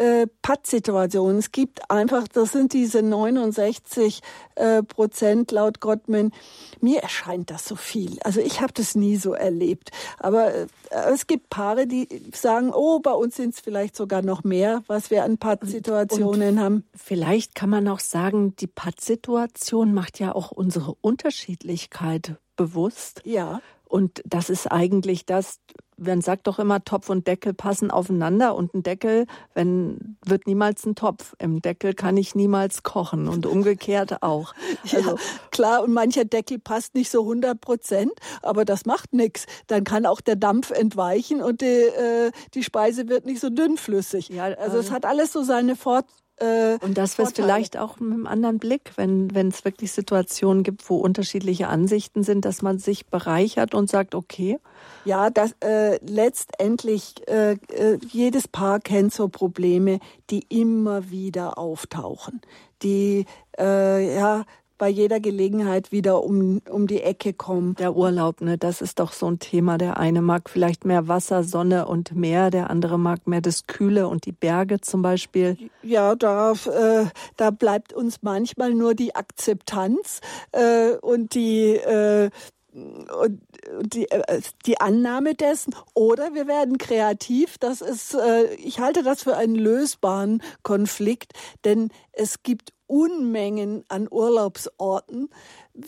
äh, 0.00 0.26
Pattsituationen. 0.40 1.38
Es 1.38 1.52
gibt 1.52 1.90
einfach, 1.90 2.26
das 2.26 2.52
sind 2.52 2.72
diese 2.72 3.02
69 3.02 4.20
äh, 4.54 4.82
Prozent 4.82 5.52
laut 5.52 5.80
Gottman. 5.80 6.32
Mir 6.80 7.02
erscheint 7.02 7.50
das 7.50 7.66
so 7.66 7.76
viel. 7.76 8.18
Also 8.24 8.40
ich 8.40 8.62
habe 8.62 8.72
das 8.72 8.94
nie 8.94 9.16
so 9.16 9.34
erlebt. 9.34 9.90
Aber 10.18 10.54
äh, 10.54 10.66
es 11.12 11.26
gibt 11.26 11.50
Paare, 11.50 11.86
die 11.86 12.08
sagen, 12.34 12.72
oh, 12.72 13.00
bei 13.00 13.12
uns 13.12 13.36
sind 13.36 13.54
es 13.54 13.60
vielleicht 13.60 13.94
sogar 13.94 14.22
noch 14.22 14.42
mehr, 14.42 14.82
was 14.86 15.10
wir 15.10 15.22
an 15.22 15.36
Pattsituationen 15.36 16.60
haben. 16.60 16.84
Vielleicht 16.94 17.54
kann 17.54 17.68
man 17.68 17.86
auch 17.86 18.00
sagen, 18.00 18.56
die 18.56 18.68
Pattsituation 18.68 19.92
macht 19.92 20.18
ja 20.18 20.34
auch 20.34 20.50
unsere 20.50 20.94
Unterschiedlichkeit 21.02 22.36
bewusst. 22.60 23.22
Ja. 23.24 23.62
Und 23.88 24.22
das 24.26 24.50
ist 24.50 24.70
eigentlich 24.70 25.24
das, 25.24 25.58
man 25.96 26.20
sagt 26.20 26.46
doch 26.46 26.58
immer, 26.58 26.84
Topf 26.84 27.08
und 27.08 27.26
Deckel 27.26 27.54
passen 27.54 27.90
aufeinander 27.90 28.54
und 28.54 28.74
ein 28.74 28.82
Deckel, 28.82 29.26
wenn, 29.54 30.16
wird 30.24 30.46
niemals 30.46 30.84
ein 30.84 30.94
Topf. 30.94 31.34
Im 31.38 31.62
Deckel 31.62 31.94
kann 31.94 32.18
ich 32.18 32.34
niemals 32.34 32.82
kochen 32.82 33.28
und 33.28 33.46
umgekehrt 33.46 34.22
auch. 34.22 34.54
Also, 34.92 35.10
ja, 35.10 35.16
klar, 35.50 35.82
und 35.82 35.92
mancher 35.92 36.24
Deckel 36.24 36.58
passt 36.58 36.94
nicht 36.94 37.10
so 37.10 37.20
100 37.22 37.60
Prozent, 37.60 38.12
aber 38.42 38.64
das 38.64 38.86
macht 38.86 39.12
nichts. 39.12 39.46
Dann 39.66 39.84
kann 39.84 40.04
auch 40.04 40.20
der 40.20 40.36
Dampf 40.36 40.70
entweichen 40.70 41.42
und 41.42 41.60
die, 41.60 41.66
äh, 41.66 42.30
die 42.54 42.62
Speise 42.62 43.08
wird 43.08 43.24
nicht 43.24 43.40
so 43.40 43.50
dünnflüssig. 43.50 44.28
Ja, 44.28 44.44
also 44.44 44.78
es 44.78 44.90
äh, 44.90 44.92
hat 44.92 45.04
alles 45.04 45.32
so 45.32 45.42
seine 45.42 45.76
Vor 45.76 46.02
äh, 46.40 46.78
und 46.80 46.96
das 46.96 47.18
wird 47.18 47.36
vielleicht 47.36 47.76
auch 47.76 48.00
mit 48.00 48.12
einem 48.12 48.26
anderen 48.26 48.58
Blick, 48.58 48.92
wenn 48.96 49.34
wenn 49.34 49.48
es 49.48 49.64
wirklich 49.64 49.92
Situationen 49.92 50.62
gibt, 50.62 50.88
wo 50.88 50.96
unterschiedliche 50.96 51.68
Ansichten 51.68 52.22
sind, 52.22 52.44
dass 52.44 52.62
man 52.62 52.78
sich 52.78 53.06
bereichert 53.06 53.74
und 53.74 53.90
sagt, 53.90 54.14
okay. 54.14 54.58
Ja, 55.04 55.30
das 55.30 55.54
äh, 55.60 55.98
letztendlich 56.04 57.14
äh, 57.28 57.52
äh, 57.52 57.98
jedes 58.08 58.48
Paar 58.48 58.80
kennt 58.80 59.12
so 59.12 59.28
Probleme, 59.28 60.00
die 60.30 60.44
immer 60.48 61.10
wieder 61.10 61.58
auftauchen, 61.58 62.40
die 62.82 63.26
äh, 63.58 64.16
ja 64.16 64.44
bei 64.80 64.88
jeder 64.88 65.20
Gelegenheit 65.20 65.92
wieder 65.92 66.24
um, 66.24 66.62
um 66.68 66.86
die 66.86 67.02
Ecke 67.02 67.34
kommen. 67.34 67.74
Der 67.76 67.94
Urlaub, 67.94 68.40
ne, 68.40 68.56
das 68.56 68.80
ist 68.80 68.98
doch 68.98 69.12
so 69.12 69.26
ein 69.26 69.38
Thema. 69.38 69.76
Der 69.76 69.98
eine 69.98 70.22
mag 70.22 70.48
vielleicht 70.48 70.86
mehr 70.86 71.06
Wasser, 71.06 71.44
Sonne 71.44 71.86
und 71.86 72.16
Meer, 72.16 72.50
der 72.50 72.70
andere 72.70 72.98
mag 72.98 73.26
mehr 73.26 73.42
das 73.42 73.66
Kühle 73.66 74.08
und 74.08 74.24
die 74.24 74.32
Berge 74.32 74.80
zum 74.80 75.02
Beispiel. 75.02 75.58
Ja, 75.82 76.16
da, 76.16 76.52
äh, 76.52 77.04
da 77.36 77.50
bleibt 77.50 77.92
uns 77.92 78.22
manchmal 78.22 78.72
nur 78.72 78.94
die 78.94 79.14
Akzeptanz 79.14 80.22
äh, 80.52 80.92
und 81.02 81.34
die 81.34 81.76
äh, 81.76 82.30
und 82.72 83.40
die, 83.82 84.10
äh, 84.10 84.40
die 84.64 84.80
Annahme 84.80 85.34
dessen 85.34 85.74
oder 85.94 86.34
wir 86.34 86.46
werden 86.46 86.78
kreativ. 86.78 87.58
Das 87.58 87.80
ist, 87.80 88.14
äh, 88.14 88.54
ich 88.54 88.78
halte 88.78 89.02
das 89.02 89.24
für 89.24 89.36
einen 89.36 89.56
lösbaren 89.56 90.42
Konflikt, 90.62 91.32
denn 91.64 91.90
es 92.12 92.42
gibt 92.42 92.72
Unmengen 92.90 93.84
an 93.88 94.08
Urlaubsorten 94.10 95.30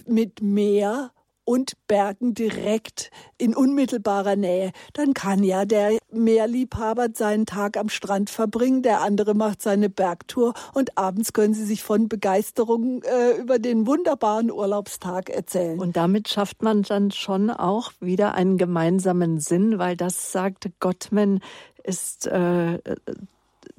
mit 0.07 0.41
Meer 0.41 1.11
und 1.45 1.73
Bergen 1.89 2.35
direkt 2.35 3.11
in 3.37 3.55
unmittelbarer 3.57 4.37
Nähe. 4.37 4.71
Dann 4.93 5.13
kann 5.13 5.43
ja 5.43 5.65
der 5.65 5.99
Meerliebhaber 6.13 7.09
seinen 7.15 7.47
Tag 7.47 7.77
am 7.77 7.89
Strand 7.89 8.31
verbringen, 8.31 8.83
der 8.83 9.01
andere 9.01 9.35
macht 9.35 9.61
seine 9.61 9.91
Bergtour 9.91 10.55
und 10.73 10.97
abends 10.97 11.33
können 11.33 11.55
sie 11.55 11.65
sich 11.65 11.83
von 11.83 12.09
Begeisterung 12.09 13.03
äh, 13.03 13.41
über 13.41 13.59
den 13.59 13.87
wunderbaren 13.87 14.53
Urlaubstag 14.53 15.31
erzählen. 15.31 15.81
Und 15.81 15.97
damit 15.97 16.29
schafft 16.29 16.63
man 16.63 16.83
dann 16.83 17.11
schon 17.11 17.51
auch 17.51 17.93
wieder 17.99 18.35
einen 18.35 18.57
gemeinsamen 18.57 19.41
Sinn, 19.41 19.81
weil 19.81 19.97
das 19.97 20.31
sagte 20.31 20.71
Gottman 20.79 21.41
ist 21.83 22.29
äh, 22.29 22.79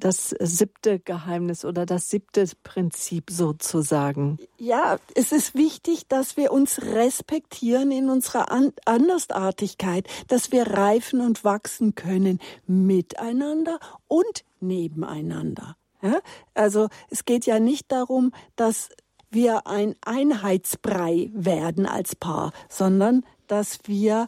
das 0.03 0.35
siebte 0.39 0.99
Geheimnis 0.99 1.63
oder 1.63 1.85
das 1.85 2.09
siebte 2.09 2.45
Prinzip 2.63 3.29
sozusagen. 3.29 4.37
Ja, 4.57 4.97
es 5.15 5.31
ist 5.31 5.55
wichtig, 5.55 6.07
dass 6.09 6.35
wir 6.35 6.51
uns 6.51 6.81
respektieren 6.81 7.91
in 7.91 8.09
unserer 8.09 8.47
Andersartigkeit, 8.85 10.07
dass 10.27 10.51
wir 10.51 10.67
reifen 10.67 11.21
und 11.21 11.45
wachsen 11.45 11.95
können 11.95 12.39
miteinander 12.67 13.79
und 14.07 14.43
nebeneinander. 14.59 15.77
Ja? 16.01 16.19
Also 16.53 16.89
es 17.09 17.23
geht 17.23 17.45
ja 17.45 17.59
nicht 17.59 17.89
darum, 17.91 18.33
dass 18.57 18.89
wir 19.31 19.67
ein 19.67 19.95
Einheitsbrei 20.01 21.29
werden 21.33 21.85
als 21.85 22.15
Paar, 22.15 22.51
sondern 22.67 23.25
dass 23.47 23.79
wir 23.85 24.27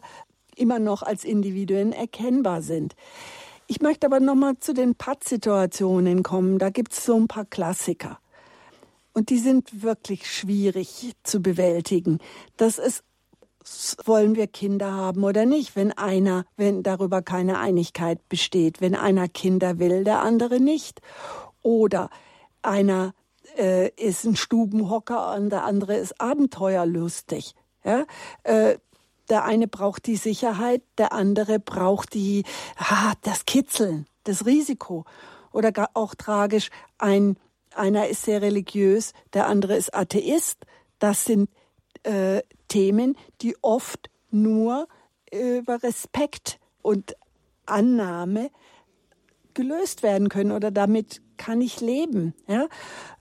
immer 0.56 0.78
noch 0.78 1.02
als 1.02 1.24
Individuen 1.24 1.92
erkennbar 1.92 2.62
sind. 2.62 2.96
Ich 3.68 3.80
möchte 3.80 4.06
aber 4.06 4.20
nochmal 4.20 4.58
zu 4.58 4.74
den 4.74 4.94
Pattsituationen 4.94 6.22
kommen. 6.22 6.58
Da 6.58 6.70
gibt 6.70 6.92
es 6.92 7.04
so 7.04 7.16
ein 7.16 7.26
paar 7.26 7.44
Klassiker. 7.44 8.18
Und 9.12 9.30
die 9.30 9.38
sind 9.38 9.82
wirklich 9.82 10.30
schwierig 10.30 11.14
zu 11.22 11.40
bewältigen. 11.40 12.18
Das 12.56 12.78
ist, 12.78 13.02
wollen 14.04 14.36
wir 14.36 14.46
Kinder 14.46 14.92
haben 14.92 15.24
oder 15.24 15.46
nicht? 15.46 15.74
Wenn 15.74 15.90
einer, 15.92 16.44
wenn 16.56 16.82
darüber 16.82 17.22
keine 17.22 17.58
Einigkeit 17.58 18.28
besteht, 18.28 18.80
wenn 18.80 18.94
einer 18.94 19.26
Kinder 19.28 19.78
will, 19.78 20.04
der 20.04 20.20
andere 20.20 20.60
nicht. 20.60 21.00
Oder 21.62 22.10
einer 22.62 23.14
äh, 23.58 23.88
ist 23.96 24.24
ein 24.24 24.36
Stubenhocker 24.36 25.34
und 25.34 25.50
der 25.50 25.64
andere 25.64 25.96
ist 25.96 26.20
abenteuerlustig. 26.20 27.54
Ja? 27.84 28.04
Äh, 28.42 28.76
der 29.28 29.44
eine 29.44 29.68
braucht 29.68 30.06
die 30.06 30.16
Sicherheit, 30.16 30.82
der 30.98 31.12
andere 31.12 31.58
braucht 31.58 32.14
die, 32.14 32.44
ah, 32.76 33.14
das 33.22 33.44
Kitzeln, 33.44 34.06
das 34.24 34.46
Risiko. 34.46 35.04
Oder 35.52 35.90
auch 35.94 36.14
tragisch, 36.14 36.70
ein, 36.98 37.36
einer 37.74 38.08
ist 38.08 38.22
sehr 38.22 38.42
religiös, 38.42 39.12
der 39.32 39.46
andere 39.46 39.76
ist 39.76 39.94
Atheist. 39.94 40.58
Das 40.98 41.24
sind 41.24 41.50
äh, 42.02 42.42
Themen, 42.68 43.16
die 43.42 43.56
oft 43.62 44.10
nur 44.30 44.88
über 45.32 45.82
Respekt 45.82 46.58
und 46.82 47.16
Annahme 47.66 48.50
gelöst 49.54 50.02
werden 50.02 50.28
können 50.28 50.52
oder 50.52 50.70
damit 50.70 51.20
kann 51.36 51.60
ich 51.60 51.80
leben. 51.80 52.34
Ja? 52.46 52.68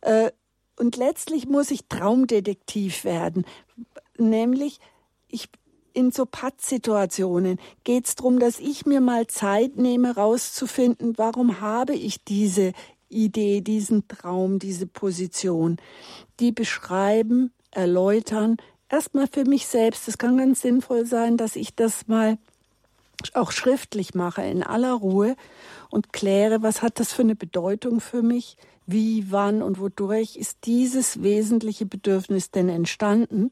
Äh, 0.01 0.31
und 0.77 0.97
letztlich 0.97 1.47
muss 1.47 1.71
ich 1.71 1.87
Traumdetektiv 1.87 3.05
werden, 3.05 3.45
nämlich 4.17 4.79
ich 5.27 5.49
in 5.95 6.11
so 6.11 6.25
Pattsituationen 6.25 7.59
geht 7.83 8.07
es 8.07 8.15
darum, 8.15 8.39
dass 8.39 8.59
ich 8.59 8.85
mir 8.85 9.01
mal 9.01 9.27
Zeit 9.27 9.77
nehme, 9.77 10.15
rauszufinden, 10.15 11.17
warum 11.17 11.61
habe 11.61 11.93
ich 11.93 12.23
diese 12.23 12.73
Idee, 13.09 13.61
diesen 13.61 14.07
Traum, 14.07 14.59
diese 14.59 14.87
Position. 14.87 15.77
Die 16.39 16.51
beschreiben, 16.51 17.51
erläutern, 17.71 18.57
erstmal 18.89 19.27
für 19.27 19.45
mich 19.45 19.67
selbst. 19.67 20.07
Es 20.07 20.17
kann 20.17 20.37
ganz 20.37 20.61
sinnvoll 20.61 21.05
sein, 21.05 21.37
dass 21.37 21.55
ich 21.55 21.75
das 21.75 22.07
mal 22.07 22.37
auch 23.33 23.51
schriftlich 23.51 24.13
mache 24.13 24.43
in 24.43 24.63
aller 24.63 24.93
Ruhe 24.93 25.35
und 25.89 26.11
kläre, 26.11 26.61
was 26.61 26.81
hat 26.81 26.99
das 26.99 27.13
für 27.13 27.21
eine 27.21 27.35
Bedeutung 27.35 28.01
für 28.01 28.21
mich, 28.21 28.57
wie, 28.85 29.31
wann 29.31 29.61
und 29.61 29.79
wodurch 29.79 30.35
ist 30.35 30.59
dieses 30.65 31.23
wesentliche 31.23 31.85
Bedürfnis 31.85 32.51
denn 32.51 32.69
entstanden 32.69 33.51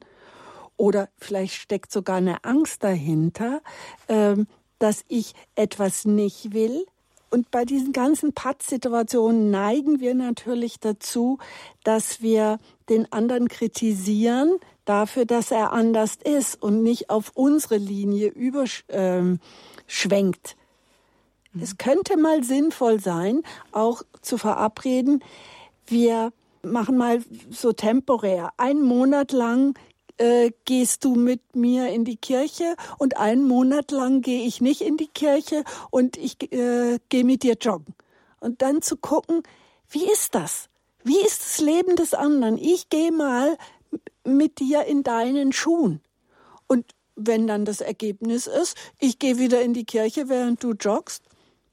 oder 0.76 1.08
vielleicht 1.18 1.54
steckt 1.54 1.92
sogar 1.92 2.16
eine 2.16 2.44
Angst 2.44 2.82
dahinter, 2.82 3.62
ähm, 4.08 4.46
dass 4.78 5.04
ich 5.08 5.34
etwas 5.54 6.04
nicht 6.04 6.52
will. 6.52 6.84
Und 7.30 7.50
bei 7.50 7.64
diesen 7.64 7.92
ganzen 7.92 8.32
Pattsituationen 8.32 9.50
neigen 9.50 9.98
wir 10.00 10.14
natürlich 10.14 10.78
dazu, 10.78 11.38
dass 11.82 12.22
wir 12.22 12.58
den 12.88 13.10
anderen 13.12 13.48
kritisieren 13.48 14.56
dafür, 14.84 15.24
dass 15.24 15.50
er 15.50 15.72
anders 15.72 16.16
ist 16.22 16.62
und 16.62 16.82
nicht 16.82 17.10
auf 17.10 17.32
unsere 17.34 17.76
Linie 17.76 18.28
überschwenkt. 18.28 18.88
Ähm, 18.90 19.40
mhm. 21.52 21.62
Es 21.62 21.76
könnte 21.78 22.16
mal 22.16 22.44
sinnvoll 22.44 23.00
sein, 23.00 23.42
auch 23.72 24.02
zu 24.22 24.38
verabreden, 24.38 25.24
wir 25.86 26.32
machen 26.62 26.96
mal 26.96 27.22
so 27.50 27.72
temporär, 27.72 28.50
einen 28.56 28.82
Monat 28.82 29.32
lang 29.32 29.76
äh, 30.18 30.52
gehst 30.64 31.04
du 31.04 31.14
mit 31.14 31.56
mir 31.56 31.88
in 31.88 32.04
die 32.04 32.16
Kirche 32.16 32.76
und 32.98 33.16
einen 33.16 33.46
Monat 33.46 33.90
lang 33.90 34.20
gehe 34.20 34.46
ich 34.46 34.60
nicht 34.60 34.80
in 34.80 34.96
die 34.96 35.08
Kirche 35.08 35.64
und 35.90 36.16
ich 36.16 36.52
äh, 36.52 36.98
gehe 37.08 37.24
mit 37.24 37.42
dir 37.42 37.54
joggen. 37.60 37.94
Und 38.40 38.62
dann 38.62 38.82
zu 38.82 38.96
gucken, 38.96 39.42
wie 39.88 40.10
ist 40.10 40.34
das? 40.34 40.68
Wie 41.02 41.20
ist 41.20 41.42
das 41.42 41.60
Leben 41.60 41.96
des 41.96 42.14
anderen? 42.14 42.58
Ich 42.58 42.88
gehe 42.88 43.12
mal 43.12 43.56
mit 44.24 44.58
dir 44.58 44.84
in 44.84 45.02
deinen 45.02 45.52
Schuhen. 45.52 46.00
Und 46.66 46.86
wenn 47.16 47.46
dann 47.46 47.64
das 47.64 47.80
Ergebnis 47.80 48.46
ist, 48.46 48.76
ich 48.98 49.18
gehe 49.18 49.38
wieder 49.38 49.62
in 49.62 49.74
die 49.74 49.84
Kirche, 49.84 50.28
während 50.28 50.62
du 50.62 50.72
joggst, 50.72 51.22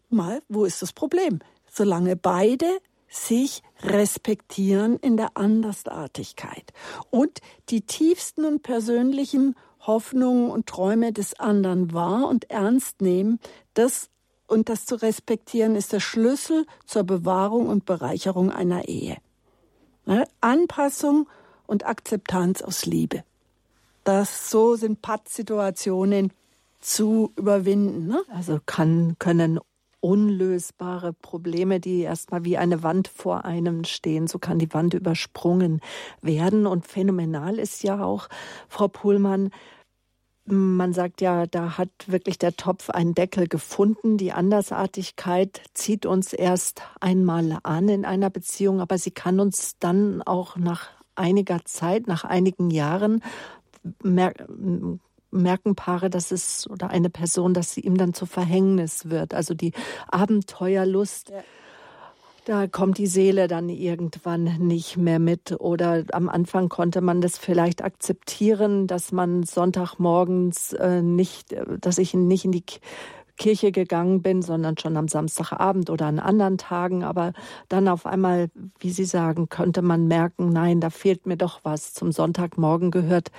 mal, 0.10 0.42
wo 0.50 0.66
ist 0.66 0.82
das 0.82 0.94
Problem? 0.94 1.40
Solange 1.72 2.16
beide 2.16 2.80
sich 3.12 3.62
respektieren 3.84 4.98
in 4.98 5.18
der 5.18 5.36
Andersartigkeit 5.36 6.72
und 7.10 7.42
die 7.70 7.82
tiefsten 7.82 8.46
und 8.46 8.64
persönlichen 8.64 9.56
Hoffnungen 9.82 10.50
und 10.50 10.66
Träume 10.68 11.12
des 11.12 11.38
anderen 11.40 11.94
wahr 11.94 12.28
und 12.28 12.50
ernst 12.50 13.02
nehmen, 13.02 13.40
das 13.74 14.10
und 14.48 14.70
das 14.70 14.86
zu 14.86 14.96
respektieren 14.96 15.76
ist 15.76 15.94
der 15.94 16.00
Schlüssel 16.00 16.66
zur 16.86 17.04
Bewahrung 17.04 17.68
und 17.68 17.86
Bereicherung 17.86 18.52
einer 18.52 18.88
Ehe. 18.88 19.18
Ne? 20.06 20.26
Anpassung 20.42 21.30
und 21.68 21.86
Akzeptanz 21.86 22.62
aus 22.62 22.86
Liebe. 22.86 23.24
Das 24.04 24.50
so 24.50 24.76
sind 24.76 25.02
Pattsituationen 25.02 26.34
zu 26.80 27.32
überwinden. 27.38 28.08
Ne? 28.08 28.24
Also 28.30 28.60
kann, 28.66 29.16
können 29.20 29.60
unlösbare 30.02 31.14
Probleme, 31.14 31.80
die 31.80 32.02
erstmal 32.02 32.44
wie 32.44 32.58
eine 32.58 32.84
Wand 32.84 33.08
vor 33.08 33.46
einem 33.46 33.86
stehen. 33.86 34.28
So 34.28 34.40
kann 34.40 34.60
die 34.60 34.74
Wand 34.74 34.94
übersprungen 34.94 35.80
werden. 36.22 36.68
Und 36.68 36.86
phänomenal 36.86 37.58
ist 37.58 37.84
ja 37.84 38.04
auch, 38.04 38.28
Frau 38.68 38.88
Puhlmann, 38.88 39.52
man 40.46 40.92
sagt 40.92 41.22
ja, 41.22 41.46
da 41.46 41.78
hat 41.78 41.90
wirklich 42.08 42.38
der 42.38 42.56
Topf 42.56 42.90
einen 42.90 43.14
Deckel 43.14 43.48
gefunden. 43.48 44.18
Die 44.18 44.32
Andersartigkeit 44.32 45.62
zieht 45.74 46.06
uns 46.06 46.34
erst 46.34 46.82
einmal 47.00 47.60
an 47.64 47.88
in 47.88 48.06
einer 48.06 48.30
Beziehung, 48.30 48.82
aber 48.82 48.98
sie 48.98 49.12
kann 49.12 49.40
uns 49.40 49.78
dann 49.80 50.22
auch 50.24 50.58
nach 50.58 50.90
einiger 51.16 51.64
Zeit, 51.66 52.08
nach 52.08 52.24
einigen 52.24 52.72
Jahren 52.72 53.22
merken 55.32 55.76
Paare, 55.76 56.10
dass 56.10 56.32
es 56.32 56.70
oder 56.70 56.90
eine 56.90 57.10
Person, 57.10 57.54
dass 57.54 57.74
sie 57.74 57.82
ihm 57.82 57.98
dann 57.98 58.14
zu 58.14 58.26
Verhängnis 58.26 59.10
wird. 59.10 59.34
Also 59.34 59.54
die 59.54 59.74
Abenteuerlust. 60.08 61.30
Ja. 61.30 61.44
Da 62.46 62.66
kommt 62.66 62.98
die 62.98 63.08
Seele 63.08 63.48
dann 63.48 63.70
irgendwann 63.70 64.58
nicht 64.58 64.98
mehr 64.98 65.20
mit. 65.20 65.56
Oder 65.60 66.06
am 66.12 66.28
Anfang 66.28 66.70
konnte 66.70 67.00
man 67.02 67.22
das 67.22 67.38
vielleicht 67.38 67.84
akzeptieren, 67.84 68.88
dass 68.88 69.12
man 69.12 69.44
Sonntagmorgens 69.44 70.74
äh, 70.74 71.04
nicht, 71.04 71.56
dass 71.80 72.00
ich 72.00 72.16
nicht 72.16 72.46
in 72.46 72.52
die 72.52 72.64
Kirche 73.38 73.72
gegangen 73.72 74.22
bin, 74.22 74.42
sondern 74.42 74.78
schon 74.78 74.98
am 74.98 75.08
Samstagabend 75.08 75.90
oder 75.90 76.08
an 76.08 76.20
anderen 76.20 76.58
Tagen. 76.58 77.04
Aber 77.04 77.34
dann 77.70 77.88
auf 77.88 78.06
einmal, 78.06 78.50
wie 78.80 78.92
Sie 78.92 79.06
sagen, 79.06 79.50
könnte 79.50 79.82
man 79.82 80.08
merken, 80.08 80.50
nein, 80.50 80.80
da 80.80 80.90
fehlt 80.90 81.26
mir 81.26 81.38
doch 81.38 81.60
was. 81.64 81.94
Zum 81.94 82.12
Sonntagmorgen 82.12 82.92
gehört 82.92 83.32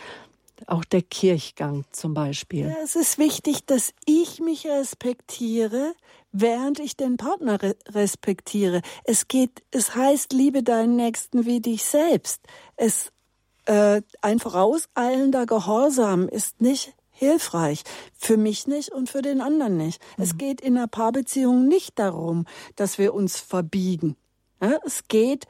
auch 0.69 0.85
der 0.85 1.03
Kirchgang 1.03 1.85
zum 1.93 2.15
Beispiel. 2.15 2.69
Ja, 2.69 2.77
es 2.83 2.97
ist 2.97 3.19
wichtig, 3.19 3.65
dass 3.67 3.93
ich 4.07 4.41
mich 4.41 4.67
respektiere, 4.67 5.95
während 6.33 6.81
ich 6.81 6.97
den 6.97 7.17
Partner 7.17 7.59
respektiere. 7.89 8.83
Es 9.05 9.29
geht, 9.29 9.63
es 9.71 9.95
heißt, 9.95 10.33
liebe 10.33 10.63
deinen 10.63 10.97
Nächsten 10.97 11.47
wie 11.47 11.61
dich 11.61 11.85
selbst. 11.85 12.41
Es 12.77 13.13
äh, 13.67 14.03
ein 14.21 14.39
vorauseilender 14.39 15.47
Gehorsam 15.47 16.29
ist 16.29 16.61
nicht 16.61 16.95
hilfreich. 17.11 17.85
Für 18.15 18.37
mich 18.37 18.67
nicht 18.67 18.91
und 18.91 19.09
für 19.09 19.23
den 19.23 19.41
anderen 19.41 19.77
nicht. 19.77 20.03
Mhm. 20.17 20.25
Es 20.25 20.37
geht 20.37 20.61
in 20.61 20.77
einer 20.77 20.89
Paarbeziehung 20.89 21.69
nicht 21.69 21.99
darum, 21.99 22.47
dass 22.77 22.99
wir 22.99 23.15
uns 23.15 23.39
verbiegen. 23.39 24.17
Ja, 24.61 24.79
es 24.85 25.09
geht 25.09 25.47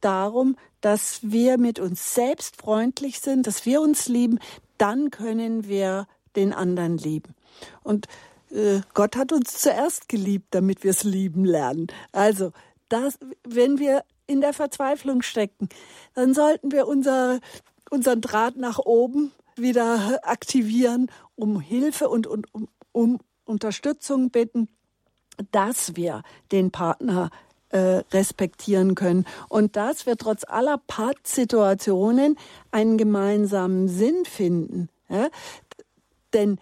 darum, 0.00 0.56
dass 0.80 1.20
wir 1.22 1.58
mit 1.58 1.78
uns 1.78 2.14
selbst 2.14 2.56
freundlich 2.56 3.20
sind, 3.20 3.46
dass 3.46 3.66
wir 3.66 3.80
uns 3.80 4.08
lieben, 4.08 4.38
dann 4.78 5.10
können 5.10 5.66
wir 5.68 6.06
den 6.36 6.52
anderen 6.52 6.98
lieben. 6.98 7.34
Und 7.82 8.06
äh, 8.50 8.80
Gott 8.94 9.16
hat 9.16 9.32
uns 9.32 9.58
zuerst 9.58 10.08
geliebt, 10.08 10.48
damit 10.50 10.84
wir 10.84 10.90
es 10.90 11.04
lieben 11.04 11.44
lernen. 11.44 11.88
Also, 12.12 12.52
das, 12.88 13.18
wenn 13.42 13.78
wir 13.78 14.04
in 14.26 14.40
der 14.40 14.52
Verzweiflung 14.52 15.22
stecken, 15.22 15.68
dann 16.14 16.34
sollten 16.34 16.72
wir 16.72 16.86
unser, 16.86 17.40
unseren 17.90 18.20
Draht 18.20 18.56
nach 18.56 18.78
oben 18.78 19.32
wieder 19.56 20.20
aktivieren, 20.22 21.10
um 21.34 21.60
Hilfe 21.60 22.08
und, 22.08 22.26
und 22.26 22.52
um, 22.52 22.68
um 22.92 23.18
Unterstützung 23.44 24.30
bitten, 24.30 24.68
dass 25.52 25.96
wir 25.96 26.22
den 26.52 26.70
Partner 26.70 27.30
äh, 27.70 28.02
respektieren 28.12 28.94
können 28.94 29.26
und 29.48 29.76
dass 29.76 30.06
wir 30.06 30.16
trotz 30.16 30.44
aller 30.44 30.78
Pattsituationen 30.86 32.38
einen 32.70 32.96
gemeinsamen 32.98 33.88
Sinn 33.88 34.24
finden. 34.24 34.88
Ja? 35.08 35.28
Denn 36.32 36.58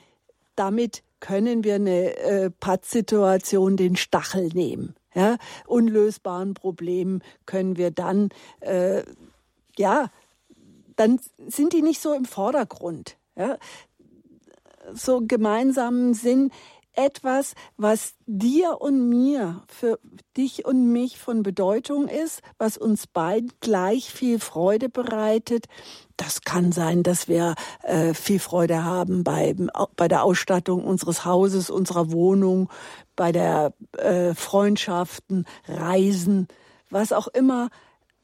damit 0.56 1.02
können 1.20 1.64
wir 1.64 1.76
eine 1.76 2.16
äh, 2.16 2.50
Pattsituation 2.50 3.76
den 3.76 3.96
Stachel 3.96 4.48
nehmen. 4.48 4.94
Ja? 5.14 5.36
Unlösbaren 5.66 6.54
Problemen 6.54 7.22
können 7.46 7.76
wir 7.76 7.90
dann, 7.90 8.30
äh, 8.60 9.02
ja, 9.76 10.10
dann 10.96 11.20
sind 11.48 11.72
die 11.72 11.82
nicht 11.82 12.00
so 12.00 12.12
im 12.12 12.24
Vordergrund. 12.24 13.16
Ja? 13.36 13.58
So 14.92 15.22
gemeinsamen 15.26 16.14
Sinn 16.14 16.50
etwas, 16.96 17.54
was 17.76 18.14
dir 18.26 18.80
und 18.80 19.08
mir, 19.08 19.62
für 19.68 19.98
dich 20.36 20.64
und 20.64 20.92
mich 20.92 21.18
von 21.18 21.42
Bedeutung 21.42 22.08
ist, 22.08 22.40
was 22.58 22.76
uns 22.76 23.06
beiden 23.06 23.52
gleich 23.60 24.10
viel 24.12 24.38
Freude 24.38 24.88
bereitet. 24.88 25.66
Das 26.16 26.42
kann 26.42 26.72
sein, 26.72 27.02
dass 27.02 27.28
wir 27.28 27.54
äh, 27.82 28.14
viel 28.14 28.38
Freude 28.38 28.84
haben 28.84 29.24
bei, 29.24 29.54
bei 29.96 30.08
der 30.08 30.22
Ausstattung 30.22 30.84
unseres 30.84 31.24
Hauses, 31.24 31.70
unserer 31.70 32.12
Wohnung, 32.12 32.70
bei 33.16 33.32
der 33.32 33.74
äh, 33.98 34.34
Freundschaften, 34.34 35.46
Reisen, 35.66 36.48
was 36.90 37.12
auch 37.12 37.28
immer 37.28 37.70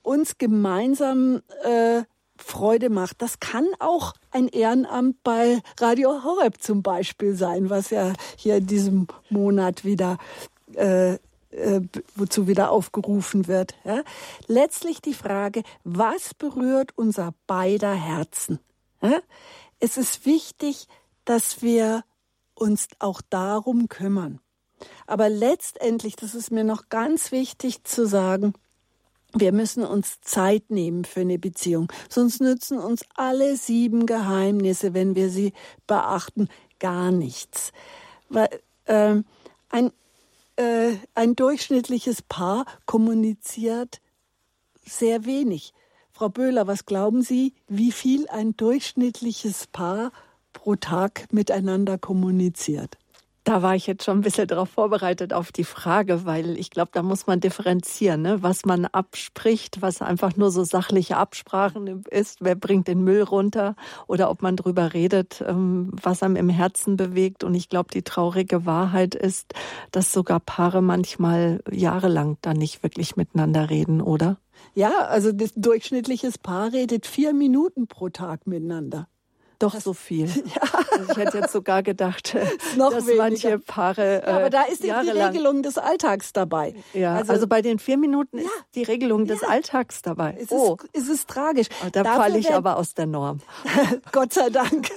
uns 0.02 0.38
gemeinsam 0.38 1.42
äh, 1.64 2.02
Freude 2.42 2.90
macht. 2.90 3.22
Das 3.22 3.40
kann 3.40 3.66
auch 3.78 4.14
ein 4.30 4.48
Ehrenamt 4.48 5.22
bei 5.22 5.60
Radio 5.78 6.24
Horeb 6.24 6.60
zum 6.60 6.82
Beispiel 6.82 7.34
sein, 7.34 7.70
was 7.70 7.90
ja 7.90 8.12
hier 8.36 8.56
in 8.56 8.66
diesem 8.66 9.06
Monat 9.28 9.84
wieder 9.84 10.18
äh, 10.74 11.18
äh, 11.50 11.80
wozu 12.14 12.46
wieder 12.46 12.70
aufgerufen 12.70 13.48
wird. 13.48 13.74
Ja? 13.84 14.02
Letztlich 14.46 15.02
die 15.02 15.14
Frage, 15.14 15.62
was 15.82 16.32
berührt 16.34 16.92
unser 16.96 17.34
beider 17.46 17.92
Herzen? 17.92 18.60
Ja? 19.02 19.20
Es 19.80 19.96
ist 19.96 20.26
wichtig, 20.26 20.86
dass 21.24 21.60
wir 21.60 22.04
uns 22.54 22.86
auch 22.98 23.20
darum 23.30 23.88
kümmern. 23.88 24.40
Aber 25.06 25.28
letztendlich, 25.28 26.16
das 26.16 26.34
ist 26.34 26.52
mir 26.52 26.64
noch 26.64 26.88
ganz 26.88 27.32
wichtig 27.32 27.84
zu 27.84 28.06
sagen, 28.06 28.54
wir 29.32 29.52
müssen 29.52 29.84
uns 29.84 30.20
Zeit 30.20 30.70
nehmen 30.70 31.04
für 31.04 31.20
eine 31.20 31.38
Beziehung. 31.38 31.92
Sonst 32.08 32.40
nützen 32.40 32.78
uns 32.78 33.04
alle 33.14 33.56
sieben 33.56 34.06
Geheimnisse, 34.06 34.94
wenn 34.94 35.14
wir 35.14 35.30
sie 35.30 35.52
beachten, 35.86 36.48
gar 36.78 37.10
nichts. 37.10 37.72
Weil 38.28 38.48
äh, 38.86 39.16
ein, 39.68 39.92
äh, 40.56 40.92
ein 41.14 41.36
durchschnittliches 41.36 42.22
Paar 42.22 42.64
kommuniziert 42.86 44.00
sehr 44.84 45.24
wenig. 45.24 45.72
Frau 46.12 46.28
Böhler, 46.28 46.66
was 46.66 46.84
glauben 46.84 47.22
Sie, 47.22 47.54
wie 47.68 47.92
viel 47.92 48.28
ein 48.28 48.56
durchschnittliches 48.56 49.68
Paar 49.68 50.12
pro 50.52 50.76
Tag 50.76 51.32
miteinander 51.32 51.96
kommuniziert? 51.96 52.98
Da 53.44 53.62
war 53.62 53.74
ich 53.74 53.86
jetzt 53.86 54.04
schon 54.04 54.18
ein 54.18 54.22
bisschen 54.22 54.46
darauf 54.48 54.68
vorbereitet 54.68 55.32
auf 55.32 55.50
die 55.50 55.64
Frage, 55.64 56.26
weil 56.26 56.58
ich 56.58 56.70
glaube, 56.70 56.90
da 56.92 57.02
muss 57.02 57.26
man 57.26 57.40
differenzieren, 57.40 58.20
ne? 58.20 58.42
was 58.42 58.66
man 58.66 58.84
abspricht, 58.84 59.80
was 59.80 60.02
einfach 60.02 60.36
nur 60.36 60.50
so 60.50 60.62
sachliche 60.62 61.16
Absprachen 61.16 62.04
ist, 62.10 62.38
wer 62.42 62.54
bringt 62.54 62.86
den 62.86 63.02
Müll 63.02 63.22
runter 63.22 63.76
oder 64.06 64.30
ob 64.30 64.42
man 64.42 64.56
drüber 64.56 64.92
redet, 64.92 65.42
ähm, 65.46 65.90
was 65.92 66.22
einem 66.22 66.36
im 66.36 66.50
Herzen 66.50 66.96
bewegt. 66.96 67.42
Und 67.42 67.54
ich 67.54 67.70
glaube, 67.70 67.88
die 67.92 68.02
traurige 68.02 68.66
Wahrheit 68.66 69.14
ist, 69.14 69.54
dass 69.90 70.12
sogar 70.12 70.40
Paare 70.40 70.82
manchmal 70.82 71.62
jahrelang 71.70 72.36
dann 72.42 72.58
nicht 72.58 72.82
wirklich 72.82 73.16
miteinander 73.16 73.70
reden, 73.70 74.02
oder? 74.02 74.36
Ja, 74.74 75.06
also 75.08 75.32
das 75.32 75.52
durchschnittliches 75.56 76.36
Paar 76.36 76.72
redet 76.72 77.06
vier 77.06 77.32
Minuten 77.32 77.86
pro 77.86 78.10
Tag 78.10 78.46
miteinander. 78.46 79.08
Doch 79.60 79.74
das, 79.74 79.84
so 79.84 79.92
viel. 79.92 80.26
Ja. 80.26 80.62
Also 80.90 81.12
ich 81.12 81.18
hätte 81.18 81.38
jetzt 81.38 81.52
sogar 81.52 81.82
gedacht, 81.82 82.36
Noch 82.76 82.90
dass 82.90 83.06
weniger. 83.06 83.22
manche 83.22 83.58
Paare. 83.58 84.22
Ja, 84.26 84.36
aber 84.36 84.50
da 84.50 84.64
ist 84.64 84.82
die 84.82 84.90
Regelung 84.90 85.62
des 85.62 85.78
Alltags 85.78 86.34
dabei. 86.34 86.74
Ja, 86.92 87.14
also, 87.14 87.32
also 87.32 87.46
bei 87.46 87.62
den 87.62 87.78
vier 87.78 87.96
Minuten 87.96 88.36
ja, 88.36 88.44
ist 88.44 88.52
die 88.74 88.82
Regelung 88.82 89.24
des 89.24 89.42
Alltags 89.42 90.02
dabei. 90.02 90.36
Es 90.38 90.50
oh. 90.50 90.76
ist, 90.92 91.04
es 91.04 91.08
ist 91.08 91.28
tragisch. 91.28 91.68
Oh, 91.82 91.88
da 91.90 92.04
falle 92.04 92.38
ich 92.38 92.52
aber 92.52 92.76
aus 92.76 92.92
der 92.92 93.06
Norm. 93.06 93.40
Gott 94.12 94.34
sei 94.34 94.50
Dank. 94.50 94.90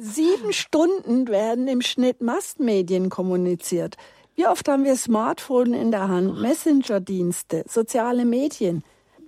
Sieben 0.00 0.52
Stunden 0.52 1.26
werden 1.26 1.66
im 1.66 1.80
Schnitt 1.80 2.20
Massenmedien 2.20 3.10
kommuniziert. 3.10 3.96
Wie 4.36 4.46
oft 4.46 4.68
haben 4.68 4.84
wir 4.84 4.96
Smartphone 4.96 5.74
in 5.74 5.90
der 5.90 6.08
Hand, 6.08 6.40
Messenger-Dienste, 6.40 7.64
soziale 7.68 8.24
Medien, 8.24 8.84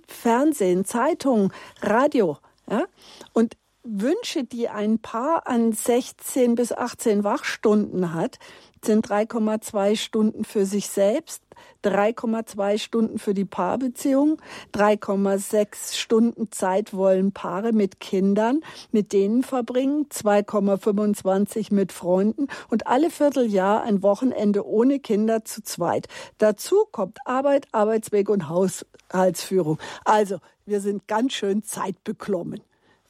Fernsehen, 0.07 0.85
Zeitung, 0.85 1.51
Radio. 1.81 2.37
Ja? 2.69 2.85
Und 3.33 3.57
Wünsche, 3.87 4.43
die 4.43 4.67
ein 4.67 4.97
Paar 4.97 5.47
an 5.47 5.71
16 5.71 6.55
bis 6.55 6.71
18 6.71 7.23
Wachstunden 7.23 8.15
hat, 8.15 8.39
sind 8.83 9.07
3,2 9.07 9.95
Stunden 9.95 10.43
für 10.43 10.65
sich 10.65 10.89
selbst, 10.89 11.43
3,2 11.83 12.79
Stunden 12.79 13.19
für 13.19 13.35
die 13.35 13.45
Paarbeziehung, 13.45 14.41
3,6 14.73 15.95
Stunden 15.95 16.51
Zeit 16.51 16.95
wollen 16.95 17.31
Paare 17.31 17.73
mit 17.73 17.99
Kindern, 17.99 18.61
mit 18.91 19.13
denen 19.13 19.43
verbringen, 19.43 20.07
2,25 20.09 21.71
mit 21.71 21.91
Freunden 21.91 22.47
und 22.69 22.87
alle 22.87 23.11
Vierteljahr 23.11 23.83
ein 23.83 24.01
Wochenende 24.01 24.65
ohne 24.65 24.99
Kinder 24.99 25.45
zu 25.45 25.61
zweit. 25.61 26.07
Dazu 26.39 26.85
kommt 26.91 27.19
Arbeit, 27.25 27.67
Arbeitsweg 27.71 28.29
und 28.29 28.49
Haushaltsführung. 28.49 29.77
Also, 30.05 30.39
wir 30.65 30.81
sind 30.81 31.07
ganz 31.07 31.33
schön 31.33 31.61
zeitbeklommen. 31.61 32.61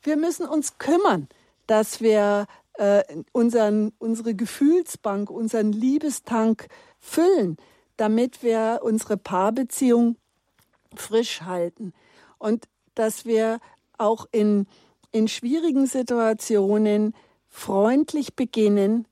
Wir 0.05 0.17
müssen 0.17 0.45
uns 0.45 0.77
kümmern, 0.77 1.27
dass 1.65 1.99
wir 1.99 2.45
äh, 2.75 3.03
unseren, 3.31 3.91
unsere 3.97 4.35
Gefühlsbank, 4.35 5.31
unseren 5.31 5.71
Liebestank 5.71 6.67
füllen, 6.99 7.57
damit 7.97 8.43
wir 8.43 8.81
unsere 8.83 9.17
Paarbeziehung 9.17 10.17
frisch 10.93 11.41
halten. 11.41 11.91
Und 12.37 12.67
dass 12.93 13.25
wir 13.25 13.59
auch 13.97 14.27
in, 14.31 14.67
in 15.11 15.27
schwierigen 15.27 15.87
Situationen 15.87 17.15
freundlich 17.49 18.35
beginnen, 18.35 19.07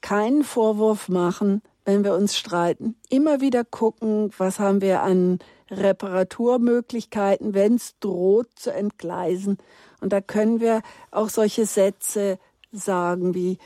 keinen 0.00 0.42
Vorwurf 0.42 1.08
machen, 1.08 1.62
wenn 1.84 2.04
wir 2.04 2.14
uns 2.14 2.36
streiten, 2.36 2.96
immer 3.08 3.40
wieder 3.40 3.64
gucken, 3.64 4.30
was 4.38 4.58
haben 4.58 4.80
wir 4.80 5.02
an 5.02 5.38
Reparaturmöglichkeiten, 5.70 7.54
wenn 7.54 7.74
es 7.76 7.98
droht 7.98 8.48
zu 8.54 8.72
entgleisen 8.72 9.58
und 10.00 10.12
da 10.12 10.20
können 10.20 10.60
wir 10.60 10.82
auch 11.10 11.28
solche 11.28 11.64
Sätze 11.64 12.38
sagen 12.72 13.34
wie, 13.34 13.58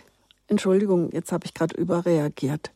Entschuldigung, 0.49 1.11
jetzt 1.13 1.33
habe 1.33 1.47
ich 1.47 1.55
gerade 1.55 1.77
überreagiert. 1.77 2.73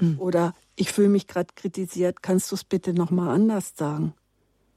Mhm. 0.00 0.18
Oder 0.18 0.54
ich 0.74 0.92
fühle 0.92 1.08
mich 1.08 1.26
gerade 1.26 1.48
kritisiert, 1.54 2.22
kannst 2.22 2.50
du 2.50 2.56
es 2.56 2.64
bitte 2.64 2.92
nochmal 2.92 3.28
anders 3.28 3.74
sagen? 3.76 4.12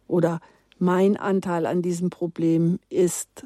Oder 0.07 0.39
mein 0.77 1.17
Anteil 1.17 1.65
an 1.65 1.81
diesem 1.81 2.09
Problem 2.09 2.79
ist, 2.89 3.45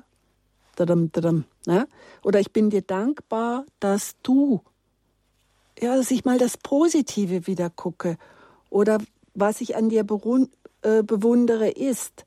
dadam, 0.75 1.11
dadam, 1.11 1.45
ne? 1.65 1.87
oder 2.21 2.39
ich 2.39 2.51
bin 2.51 2.69
dir 2.69 2.81
dankbar, 2.81 3.65
dass 3.79 4.15
du, 4.21 4.61
ja, 5.79 5.95
dass 5.95 6.11
ich 6.11 6.25
mal 6.25 6.37
das 6.37 6.57
Positive 6.57 7.47
wieder 7.47 7.69
gucke. 7.69 8.17
Oder 8.69 8.99
was 9.33 9.61
ich 9.61 9.75
an 9.75 9.89
dir 9.89 10.01
äh, 10.01 11.03
bewundere 11.03 11.69
ist, 11.69 12.25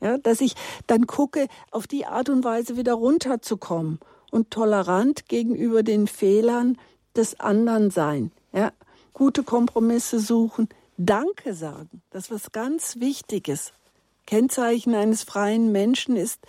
ja, 0.00 0.18
dass 0.18 0.40
ich 0.40 0.54
dann 0.86 1.06
gucke, 1.06 1.48
auf 1.70 1.86
die 1.86 2.06
Art 2.06 2.28
und 2.28 2.44
Weise 2.44 2.76
wieder 2.76 2.94
runterzukommen 2.94 3.98
und 4.30 4.50
tolerant 4.50 5.28
gegenüber 5.28 5.82
den 5.82 6.06
Fehlern 6.06 6.78
des 7.16 7.40
anderen 7.40 7.90
sein. 7.90 8.30
Ja, 8.52 8.72
gute 9.14 9.42
Kompromisse 9.42 10.20
suchen, 10.20 10.68
Danke 10.98 11.54
sagen. 11.54 12.02
Das 12.10 12.24
ist 12.24 12.30
was 12.30 12.52
ganz 12.52 12.96
Wichtiges. 13.00 13.72
Kennzeichen 14.24 14.94
eines 14.94 15.24
freien 15.24 15.70
Menschen 15.70 16.16
ist 16.16 16.40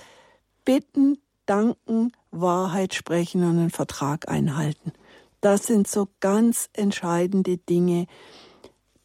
bitten, 0.64 1.20
danken, 1.46 2.14
Wahrheit 2.32 2.94
sprechen 2.94 3.44
und 3.44 3.60
einen 3.60 3.70
Vertrag 3.70 4.30
einhalten. 4.30 4.94
Das 5.48 5.66
sind 5.66 5.88
so 5.88 6.10
ganz 6.20 6.68
entscheidende 6.74 7.56
Dinge, 7.56 8.08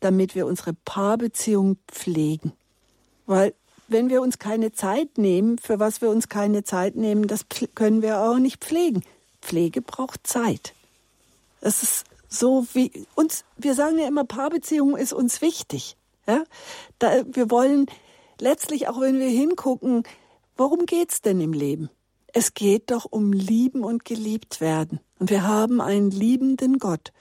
damit 0.00 0.34
wir 0.34 0.44
unsere 0.44 0.72
Paarbeziehung 0.72 1.76
pflegen. 1.86 2.52
Weil 3.26 3.54
wenn 3.86 4.10
wir 4.10 4.20
uns 4.20 4.40
keine 4.40 4.72
Zeit 4.72 5.18
nehmen, 5.18 5.58
für 5.58 5.78
was 5.78 6.00
wir 6.00 6.10
uns 6.10 6.28
keine 6.28 6.64
Zeit 6.64 6.96
nehmen, 6.96 7.28
das 7.28 7.46
können 7.76 8.02
wir 8.02 8.18
auch 8.22 8.38
nicht 8.38 8.64
pflegen. 8.64 9.04
Pflege 9.40 9.82
braucht 9.82 10.26
Zeit. 10.26 10.74
Das 11.60 11.84
ist 11.84 12.06
so 12.28 12.66
wie 12.72 13.06
uns, 13.14 13.44
wir 13.56 13.76
sagen 13.76 14.00
ja 14.00 14.08
immer, 14.08 14.24
Paarbeziehung 14.24 14.96
ist 14.96 15.12
uns 15.12 15.42
wichtig. 15.42 15.96
Ja? 16.26 16.42
Da, 16.98 17.22
wir 17.24 17.52
wollen 17.52 17.86
letztlich, 18.40 18.88
auch 18.88 19.00
wenn 19.00 19.20
wir 19.20 19.28
hingucken, 19.28 20.02
worum 20.56 20.86
geht's 20.86 21.22
denn 21.22 21.40
im 21.40 21.52
Leben? 21.52 21.88
Es 22.32 22.54
geht 22.54 22.90
doch 22.90 23.06
um 23.10 23.32
Lieben 23.32 23.84
und 23.84 24.04
geliebt 24.04 24.60
werden. 24.60 25.00
Und 25.18 25.30
wir 25.30 25.46
haben 25.46 25.80
einen 25.80 26.10
liebenden 26.10 26.78
Gott. 26.78 27.12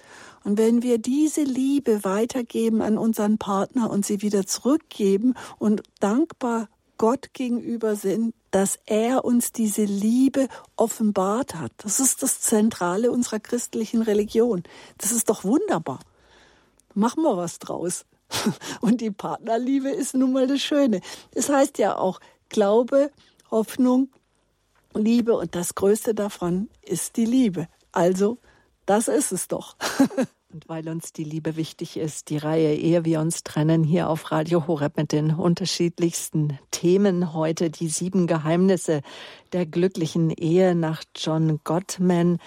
Und 0.44 0.58
wenn 0.58 0.82
wir 0.82 0.98
diese 0.98 1.44
Liebe 1.44 2.04
weitergeben 2.04 2.82
an 2.82 2.98
unseren 2.98 3.38
Partner 3.38 3.90
und 3.90 4.06
sie 4.06 4.22
wieder 4.22 4.46
zurückgeben 4.46 5.36
und 5.60 5.84
dankbar 6.00 6.70
Gott 6.98 7.34
gegenüber 7.34 7.96
sind, 7.96 8.34
dass 8.52 8.80
er 8.86 9.26
uns 9.26 9.52
diese 9.52 9.84
Liebe 9.84 10.48
offenbart 10.76 11.56
hat. 11.56 11.72
Das 11.78 12.00
ist 12.00 12.22
das 12.22 12.42
Zentrale 12.42 13.12
unserer 13.12 13.40
christlichen 13.40 14.02
Religion. 14.02 14.64
Das 14.98 15.12
ist 15.12 15.30
doch 15.30 15.44
wunderbar. 15.44 16.00
Machen 16.94 17.24
wir 17.24 17.38
was 17.38 17.60
draus. 17.60 18.06
Und 18.82 19.02
die 19.02 19.12
Partnerliebe 19.12 19.90
ist 19.90 20.14
nun 20.14 20.34
mal 20.34 20.48
das 20.48 20.62
Schöne. 20.62 21.02
Es 21.34 21.48
das 21.48 21.56
heißt 21.56 21.78
ja 21.80 21.98
auch 21.98 22.20
Glaube, 22.50 23.12
Hoffnung, 23.50 24.10
Liebe 24.94 25.34
und 25.34 25.56
das 25.56 25.76
Größte 25.76 26.14
davon 26.14 26.70
ist 26.82 27.18
die 27.18 27.26
Liebe. 27.26 27.68
Also 27.92 28.38
das 28.86 29.08
ist 29.08 29.32
es 29.32 29.48
doch. 29.48 29.76
Und 30.54 30.68
weil 30.68 30.90
uns 30.90 31.14
die 31.14 31.24
Liebe 31.24 31.56
wichtig 31.56 31.96
ist, 31.96 32.30
die 32.30 32.38
Reihe 32.38 32.76
Ehe 32.76 33.06
wir 33.06 33.22
uns 33.22 33.44
trennen 33.44 33.86
hier 33.86 34.10
auf 34.10 34.32
Radio 34.32 34.68
Horeb 34.68 34.98
mit 34.98 35.14
den 35.14 35.34
unterschiedlichsten 35.34 36.60
Themen 36.72 37.34
heute, 37.34 37.70
die 37.70 37.88
sieben 37.88 38.28
Geheimnisse 38.28 39.02
der 39.54 39.66
glücklichen 39.66 40.30
Ehe 40.30 40.76
nach 40.76 41.04
John 41.16 41.62
Gottman. 41.64 42.40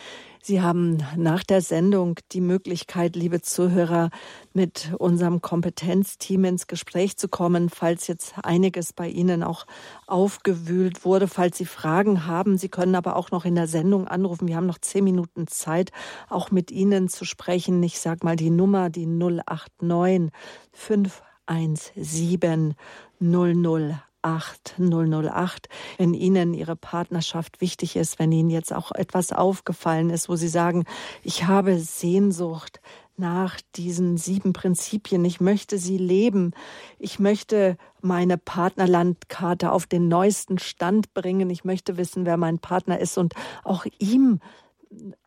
Sie 0.47 0.61
haben 0.61 0.99
nach 1.17 1.43
der 1.43 1.63
Sendung 1.63 2.21
die 2.33 2.43
Möglichkeit, 2.43 3.17
liebe 3.17 3.41
Zuhörer, 3.41 4.11
mit 4.53 4.93
unserem 4.99 5.41
Kompetenzteam 5.41 6.45
ins 6.45 6.67
Gespräch 6.67 7.17
zu 7.17 7.29
kommen, 7.29 7.71
falls 7.71 8.09
jetzt 8.09 8.35
einiges 8.43 8.93
bei 8.93 9.09
Ihnen 9.09 9.43
auch 9.43 9.65
aufgewühlt 10.07 11.07
wurde, 11.07 11.29
falls 11.29 11.57
Sie 11.57 11.65
Fragen 11.65 12.27
haben. 12.27 12.59
Sie 12.59 12.69
können 12.69 12.95
aber 12.95 13.17
auch 13.17 13.31
noch 13.31 13.47
in 13.47 13.55
der 13.55 13.69
Sendung 13.69 14.07
anrufen. 14.07 14.47
Wir 14.47 14.57
haben 14.57 14.67
noch 14.67 14.77
zehn 14.77 15.05
Minuten 15.05 15.47
Zeit, 15.47 15.93
auch 16.29 16.51
mit 16.51 16.71
Ihnen 16.71 17.09
zu 17.09 17.25
sprechen. 17.25 17.83
Ich 17.83 17.99
sage 17.99 18.21
mal 18.23 18.37
die 18.37 18.51
Nummer, 18.51 18.91
die 18.91 19.07
089 19.07 20.31
517 20.73 22.75
00 23.19 23.99
008. 24.25 25.68
Wenn 25.99 26.14
Ihnen 26.14 26.55
Ihre 26.55 26.77
Partnerschaft 26.77 27.61
wichtig 27.61 27.97
ist, 27.97 28.18
wenn 28.18 28.33
Ihnen 28.33 28.51
jetzt 28.51 28.72
auch 28.72 28.93
etwas 28.93 29.33
aufgefallen 29.33 30.11
ist, 30.11 30.29
wo 30.29 30.37
Sie 30.37 30.49
sagen, 30.49 30.85
ich 31.22 31.47
habe 31.47 31.79
Sehnsucht 31.79 32.81
nach 33.16 33.61
diesen 33.77 34.16
sieben 34.16 34.53
Prinzipien. 34.53 35.25
Ich 35.25 35.41
möchte 35.41 35.79
sie 35.79 35.99
leben. 35.99 36.53
Ich 36.99 37.18
möchte 37.18 37.77
meine 38.01 38.39
Partnerlandkarte 38.39 39.70
auf 39.70 39.87
den 39.87 40.09
neuesten 40.09 40.59
Stand 40.59 41.14
bringen. 41.14 41.49
Ich 41.51 41.64
möchte 41.64 41.97
wissen, 41.97 42.27
wer 42.27 42.37
mein 42.37 42.59
Partner 42.59 42.99
ist 42.99 43.16
und 43.16 43.35
auch 43.62 43.87
ihm 43.99 44.41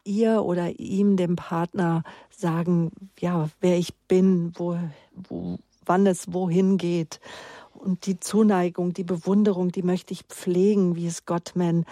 ihr 0.03 0.43
oder 0.43 0.79
ihm, 0.79 1.17
dem 1.17 1.35
Partner, 1.35 2.03
sagen, 2.29 2.91
ja, 3.19 3.49
wer 3.59 3.77
ich 3.77 3.95
bin, 4.07 4.53
wo, 4.55 4.77
wo, 5.13 5.57
wann 5.85 6.05
es 6.07 6.31
wohin 6.31 6.77
geht. 6.77 7.19
Und 7.78 8.05
die 8.05 8.19
Zuneigung, 8.19 8.93
die 8.93 9.03
Bewunderung, 9.03 9.71
die 9.71 9.84
möchte 9.84 10.13
ich 10.13 10.23
pflegen, 10.23 10.95
wie 10.95 11.07
es 11.07 11.25
Gottman 11.25 11.86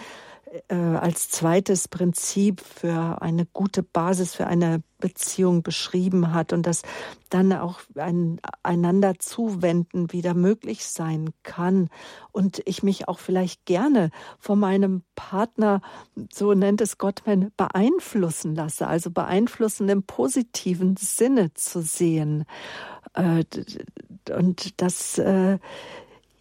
äh, 0.68 0.76
als 0.76 1.30
zweites 1.30 1.88
Prinzip 1.88 2.62
für 2.62 3.22
eine 3.22 3.46
gute 3.46 3.84
Basis 3.84 4.36
für 4.36 4.48
eine 4.48 4.82
Beziehung 5.00 5.62
beschrieben 5.62 6.34
hat 6.34 6.54
und 6.54 6.66
dass 6.66 6.82
dann 7.30 7.52
auch 7.54 7.82
ein 7.96 8.40
einander 8.64 9.20
zuwenden 9.20 10.12
wieder 10.12 10.34
möglich 10.34 10.86
sein 10.86 11.30
kann 11.44 11.90
und 12.32 12.62
ich 12.66 12.82
mich 12.82 13.08
auch 13.08 13.20
vielleicht 13.20 13.66
gerne 13.66 14.10
von 14.40 14.60
meinem 14.60 15.04
Partner, 15.16 15.82
so 16.32 16.54
nennt 16.54 16.82
es 16.82 16.98
Gottman, 16.98 17.52
beeinflussen 17.58 18.56
lasse, 18.56 18.88
also 18.88 19.12
beeinflussen 19.12 19.90
im 19.90 20.04
positiven 20.04 20.96
Sinne 20.98 21.54
zu 21.54 21.82
sehen. 21.82 22.46
Äh, 23.14 23.44
und 24.36 24.82
das 24.82 25.18
äh, 25.18 25.60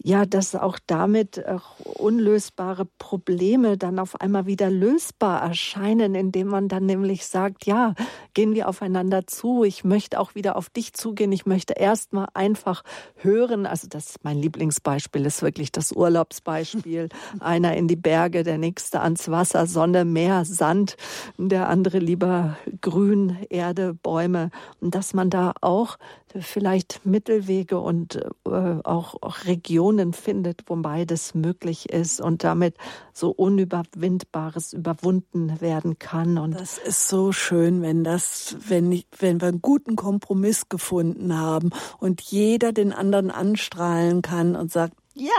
ja, 0.07 0.27
dass 0.27 0.55
auch 0.55 0.79
damit 0.87 1.47
auch 1.49 1.81
unlösbare 1.81 2.87
Probleme 2.99 3.79
dann 3.79 3.99
auf 3.99 4.21
einmal 4.21 4.45
wieder 4.45 4.69
lösbar 4.69 5.41
erscheinen, 5.41 6.15
indem 6.15 6.49
man 6.49 6.69
dann 6.69 6.85
nämlich 6.85 7.27
sagt, 7.27 7.65
ja, 7.65 7.95
gehen 8.35 8.55
wir 8.55 8.69
aufeinander 8.69 9.27
zu, 9.27 9.65
ich 9.65 9.83
möchte 9.83 10.21
auch 10.21 10.35
wieder 10.35 10.57
auf 10.57 10.69
dich 10.69 10.93
zugehen, 10.93 11.33
ich 11.33 11.47
möchte 11.47 11.73
erstmal 11.73 12.27
einfach 12.35 12.83
hören, 13.17 13.65
also 13.65 13.89
das 13.89 14.17
mein 14.23 14.37
Lieblingsbeispiel 14.37 15.25
ist 15.25 15.41
wirklich 15.41 15.73
das 15.73 15.91
Urlaubsbeispiel, 15.91 17.09
einer 17.41 17.75
in 17.75 17.89
die 17.89 17.97
Berge, 17.97 18.43
der 18.43 18.59
nächste 18.59 19.01
ans 19.01 19.31
Wasser, 19.31 19.67
Sonne, 19.67 20.05
Meer, 20.05 20.45
Sand, 20.45 20.99
der 21.39 21.71
andere 21.71 21.99
lieber 21.99 22.59
Grün, 22.83 23.39
Erde, 23.49 23.95
Bäume. 23.95 24.51
Und 24.83 24.95
dass 24.95 25.15
man 25.15 25.31
da 25.31 25.55
auch 25.63 25.97
vielleicht 26.41 27.05
Mittelwege 27.07 27.79
und 27.79 28.17
äh, 28.47 28.51
auch, 28.85 29.23
auch 29.23 29.45
Regionen 29.45 30.13
findet, 30.13 30.63
wo 30.67 30.77
beides 30.77 31.35
möglich 31.35 31.91
ist 31.91 32.21
und 32.21 32.45
damit 32.45 32.77
so 33.13 33.31
Unüberwindbares 33.31 34.73
überwunden 34.73 35.61
werden 35.61 35.99
kann. 35.99 36.39
Und 36.39 36.53
das 36.53 36.79
ist 36.79 37.09
so 37.09 37.33
schön, 37.33 37.83
wenn 37.83 38.05
das, 38.05 38.57
wenn, 38.69 38.91
ich, 38.91 39.07
wenn 39.19 39.41
wir 39.41 39.49
einen 39.49 39.63
guten 39.63 39.97
Kompromiss 39.97 40.69
gefunden 40.69 41.39
haben 41.39 41.71
und 41.99 42.21
jeder 42.21 42.73
den 42.73 42.93
anderen 42.93 43.31
anstrahlen 43.31 44.23
kann 44.23 44.57
und 44.57 44.73
sagt, 44.73 44.95
ja, 45.15 45.31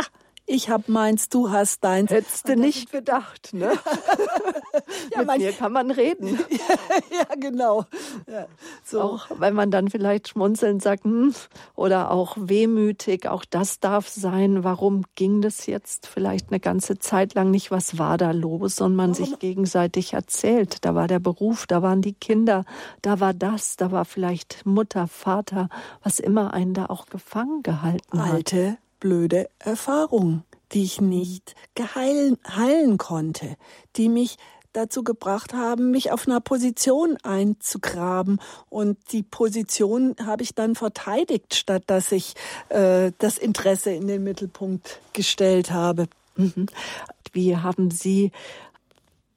ich 0.48 0.70
hab 0.70 0.90
meins, 0.90 1.30
du 1.30 1.50
hast 1.50 1.84
deins. 1.84 2.12
Hättest 2.12 2.48
du 2.48 2.56
nicht 2.56 2.92
gedacht, 2.92 3.50
ne? 3.54 3.74
ja, 5.12 5.24
Mit 5.26 5.38
mir 5.38 5.52
kann 5.54 5.72
man 5.72 5.90
reden. 5.90 6.40
ja, 7.12 7.36
genau. 7.40 7.86
Ja, 8.28 8.48
so. 8.84 9.02
Auch 9.02 9.28
wenn 9.40 9.56
man 9.56 9.72
dann 9.72 9.90
vielleicht 9.90 10.30
schmunzelnd 10.30 10.84
sagt, 10.84 11.04
hm, 11.04 11.34
oder 11.74 12.12
auch 12.12 12.38
wehmütig, 12.40 13.28
auch 13.28 13.44
das 13.44 13.80
darf 13.80 14.08
sein. 14.08 14.64
Warum 14.64 15.06
ging 15.16 15.42
das 15.42 15.66
jetzt 15.66 16.06
vielleicht 16.06 16.50
eine 16.50 16.60
ganze 16.60 17.00
Zeit 17.00 17.34
lang 17.34 17.50
nicht? 17.50 17.72
Was 17.72 17.98
war 17.98 18.18
da 18.18 18.30
los? 18.32 18.82
Und 18.82 18.96
man 18.96 19.12
Warum? 19.12 19.26
sich 19.26 19.40
gegenseitig 19.40 20.14
erzählt. 20.14 20.86
Da 20.86 20.94
war 20.94 21.08
der 21.08 21.20
Beruf, 21.20 21.66
da 21.66 21.82
waren 21.82 22.04
die 22.04 22.14
Kinder, 22.14 22.66
da 23.02 23.20
war 23.20 23.34
das, 23.34 23.78
da 23.78 23.92
war 23.92 24.06
vielleicht 24.06 24.64
Mutter, 24.66 25.08
Vater, 25.08 25.70
was 26.04 26.20
immer 26.20 26.54
einen 26.54 26.76
da 26.76 26.86
auch 26.86 27.08
gefangen 27.08 27.64
gehalten 27.64 28.24
hat. 28.24 28.32
Alte 28.32 28.78
blöde 29.00 29.50
Erfahrung, 29.60 30.44
die 30.72 30.84
ich 30.84 31.02
nicht 31.02 31.56
geheilen, 31.76 32.38
heilen 32.48 32.98
konnte, 32.98 33.56
die 33.96 34.10
mich 34.10 34.38
dazu 34.76 35.04
gebracht 35.04 35.54
haben, 35.54 35.92
mich 35.92 36.12
auf 36.12 36.28
einer 36.28 36.42
Position 36.42 37.18
einzugraben. 37.24 38.42
Und 38.70 38.98
die 39.12 39.24
Position 39.24 40.16
habe 40.26 40.44
ich 40.44 40.54
dann 40.54 40.76
verteidigt, 40.76 41.56
statt 41.56 41.84
dass 41.88 42.12
ich 42.12 42.34
äh, 42.70 43.12
das 43.18 43.38
Interesse 43.38 43.92
in 43.92 44.08
den 44.08 44.24
Mittelpunkt 44.24 45.00
gestellt 45.14 45.72
habe. 45.72 46.08
Mhm. 46.36 46.68
Wie 47.32 47.58
haben 47.58 47.92
Sie 47.92 48.32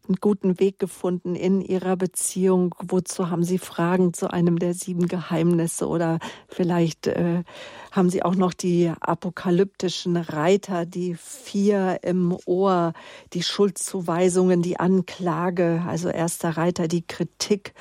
einen 0.09 0.17
guten 0.21 0.59
Weg 0.59 0.79
gefunden 0.79 1.35
in 1.35 1.61
Ihrer 1.61 1.97
Beziehung? 1.97 2.75
Wozu 2.81 3.31
haben 3.31 3.45
Sie 3.45 3.59
Fragen 3.59 4.15
zu 4.15 4.31
einem 4.31 4.59
der 4.59 4.75
sieben 4.75 5.09
Geheimnisse? 5.09 5.87
Oder 5.87 6.19
vielleicht 6.49 7.07
äh, 7.07 7.45
haben 7.93 8.11
Sie 8.11 8.23
auch 8.23 8.35
noch 8.35 8.55
die 8.55 8.93
apokalyptischen 9.01 10.17
Reiter, 10.17 10.87
die 10.87 11.15
vier 11.15 12.01
im 12.03 12.37
Ohr, 12.47 12.93
die 13.33 13.43
Schuldzuweisungen, 13.43 14.63
die 14.63 14.81
Anklage, 14.81 15.85
also 15.87 16.09
erster 16.09 16.57
Reiter 16.57 16.89
die 16.89 17.07
Kritik, 17.07 17.75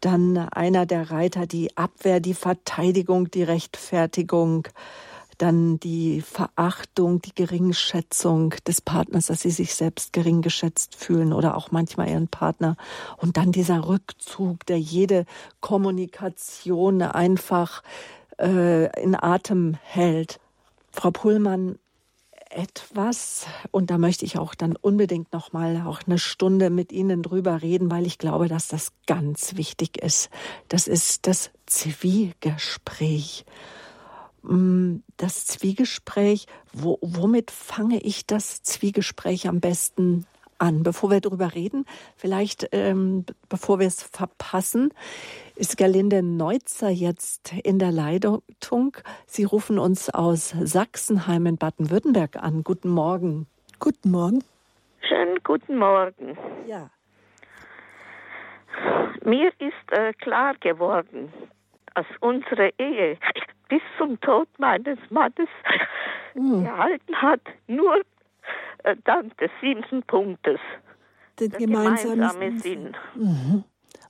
dann 0.00 0.36
einer 0.36 0.86
der 0.86 1.10
Reiter 1.10 1.46
die 1.46 1.76
Abwehr, 1.76 2.20
die 2.20 2.34
Verteidigung, 2.34 3.30
die 3.30 3.42
Rechtfertigung 3.42 4.68
dann 5.38 5.80
die 5.80 6.20
Verachtung, 6.20 7.22
die 7.22 7.34
Geringschätzung 7.34 8.54
des 8.66 8.80
Partners, 8.80 9.26
dass 9.26 9.40
sie 9.40 9.50
sich 9.50 9.74
selbst 9.74 10.12
gering 10.12 10.42
geschätzt 10.42 10.94
fühlen 10.94 11.32
oder 11.32 11.56
auch 11.56 11.70
manchmal 11.70 12.08
ihren 12.08 12.28
Partner. 12.28 12.76
Und 13.16 13.36
dann 13.36 13.52
dieser 13.52 13.88
Rückzug, 13.88 14.66
der 14.66 14.78
jede 14.78 15.24
Kommunikation 15.60 17.02
einfach 17.02 17.82
äh, 18.38 19.02
in 19.02 19.14
Atem 19.14 19.76
hält. 19.82 20.40
Frau 20.90 21.10
Pullmann, 21.10 21.78
etwas, 22.50 23.46
und 23.70 23.90
da 23.90 23.98
möchte 23.98 24.24
ich 24.24 24.38
auch 24.38 24.54
dann 24.54 24.74
unbedingt 24.74 25.32
noch 25.32 25.52
mal 25.52 25.82
auch 25.86 26.00
eine 26.06 26.18
Stunde 26.18 26.70
mit 26.70 26.92
Ihnen 26.92 27.22
drüber 27.22 27.62
reden, 27.62 27.90
weil 27.90 28.06
ich 28.06 28.18
glaube, 28.18 28.48
dass 28.48 28.68
das 28.68 28.92
ganz 29.06 29.56
wichtig 29.56 29.98
ist. 30.02 30.30
Das 30.68 30.88
ist 30.88 31.26
das 31.26 31.50
Zwiegespräch. 31.66 33.44
Mm, 34.42 34.96
das 35.16 35.46
Zwiegespräch, 35.46 36.46
wo, 36.72 36.98
womit 37.00 37.50
fange 37.50 38.00
ich 38.00 38.26
das 38.26 38.62
Zwiegespräch 38.62 39.48
am 39.48 39.60
besten 39.60 40.26
an? 40.58 40.82
Bevor 40.82 41.10
wir 41.10 41.20
darüber 41.20 41.54
reden, 41.54 41.84
vielleicht 42.16 42.68
ähm, 42.72 43.24
bevor 43.48 43.78
wir 43.78 43.86
es 43.86 44.02
verpassen, 44.02 44.92
ist 45.56 45.76
Gerlinde 45.76 46.22
Neutzer 46.22 46.88
jetzt 46.88 47.52
in 47.64 47.78
der 47.78 47.92
Leitung. 47.92 48.96
Sie 49.26 49.44
rufen 49.44 49.78
uns 49.78 50.10
aus 50.10 50.54
Sachsenheim 50.60 51.46
in 51.46 51.56
Baden-Württemberg 51.56 52.36
an. 52.36 52.62
Guten 52.64 52.90
Morgen. 52.90 53.46
Guten 53.78 54.10
Morgen. 54.10 54.44
Schönen 55.00 55.38
guten 55.44 55.78
Morgen. 55.78 56.36
Ja. 56.66 56.90
Mir 59.24 59.48
ist 59.58 59.92
äh, 59.92 60.12
klar 60.12 60.54
geworden, 60.60 61.32
dass 61.98 62.06
unsere 62.20 62.70
Ehe 62.78 63.18
bis 63.68 63.82
zum 63.98 64.20
Tod 64.20 64.48
meines 64.58 64.98
Mannes 65.10 65.48
mhm. 66.34 66.64
gehalten 66.64 67.16
hat, 67.20 67.40
nur 67.66 68.02
äh, 68.84 68.94
dank 69.02 69.36
des 69.38 69.50
siebten 69.60 70.04
Punktes. 70.04 70.60
Den 71.40 71.50
der 71.50 71.58
gemeinsame 71.58 72.56
Sinn. 72.58 72.96
Mhm. 73.16 73.64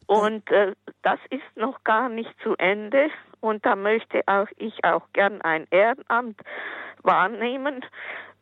Und 0.06 0.50
äh, 0.50 0.74
das 1.02 1.18
ist 1.30 1.56
noch 1.56 1.82
gar 1.84 2.10
nicht 2.10 2.30
zu 2.42 2.56
Ende. 2.56 3.08
Und 3.40 3.64
da 3.64 3.74
möchte 3.74 4.20
auch 4.26 4.48
ich 4.58 4.84
auch 4.84 5.06
gern 5.14 5.40
ein 5.40 5.66
Ehrenamt 5.70 6.40
wahrnehmen, 7.02 7.84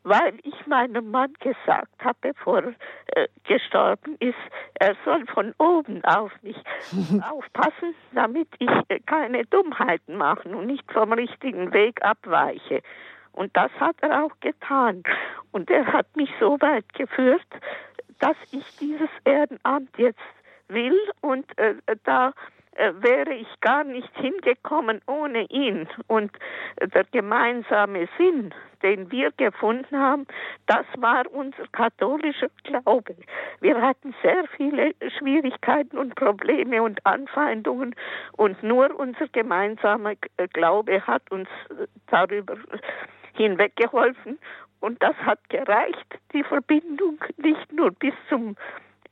weil 0.07 0.33
ich 0.43 0.67
meinem 0.67 1.11
Mann 1.11 1.33
gesagt 1.39 2.03
habe, 2.03 2.17
bevor 2.21 2.63
er 2.63 3.23
äh, 3.23 3.27
gestorben 3.43 4.15
ist, 4.19 4.35
er 4.75 4.95
soll 5.03 5.25
von 5.27 5.53
oben 5.57 6.03
auf 6.05 6.31
mich 6.41 6.57
aufpassen, 7.29 7.93
damit 8.13 8.47
ich 8.59 8.69
äh, 8.87 8.99
keine 9.05 9.45
Dummheiten 9.45 10.17
mache 10.17 10.47
und 10.49 10.67
nicht 10.67 10.89
vom 10.91 11.11
richtigen 11.11 11.73
Weg 11.73 12.03
abweiche. 12.03 12.81
Und 13.33 13.55
das 13.55 13.71
hat 13.79 13.97
er 14.01 14.23
auch 14.23 14.39
getan. 14.39 15.03
Und 15.51 15.69
er 15.69 15.85
hat 15.91 16.15
mich 16.15 16.29
so 16.39 16.59
weit 16.61 16.91
geführt, 16.93 17.45
dass 18.19 18.37
ich 18.51 18.65
dieses 18.77 19.09
Ehrenamt 19.25 19.95
jetzt 19.97 20.19
will 20.69 20.97
und 21.21 21.45
äh, 21.57 21.75
da 22.03 22.33
äh, 22.77 22.93
wäre 23.01 23.33
ich 23.33 23.47
gar 23.61 23.83
nicht 23.83 24.09
hingekommen 24.15 25.01
ohne 25.07 25.43
ihn. 25.49 25.87
Und 26.05 26.31
der 26.79 27.05
gemeinsame 27.05 28.07
Sinn, 28.17 28.53
den 28.83 29.11
wir 29.11 29.31
gefunden 29.31 29.97
haben, 29.97 30.27
das 30.67 30.85
war 30.97 31.23
unser 31.31 31.65
katholischer 31.71 32.49
Glaube. 32.63 33.15
Wir 33.61 33.81
hatten 33.81 34.13
sehr 34.21 34.45
viele 34.55 34.93
Schwierigkeiten 35.17 35.97
und 35.97 36.15
Probleme 36.15 36.83
und 36.83 37.03
Anfeindungen 37.03 37.95
und 38.33 38.61
nur 38.61 38.97
unser 38.99 39.27
gemeinsamer 39.29 40.13
Glaube 40.53 41.05
hat 41.07 41.23
uns 41.31 41.49
darüber 42.11 42.57
hinweggeholfen. 43.33 44.37
Und 44.79 45.01
das 45.01 45.15
hat 45.15 45.39
gereicht, 45.49 46.19
die 46.33 46.43
Verbindung 46.43 47.17
nicht 47.37 47.73
nur 47.73 47.89
bis 47.89 48.13
zum 48.29 48.55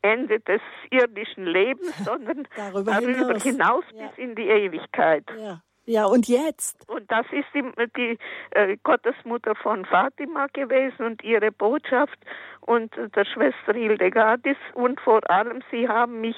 Ende 0.06 0.40
des 0.40 0.62
irdischen 0.92 1.46
Lebens, 1.46 1.98
sondern 2.04 2.48
darüber, 2.56 2.92
darüber 2.92 3.40
hinaus, 3.40 3.44
hinaus 3.44 3.84
ja. 3.94 4.08
bis 4.08 4.18
in 4.18 4.36
die 4.36 4.48
Ewigkeit. 4.48 5.26
Ja. 5.38 5.62
Ja, 5.88 6.06
und 6.06 6.28
jetzt? 6.28 6.90
Und 6.90 7.12
das 7.12 7.28
ist 7.32 7.46
die, 7.54 7.64
die 7.96 8.18
äh, 8.52 8.76
Gottesmutter 8.84 9.54
von 9.54 9.86
Fatima 9.86 10.48
gewesen 10.52 11.06
und 11.06 11.24
ihre 11.24 11.52
Botschaft 11.52 12.18
und 12.62 12.92
der 13.16 13.24
Schwester 13.26 13.74
Hildegardis 13.74 14.58
und 14.74 15.00
vor 15.00 15.22
allem 15.30 15.62
sie 15.70 15.88
haben 15.88 16.22
mich 16.22 16.38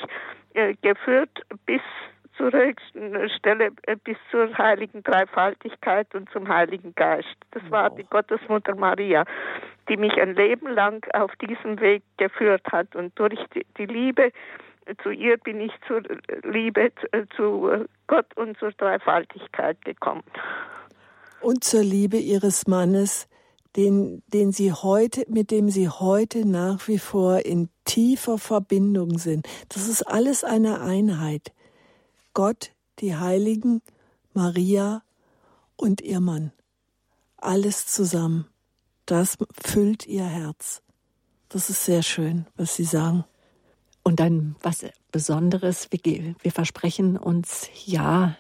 äh, 0.54 0.76
geführt 0.82 1.46
bis 1.66 1.82
zur 2.36 2.52
höchsten 2.52 3.30
Stelle 3.30 3.72
äh, 3.84 3.96
bis 3.96 4.18
zur 4.32 4.56
heiligen 4.58 5.02
Dreifaltigkeit 5.04 6.14
und 6.14 6.30
zum 6.30 6.48
Heiligen 6.48 6.94
Geist. 6.96 7.36
Das 7.52 7.64
war 7.72 7.90
die 7.90 8.04
Gottesmutter 8.04 8.76
Maria, 8.76 9.26
die 9.90 9.98
mich 9.98 10.14
ein 10.14 10.36
Leben 10.36 10.70
lang 10.70 11.06
auf 11.14 11.32
diesem 11.38 11.80
Weg 11.80 12.04
geführt 12.18 12.64
hat. 12.72 12.96
Und 12.96 13.18
durch 13.20 13.40
die, 13.78 13.86
Liebe 13.86 14.32
zu 15.04 15.10
ihr 15.10 15.38
bin 15.38 15.60
ich 15.60 15.72
zur 15.88 16.02
Liebe 16.44 16.92
äh, 17.12 17.26
zu 17.36 17.86
Gott 18.08 18.26
und 18.36 18.58
zur 18.58 18.72
Dreifaltigkeit 18.72 19.84
gekommen. 19.84 20.24
Und 21.42 21.64
zur 21.64 21.84
Liebe 21.84 22.18
ihres 22.18 22.68
Mannes, 22.68 23.28
den, 23.76 24.24
den 24.28 24.52
sie 24.52 24.72
heute, 24.72 25.26
mit 25.28 25.52
dem 25.52 25.70
sie 25.70 25.88
heute 25.88 26.48
nach 26.48 26.88
wie 26.88 26.98
vor 26.98 27.46
in 27.46 27.70
tiefer 27.86 28.38
Verbindung 28.38 29.18
sind. 29.20 29.48
Das 29.70 29.88
ist 29.88 30.04
alles 30.04 30.44
eine 30.44 30.82
Einheit. 30.82 31.54
Gott, 32.34 32.72
die 33.00 33.16
Heiligen, 33.16 33.82
Maria 34.34 35.04
und 35.76 36.02
ihr 36.02 36.20
Mann. 36.20 36.52
Alles 37.38 37.88
zusammen. 37.88 38.48
Das 39.08 39.38
füllt 39.64 40.06
ihr 40.06 40.26
Herz. 40.26 40.82
Das 41.48 41.70
ist 41.70 41.86
sehr 41.86 42.04
schön, 42.04 42.46
was 42.58 42.76
Sie 42.76 42.84
sagen. 42.84 43.24
Und 44.04 44.20
dann 44.20 44.58
was 44.62 44.86
Besonderes, 45.14 45.88
wir, 45.92 46.36
wir 46.42 46.52
versprechen 46.52 47.18
uns, 47.18 47.70
ja, 47.86 48.36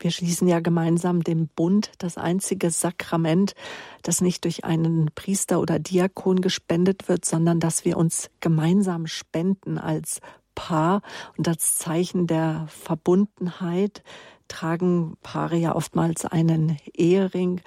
wir 0.00 0.10
schließen 0.10 0.48
ja 0.48 0.60
gemeinsam 0.60 1.24
den 1.24 1.48
Bund, 1.48 1.92
das 1.96 2.18
einzige 2.18 2.70
Sakrament, 2.70 3.54
das 4.02 4.20
nicht 4.20 4.44
durch 4.44 4.64
einen 4.64 5.10
Priester 5.14 5.60
oder 5.60 5.78
Diakon 5.78 6.42
gespendet 6.42 7.08
wird, 7.08 7.24
sondern 7.24 7.58
dass 7.58 7.86
wir 7.86 7.96
uns 7.96 8.28
gemeinsam 8.40 9.06
spenden 9.06 9.78
als 9.78 10.20
Paar 10.54 11.00
und 11.38 11.48
als 11.48 11.78
Zeichen 11.78 12.26
der 12.26 12.66
Verbundenheit, 12.68 14.02
tragen 14.48 15.16
Paare 15.22 15.56
ja 15.56 15.74
oftmals 15.74 16.24
einen 16.24 16.78
Ehering 16.92 17.60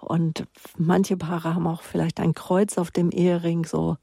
und 0.00 0.44
manche 0.76 1.16
Paare 1.16 1.54
haben 1.54 1.66
auch 1.66 1.82
vielleicht 1.82 2.20
ein 2.20 2.34
Kreuz 2.34 2.78
auf 2.78 2.90
dem 2.90 3.10
Ehering, 3.10 3.64
so 3.64 3.96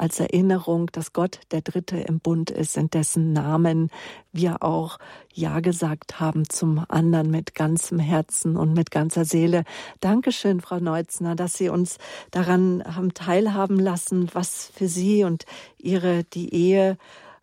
als 0.00 0.18
Erinnerung, 0.18 0.86
dass 0.92 1.12
Gott 1.12 1.40
der 1.50 1.60
Dritte 1.60 1.98
im 1.98 2.20
Bund 2.20 2.50
ist, 2.50 2.78
in 2.78 2.88
dessen 2.88 3.34
Namen 3.34 3.90
wir 4.32 4.62
auch 4.62 4.98
Ja 5.34 5.60
gesagt 5.60 6.20
haben 6.20 6.48
zum 6.48 6.82
anderen 6.88 7.30
mit 7.30 7.54
ganzem 7.54 7.98
Herzen 7.98 8.56
und 8.56 8.72
mit 8.72 8.90
ganzer 8.90 9.26
Seele. 9.26 9.64
Dankeschön, 10.00 10.62
Frau 10.62 10.78
Neutzner, 10.78 11.36
dass 11.36 11.54
Sie 11.54 11.68
uns 11.68 11.98
daran 12.30 12.82
haben 12.86 13.12
teilhaben 13.12 13.78
lassen, 13.78 14.30
was 14.32 14.72
für 14.74 14.88
Sie 14.88 15.24
und 15.24 15.44
Ihre, 15.76 16.24
die 16.24 16.54
Ehe 16.54 16.96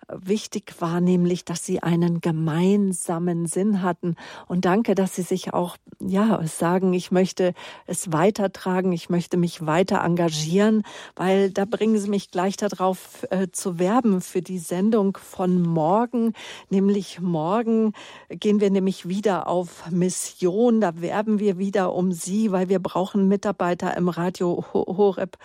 wichtig 0.10 0.76
war, 0.80 1.02
nämlich, 1.02 1.44
dass 1.44 1.66
sie 1.66 1.84
einen 1.84 2.22
gemeinsamen 2.22 3.46
Sinn 3.46 3.82
hatten. 3.82 4.16
Und 4.48 4.66
danke, 4.66 4.96
dass 4.96 5.16
sie 5.16 5.22
sich 5.22 5.54
auch, 5.54 5.76
ja, 6.00 6.42
sagen, 6.48 6.94
ich 6.94 7.12
möchte 7.12 7.54
es 7.86 8.12
weitertragen, 8.12 8.94
ich 8.94 9.10
möchte 9.10 9.36
mich 9.36 9.66
weiter 9.66 10.04
engagieren, 10.04 10.84
weil 11.16 11.52
da 11.52 11.66
bringen 11.66 12.00
sie 12.00 12.10
mich 12.10 12.32
gleich 12.32 12.56
darauf 12.56 13.26
äh, 13.32 13.48
zu 13.52 13.80
werben 13.80 14.22
für 14.22 14.42
die 14.42 14.60
Sendung 14.60 15.18
von 15.18 15.62
morgen. 15.62 16.34
Nämlich 16.70 17.20
morgen 17.20 17.94
gehen 18.30 18.62
wir 18.62 18.70
nämlich 18.70 19.10
wieder 19.10 19.48
auf 19.48 19.92
Mission. 19.92 20.80
Da 20.80 21.02
werben 21.02 21.40
wir 21.40 21.58
wieder 21.58 21.94
um 21.94 22.12
Sie, 22.12 22.52
weil 22.52 22.70
wir 22.70 22.80
brauchen 22.80 23.28
Mitarbeiter 23.28 23.96
im 23.98 24.08
Radio 24.08 24.64
Horeb 24.74 25.38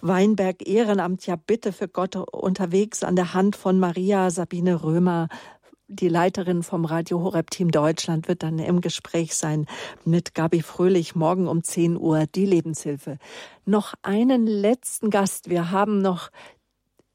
Weinberg 0.00 0.66
Ehrenamt. 0.66 1.26
Ja, 1.26 1.36
bitte 1.36 1.72
für 1.72 1.88
Gott 1.88 2.14
unterwegs 2.14 3.02
an 3.02 3.16
der 3.16 3.34
Hand 3.34 3.56
von 3.56 3.80
Maria 3.80 4.03
Maria 4.04 4.28
Sabine 4.28 4.82
Römer, 4.82 5.28
die 5.88 6.10
Leiterin 6.10 6.62
vom 6.62 6.84
Radio 6.84 7.20
Horeb 7.20 7.48
Team 7.48 7.70
Deutschland, 7.70 8.28
wird 8.28 8.42
dann 8.42 8.58
im 8.58 8.82
Gespräch 8.82 9.34
sein 9.34 9.64
mit 10.04 10.34
Gabi 10.34 10.60
Fröhlich 10.60 11.14
morgen 11.14 11.48
um 11.48 11.62
10 11.62 11.96
Uhr, 11.96 12.26
die 12.26 12.44
Lebenshilfe. 12.44 13.16
Noch 13.64 13.94
einen 14.02 14.46
letzten 14.46 15.08
Gast. 15.08 15.48
Wir 15.48 15.70
haben 15.70 16.02
noch 16.02 16.28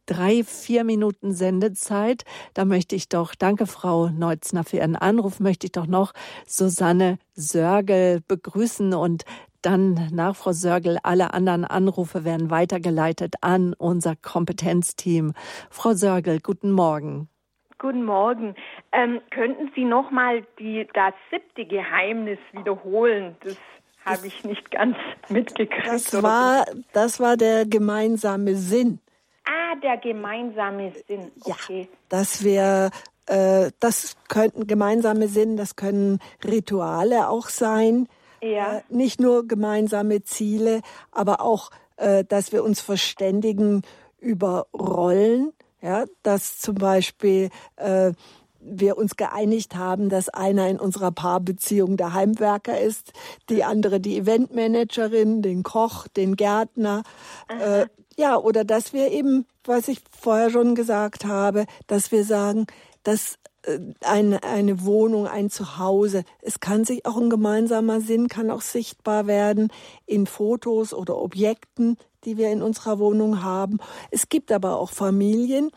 drei, 0.08 0.44
vier 0.44 0.84
Minuten 0.84 1.32
Sendezeit. 1.32 2.24
Da 2.56 2.66
möchte 2.66 2.96
ich 2.96 3.08
doch, 3.08 3.36
danke 3.36 3.68
Frau 3.68 4.10
Neutzner 4.10 4.64
für 4.64 4.78
Ihren 4.78 4.96
Anruf, 4.96 5.40
möchte 5.40 5.68
ich 5.68 5.72
doch 5.74 5.86
noch 5.86 6.14
Susanne 6.48 7.20
Sörgel 7.36 8.22
begrüßen 8.28 8.96
und 8.96 9.26
dann 9.62 10.10
nach 10.12 10.36
Frau 10.36 10.52
Sörgel, 10.52 10.98
alle 11.04 11.34
anderen 11.34 11.66
Anrufe 11.66 12.26
werden 12.26 12.50
weitergeleitet 12.50 13.36
an 13.42 13.74
unser 13.78 14.16
Kompetenzteam. 14.16 15.34
Frau 15.70 15.94
Sörgel, 15.94 16.40
guten 16.40 16.72
Morgen. 16.72 17.30
Guten 17.78 18.04
Morgen. 18.04 18.56
Ähm, 18.92 19.22
könnten 19.32 19.72
Sie 19.76 19.86
noch 19.86 20.12
mal 20.12 20.46
die, 20.60 20.88
das 20.94 21.14
siebte 21.32 21.66
Geheimnis 21.66 22.40
wiederholen? 22.52 23.38
Das 23.42 23.58
habe 24.06 24.28
ich 24.28 24.44
nicht 24.44 24.70
ganz 24.72 24.98
mitgekriegt. 25.30 25.88
Das 25.88 26.22
war, 26.22 26.66
das 26.94 27.20
war 27.20 27.38
der 27.38 27.66
gemeinsame 27.66 28.56
Sinn. 28.56 29.00
Ah, 29.46 29.76
der 29.82 29.98
gemeinsame 29.98 30.92
Sinn. 31.08 31.32
Okay. 31.44 31.82
Ja, 31.82 31.98
dass 32.10 32.44
wir 32.44 32.92
äh, 33.28 33.72
das 33.80 34.18
könnten 34.28 34.68
gemeinsame 34.68 35.28
Sinn, 35.28 35.56
das 35.56 35.76
können 35.76 36.20
Rituale 36.44 37.30
auch 37.30 37.48
sein 37.48 38.08
ja. 38.42 38.78
Äh, 38.78 38.82
nicht 38.90 39.20
nur 39.20 39.48
gemeinsame 39.48 40.24
Ziele, 40.24 40.82
aber 41.12 41.42
auch, 41.42 41.72
äh, 41.98 42.24
dass 42.24 42.52
wir 42.52 42.64
uns 42.64 42.82
verständigen 42.82 43.82
über 44.20 44.68
Rollen. 44.74 45.54
Ja, 45.82 46.04
dass 46.24 46.60
zum 46.60 46.76
Beispiel 46.76 47.50
äh, 47.78 48.12
wir 48.60 48.98
uns 48.98 49.16
geeinigt 49.16 49.76
haben, 49.76 50.10
dass 50.10 50.30
einer 50.30 50.68
in 50.68 50.80
unserer 50.80 51.12
Paarbeziehung 51.12 51.96
der 51.96 52.14
Heimwerker 52.14 52.80
ist, 52.80 53.14
die 53.50 53.64
andere 53.64 54.00
die 54.00 54.18
Eventmanagerin, 54.18 55.42
den 55.42 55.64
Koch, 55.64 56.08
den 56.08 56.36
Gärtner. 56.36 57.04
Äh, 57.48 57.86
ja, 58.18 58.38
oder 58.38 58.66
dass 58.66 58.92
wir 58.92 59.12
eben, 59.12 59.46
was 59.64 59.88
ich 59.88 60.02
vorher 60.12 60.50
schon 60.50 60.76
gesagt 60.76 61.24
habe, 61.24 61.66
dass 61.88 62.12
wir 62.12 62.26
sagen, 62.26 62.68
dass 63.10 63.40
äh, 63.64 63.80
eine, 64.06 64.44
eine 64.44 64.86
Wohnung, 64.86 65.28
ein 65.28 65.50
Zuhause. 65.50 66.24
Es 66.42 66.60
kann 66.60 66.86
sich 66.86 67.08
auch 67.08 67.18
ein 67.18 67.32
gemeinsamer 67.32 68.02
Sinn, 68.02 68.28
kann 68.28 68.52
auch 68.52 68.62
sichtbar 68.62 69.26
werden 69.26 69.72
in 70.06 70.28
Fotos 70.28 70.94
oder 70.94 71.18
Objekten, 71.18 71.98
die 72.24 72.38
wir 72.38 72.52
in 72.52 72.62
unserer 72.62 73.00
Wohnung 73.00 73.42
haben. 73.44 73.80
Es 74.12 74.30
gibt 74.30 74.52
aber 74.52 74.78
auch 74.78 74.92
Familien, 74.92 75.72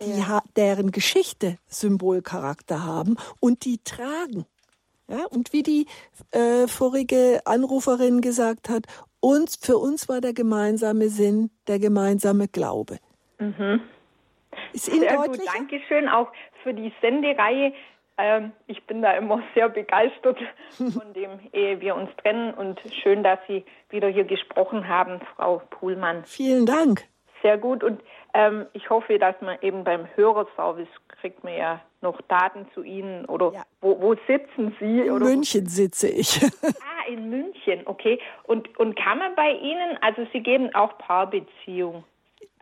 die 0.00 0.18
ja. 0.18 0.42
deren 0.56 0.92
Geschichte 0.92 1.58
Symbolcharakter 1.66 2.84
haben 2.84 3.16
und 3.38 3.66
die 3.66 3.78
tragen. 3.84 4.46
Ja, 5.08 5.26
und 5.26 5.52
wie 5.52 5.62
die 5.62 5.86
äh, 6.30 6.66
vorige 6.68 7.42
Anruferin 7.44 8.22
gesagt 8.22 8.70
hat, 8.70 8.86
uns, 9.20 9.56
für 9.56 9.76
uns 9.76 10.08
war 10.08 10.22
der 10.22 10.32
gemeinsame 10.32 11.10
Sinn 11.10 11.50
der 11.66 11.78
gemeinsame 11.78 12.48
Glaube. 12.48 12.98
Mhm. 13.38 13.82
Ist 14.72 14.88
Ihnen 14.88 15.00
sehr 15.00 15.16
deutlich? 15.16 15.40
gut, 15.40 15.54
Dankeschön 15.54 16.08
auch 16.08 16.32
für 16.62 16.74
die 16.74 16.92
Sendereihe. 17.00 17.72
Ähm, 18.18 18.52
ich 18.66 18.82
bin 18.86 19.02
da 19.02 19.12
immer 19.12 19.42
sehr 19.54 19.68
begeistert 19.68 20.38
von 20.76 21.12
dem, 21.14 21.40
ehe 21.52 21.80
wir 21.80 21.94
uns 21.94 22.10
trennen. 22.22 22.54
Und 22.54 22.80
schön, 23.02 23.22
dass 23.22 23.38
Sie 23.48 23.64
wieder 23.90 24.08
hier 24.08 24.24
gesprochen 24.24 24.88
haben, 24.88 25.20
Frau 25.36 25.62
Puhlmann. 25.70 26.24
Vielen 26.24 26.66
Dank. 26.66 27.04
Sehr 27.42 27.58
gut. 27.58 27.82
Und 27.82 28.00
ähm, 28.34 28.66
ich 28.72 28.88
hoffe, 28.88 29.18
dass 29.18 29.34
man 29.40 29.58
eben 29.62 29.84
beim 29.84 30.06
Hörerservice 30.14 30.88
kriegt 31.20 31.44
man 31.44 31.54
ja 31.54 31.80
noch 32.00 32.20
Daten 32.22 32.66
zu 32.74 32.82
Ihnen 32.82 33.24
oder 33.26 33.52
ja. 33.52 33.62
wo, 33.80 34.00
wo, 34.00 34.14
sitzen 34.26 34.74
Sie? 34.80 35.00
In 35.00 35.18
München 35.18 35.66
sitze 35.66 36.08
ich. 36.08 36.42
ah, 36.62 37.08
in 37.08 37.30
München, 37.30 37.82
okay. 37.84 38.18
Und, 38.44 38.76
und 38.78 38.96
kann 38.96 39.18
man 39.18 39.34
bei 39.34 39.52
Ihnen, 39.52 39.98
also 40.00 40.26
Sie 40.32 40.40
geben 40.40 40.74
auch 40.74 40.98
Paarbeziehungen. 40.98 42.04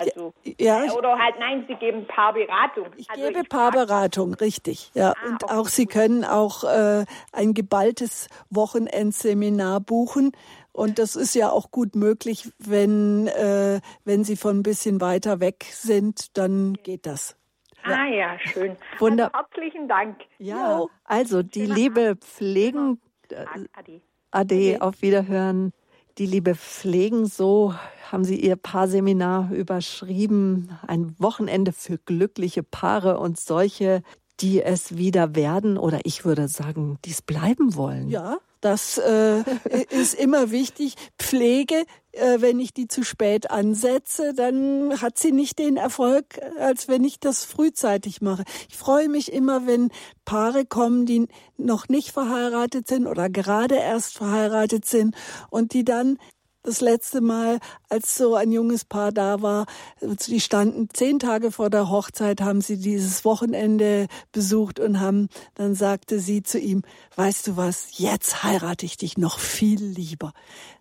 Also, 0.00 0.32
ja, 0.58 0.84
äh, 0.84 0.90
oder 0.90 1.18
halt, 1.18 1.34
nein, 1.38 1.64
Sie 1.68 1.74
geben 1.74 2.06
Paarberatung. 2.06 2.86
Ich 2.96 3.10
also 3.10 3.26
gebe 3.26 3.40
ich 3.40 3.48
Paarberatung, 3.48 4.34
richtig. 4.34 4.90
Ja, 4.94 5.10
ah, 5.12 5.26
und 5.26 5.44
okay. 5.44 5.54
auch 5.54 5.68
Sie 5.68 5.84
können 5.84 6.24
auch 6.24 6.64
äh, 6.64 7.04
ein 7.32 7.52
geballtes 7.52 8.28
Wochenendseminar 8.48 9.80
buchen. 9.80 10.32
Und 10.72 10.98
das 10.98 11.16
ist 11.16 11.34
ja 11.34 11.50
auch 11.50 11.70
gut 11.70 11.96
möglich, 11.96 12.50
wenn, 12.58 13.26
äh, 13.26 13.80
wenn 14.04 14.24
Sie 14.24 14.36
von 14.36 14.60
ein 14.60 14.62
bisschen 14.62 15.02
weiter 15.02 15.40
weg 15.40 15.66
sind, 15.68 16.36
dann 16.38 16.74
geht 16.82 17.04
das. 17.04 17.36
Ah 17.82 18.06
ja, 18.06 18.38
schön. 18.38 18.76
Wunder 18.98 19.34
also, 19.34 19.38
herzlichen 19.38 19.88
Dank. 19.88 20.20
Ja, 20.38 20.86
also 21.04 21.42
die 21.42 21.66
liebe 21.66 22.16
Pflegen. 22.16 23.00
Äh, 23.30 23.44
Ade. 23.74 24.00
Ade, 24.30 24.78
auf 24.80 25.02
Wiederhören. 25.02 25.72
Die 26.20 26.26
Liebe 26.26 26.54
pflegen, 26.54 27.24
so 27.24 27.74
haben 28.12 28.24
Sie 28.24 28.38
Ihr 28.38 28.56
Paarseminar 28.56 29.50
überschrieben. 29.52 30.68
Ein 30.86 31.14
Wochenende 31.18 31.72
für 31.72 31.96
glückliche 31.96 32.62
Paare 32.62 33.18
und 33.18 33.40
solche, 33.40 34.02
die 34.38 34.62
es 34.62 34.98
wieder 34.98 35.34
werden 35.34 35.78
oder 35.78 36.00
ich 36.04 36.26
würde 36.26 36.46
sagen, 36.48 36.98
die 37.06 37.12
es 37.12 37.22
bleiben 37.22 37.74
wollen. 37.74 38.10
Ja, 38.10 38.36
das 38.60 38.98
äh, 38.98 39.42
ist 39.90 40.14
immer 40.14 40.50
wichtig. 40.50 40.94
Pflege, 41.18 41.84
äh, 42.12 42.40
wenn 42.40 42.58
ich 42.60 42.74
die 42.74 42.88
zu 42.88 43.04
spät 43.04 43.50
ansetze, 43.50 44.34
dann 44.34 45.00
hat 45.00 45.18
sie 45.18 45.32
nicht 45.32 45.58
den 45.58 45.76
Erfolg, 45.76 46.40
als 46.58 46.88
wenn 46.88 47.04
ich 47.04 47.20
das 47.20 47.44
frühzeitig 47.44 48.20
mache. 48.20 48.44
Ich 48.68 48.76
freue 48.76 49.08
mich 49.08 49.32
immer, 49.32 49.66
wenn 49.66 49.90
Paare 50.24 50.66
kommen, 50.66 51.06
die 51.06 51.26
noch 51.56 51.88
nicht 51.88 52.10
verheiratet 52.10 52.88
sind 52.88 53.06
oder 53.06 53.30
gerade 53.30 53.76
erst 53.76 54.14
verheiratet 54.14 54.84
sind 54.84 55.14
und 55.50 55.72
die 55.72 55.84
dann 55.84 56.18
das 56.62 56.80
letzte 56.80 57.20
Mal, 57.20 57.58
als 57.88 58.14
so 58.14 58.34
ein 58.34 58.52
junges 58.52 58.84
Paar 58.84 59.12
da 59.12 59.42
war, 59.42 59.66
die 60.00 60.40
standen 60.40 60.88
zehn 60.92 61.18
Tage 61.18 61.52
vor 61.52 61.70
der 61.70 61.90
Hochzeit, 61.90 62.40
haben 62.40 62.60
sie 62.60 62.78
dieses 62.78 63.24
Wochenende 63.24 64.06
besucht 64.32 64.78
und 64.78 65.00
haben, 65.00 65.28
dann 65.54 65.74
sagte 65.74 66.20
sie 66.20 66.42
zu 66.42 66.58
ihm, 66.58 66.82
weißt 67.16 67.46
du 67.48 67.56
was, 67.56 67.98
jetzt 67.98 68.42
heirate 68.42 68.86
ich 68.86 68.96
dich 68.96 69.16
noch 69.16 69.38
viel 69.38 69.82
lieber. 69.82 70.32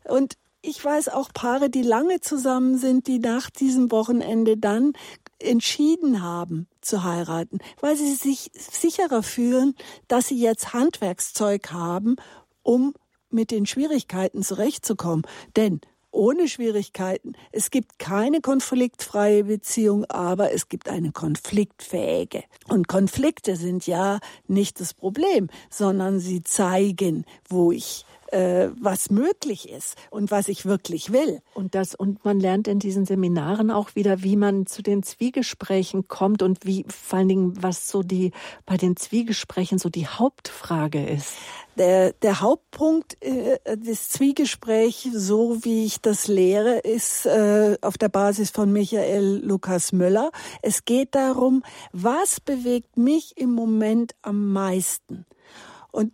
Und 0.04 0.36
ich 0.62 0.84
weiß 0.84 1.10
auch 1.10 1.30
Paare, 1.34 1.70
die 1.70 1.84
lange 1.84 2.20
zusammen 2.20 2.78
sind, 2.78 3.08
die 3.08 3.20
nach 3.20 3.50
diesem 3.50 3.92
Wochenende 3.92 4.58
dann 4.58 4.94
entschieden 5.42 6.22
haben 6.22 6.68
zu 6.82 7.04
heiraten, 7.06 7.60
weil 7.80 7.96
sie 7.96 8.14
sich 8.14 8.52
sicherer 8.54 9.24
fühlen, 9.24 9.74
dass 10.10 10.28
sie 10.28 10.40
jetzt 10.40 10.74
Handwerkszeug 10.74 11.72
haben, 11.72 12.18
um 12.62 12.94
mit 13.32 13.52
den 13.52 13.66
Schwierigkeiten 13.66 14.44
zurechtzukommen. 14.44 15.24
Denn 15.56 15.82
ohne 16.12 16.48
Schwierigkeiten. 16.48 17.34
Es 17.52 17.70
gibt 17.70 18.00
keine 18.00 18.42
konfliktfreie 18.42 19.44
Beziehung, 19.44 20.06
aber 20.06 20.52
es 20.52 20.70
gibt 20.70 20.90
eine 20.90 21.12
konfliktfähige. 21.12 22.44
Und 22.68 22.88
Konflikte 22.88 23.56
sind 23.56 23.86
ja 23.86 24.20
nicht 24.48 24.80
das 24.80 24.94
Problem, 24.94 25.50
sondern 25.70 26.20
sie 26.20 26.42
zeigen, 26.44 27.26
wo 27.48 27.72
ich 27.72 28.06
äh, 28.32 28.70
was 28.80 29.10
möglich 29.10 29.70
ist 29.70 29.96
und 30.10 30.32
was 30.32 30.48
ich 30.48 30.66
wirklich 30.66 31.12
will. 31.12 31.42
Und 31.54 31.76
das 31.76 31.96
und 31.96 32.24
man 32.26 32.40
lernt 32.40 32.68
in 32.68 32.80
diesen 32.80 33.06
Seminaren 33.06 33.72
auch 33.72 33.96
wieder, 33.96 34.24
wie 34.24 34.36
man 34.36 34.66
zu 34.66 34.82
den 34.82 35.04
Zwiegesprächen 35.04 36.08
kommt 36.08 36.42
und 36.42 36.66
wie 36.66 36.86
vor 36.88 37.20
allen 37.20 37.28
Dingen 37.28 37.54
was 37.62 37.90
so 37.90 38.04
die 38.04 38.32
bei 38.66 38.78
den 38.78 38.96
Zwiegesprächen 38.96 39.80
so 39.80 39.90
die 39.90 40.08
Hauptfrage 40.08 41.06
ist. 41.06 41.36
Der, 41.78 42.12
der 42.12 42.42
Hauptpunkt 42.42 43.18
äh, 43.24 43.58
des 43.78 44.10
Zwiegesprächs, 44.10 45.08
so 45.14 45.64
wie 45.64 45.86
ich 45.86 46.02
das 46.02 46.28
lehre, 46.28 46.80
ist 46.80 47.26
äh, 47.26 47.78
auf 47.82 47.98
der 47.98 48.10
Basis 48.10 48.50
von 48.50 48.74
Michael 48.74 49.42
Lukas 49.44 49.94
Möller. 49.94 50.32
Es 50.62 50.84
geht 50.84 51.16
darum, 51.16 51.64
was 51.94 52.42
bewegt 52.42 52.98
mich 52.98 53.38
im 53.38 53.54
Moment 53.54 54.14
am 54.22 54.52
meisten? 54.52 55.26
Und 55.92 56.12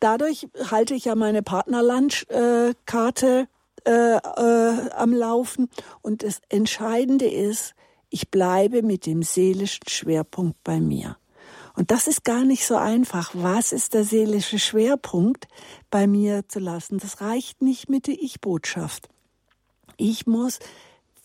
dadurch 0.00 0.48
halte 0.70 0.94
ich 0.94 1.06
ja 1.06 1.14
meine 1.14 1.42
Partnerlandkarte 1.42 3.48
äh, 3.84 4.16
äh, 4.16 4.90
am 4.90 5.12
Laufen. 5.12 5.68
Und 6.02 6.22
das 6.22 6.40
Entscheidende 6.48 7.26
ist, 7.26 7.74
ich 8.08 8.30
bleibe 8.30 8.82
mit 8.82 9.06
dem 9.06 9.22
seelischen 9.22 9.88
Schwerpunkt 9.88 10.62
bei 10.64 10.80
mir. 10.80 11.16
Und 11.74 11.90
das 11.90 12.06
ist 12.06 12.24
gar 12.24 12.44
nicht 12.44 12.66
so 12.66 12.76
einfach. 12.76 13.32
Was 13.34 13.72
ist 13.72 13.94
der 13.94 14.04
seelische 14.04 14.58
Schwerpunkt 14.58 15.46
bei 15.90 16.06
mir 16.06 16.48
zu 16.48 16.58
lassen? 16.58 16.98
Das 16.98 17.20
reicht 17.20 17.60
nicht 17.60 17.90
mit 17.90 18.06
der 18.06 18.14
Ich-Botschaft. 18.14 19.08
Ich 19.98 20.26
muss 20.26 20.58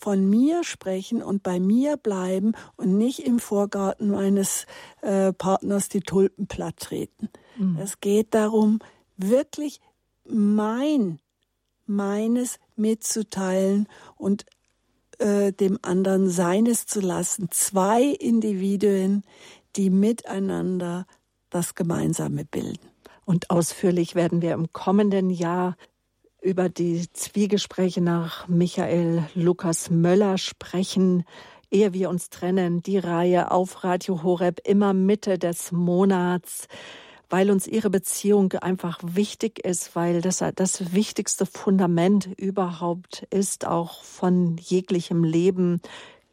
von 0.02 0.28
mir 0.28 0.64
sprechen 0.64 1.22
und 1.22 1.44
bei 1.44 1.60
mir 1.60 1.96
bleiben 1.96 2.54
und 2.76 2.98
nicht 2.98 3.20
im 3.20 3.38
Vorgarten 3.38 4.10
meines 4.10 4.66
äh, 5.00 5.32
Partners 5.32 5.88
die 5.88 6.00
Tulpen 6.00 6.48
platt 6.48 6.76
treten. 6.78 7.28
Mhm. 7.56 7.78
Es 7.80 8.00
geht 8.00 8.34
darum, 8.34 8.80
wirklich 9.16 9.80
mein, 10.28 11.20
meines 11.86 12.58
mitzuteilen 12.74 13.86
und 14.16 14.44
äh, 15.18 15.52
dem 15.52 15.78
anderen 15.82 16.28
seines 16.28 16.86
zu 16.86 16.98
lassen. 16.98 17.46
Zwei 17.52 18.02
Individuen, 18.02 19.22
die 19.76 19.88
miteinander 19.88 21.06
das 21.48 21.76
Gemeinsame 21.76 22.44
bilden. 22.44 22.88
Und 23.24 23.50
ausführlich 23.50 24.16
werden 24.16 24.42
wir 24.42 24.54
im 24.54 24.72
kommenden 24.72 25.30
Jahr 25.30 25.76
über 26.42 26.68
die 26.68 27.10
Zwiegespräche 27.12 28.00
nach 28.00 28.48
Michael 28.48 29.24
Lukas 29.34 29.90
Möller 29.90 30.38
sprechen. 30.38 31.24
Ehe 31.70 31.92
wir 31.92 32.10
uns 32.10 32.30
trennen, 32.30 32.82
die 32.82 32.98
Reihe 32.98 33.50
auf 33.50 33.84
Radio 33.84 34.22
Horeb 34.22 34.60
immer 34.64 34.92
Mitte 34.92 35.38
des 35.38 35.72
Monats, 35.72 36.66
weil 37.30 37.50
uns 37.50 37.66
ihre 37.66 37.90
Beziehung 37.90 38.52
einfach 38.54 38.98
wichtig 39.02 39.64
ist, 39.64 39.94
weil 39.94 40.20
das 40.20 40.44
das 40.54 40.92
wichtigste 40.92 41.46
Fundament 41.46 42.28
überhaupt 42.36 43.24
ist, 43.30 43.66
auch 43.66 44.02
von 44.02 44.58
jeglichem 44.58 45.24
Leben. 45.24 45.80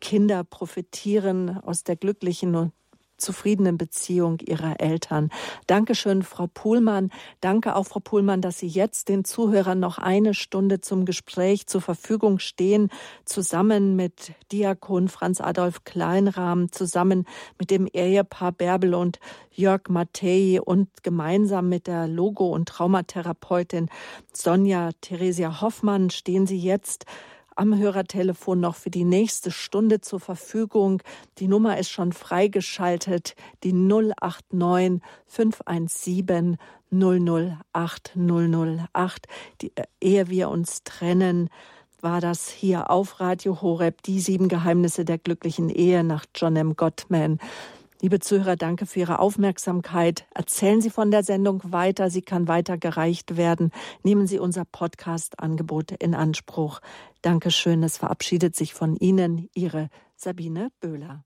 Kinder 0.02 0.44
profitieren 0.44 1.58
aus 1.64 1.84
der 1.84 1.96
glücklichen 1.96 2.72
zufriedenen 3.20 3.78
Beziehung 3.78 4.40
ihrer 4.40 4.80
Eltern. 4.80 5.30
Dankeschön, 5.68 6.24
Frau 6.24 6.48
Puhlmann. 6.48 7.12
Danke 7.42 7.76
auch, 7.76 7.86
Frau 7.86 8.00
Puhlmann, 8.00 8.42
dass 8.42 8.60
Sie 8.60 8.68
jetzt 8.68 9.10
den 9.10 9.26
Zuhörern 9.26 9.80
noch 9.80 9.98
eine 9.98 10.34
Stunde 10.34 10.82
zum 10.82 11.06
Gespräch 11.06 11.68
zur 11.68 11.82
Verfügung 11.82 12.40
stehen, 12.40 12.90
zusammen 13.26 13.96
mit 13.96 14.34
Diakon 14.52 15.08
Franz 15.08 15.42
Adolf 15.42 15.84
Kleinrahm, 15.84 16.72
zusammen 16.72 17.26
mit 17.58 17.72
dem 17.72 17.88
Ehepaar 17.88 18.52
Bärbel 18.52 18.94
und 18.94 19.20
Jörg 19.52 19.90
Mattei 19.90 20.60
und 20.62 21.04
gemeinsam 21.04 21.70
mit 21.70 21.88
der 21.88 22.08
Logo- 22.08 22.54
und 22.54 22.70
Traumatherapeutin 22.70 23.90
Sonja 24.34 24.92
Theresia 25.02 25.62
Hoffmann 25.62 26.10
stehen 26.10 26.48
Sie 26.48 26.60
jetzt 26.60 27.06
am 27.60 27.78
Hörertelefon 27.78 28.60
noch 28.62 28.76
für 28.76 28.90
die 28.90 29.04
nächste 29.04 29.52
Stunde 29.52 30.00
zur 30.00 30.22
Verfügung. 30.22 31.04
Die 31.40 31.50
Nummer 31.50 31.78
ist 31.78 31.90
schon 31.90 32.14
freigeschaltet, 32.14 33.36
die 33.64 33.74
089 33.74 35.02
517 35.26 36.58
008 36.92 38.16
008. 38.16 39.28
Die, 39.62 39.76
äh, 39.76 39.84
ehe 40.00 40.30
wir 40.30 40.50
uns 40.50 40.84
trennen, 40.84 41.50
war 42.02 42.22
das 42.22 42.50
hier 42.50 42.90
auf 42.90 43.20
Radio 43.20 43.62
Horeb, 43.62 44.04
die 44.04 44.22
sieben 44.22 44.48
Geheimnisse 44.48 45.04
der 45.04 45.18
glücklichen 45.18 45.70
Ehe 45.70 46.06
nach 46.06 46.26
John 46.34 46.56
M. 46.56 46.78
Gottman. 46.78 47.40
Liebe 48.02 48.20
Zuhörer, 48.20 48.56
danke 48.56 48.86
für 48.86 49.02
Ihre 49.02 49.20
Aufmerksamkeit. 49.20 50.26
Erzählen 50.34 50.80
Sie 50.80 50.90
von 50.90 51.12
der 51.12 51.22
Sendung 51.24 51.62
weiter. 51.66 52.10
Sie 52.10 52.22
kann 52.22 52.48
weitergereicht 52.48 53.36
werden. 53.36 53.72
Nehmen 54.04 54.26
Sie 54.26 54.40
unser 54.40 54.64
Podcast-Angebot 54.64 55.92
in 55.92 56.16
Anspruch. 56.16 56.80
Dankeschön. 57.22 57.84
Es 57.84 57.98
verabschiedet 57.98 58.56
sich 58.56 58.74
von 58.74 58.96
Ihnen 58.96 59.50
Ihre 59.54 59.90
Sabine 60.16 60.70
Böhler. 60.80 61.26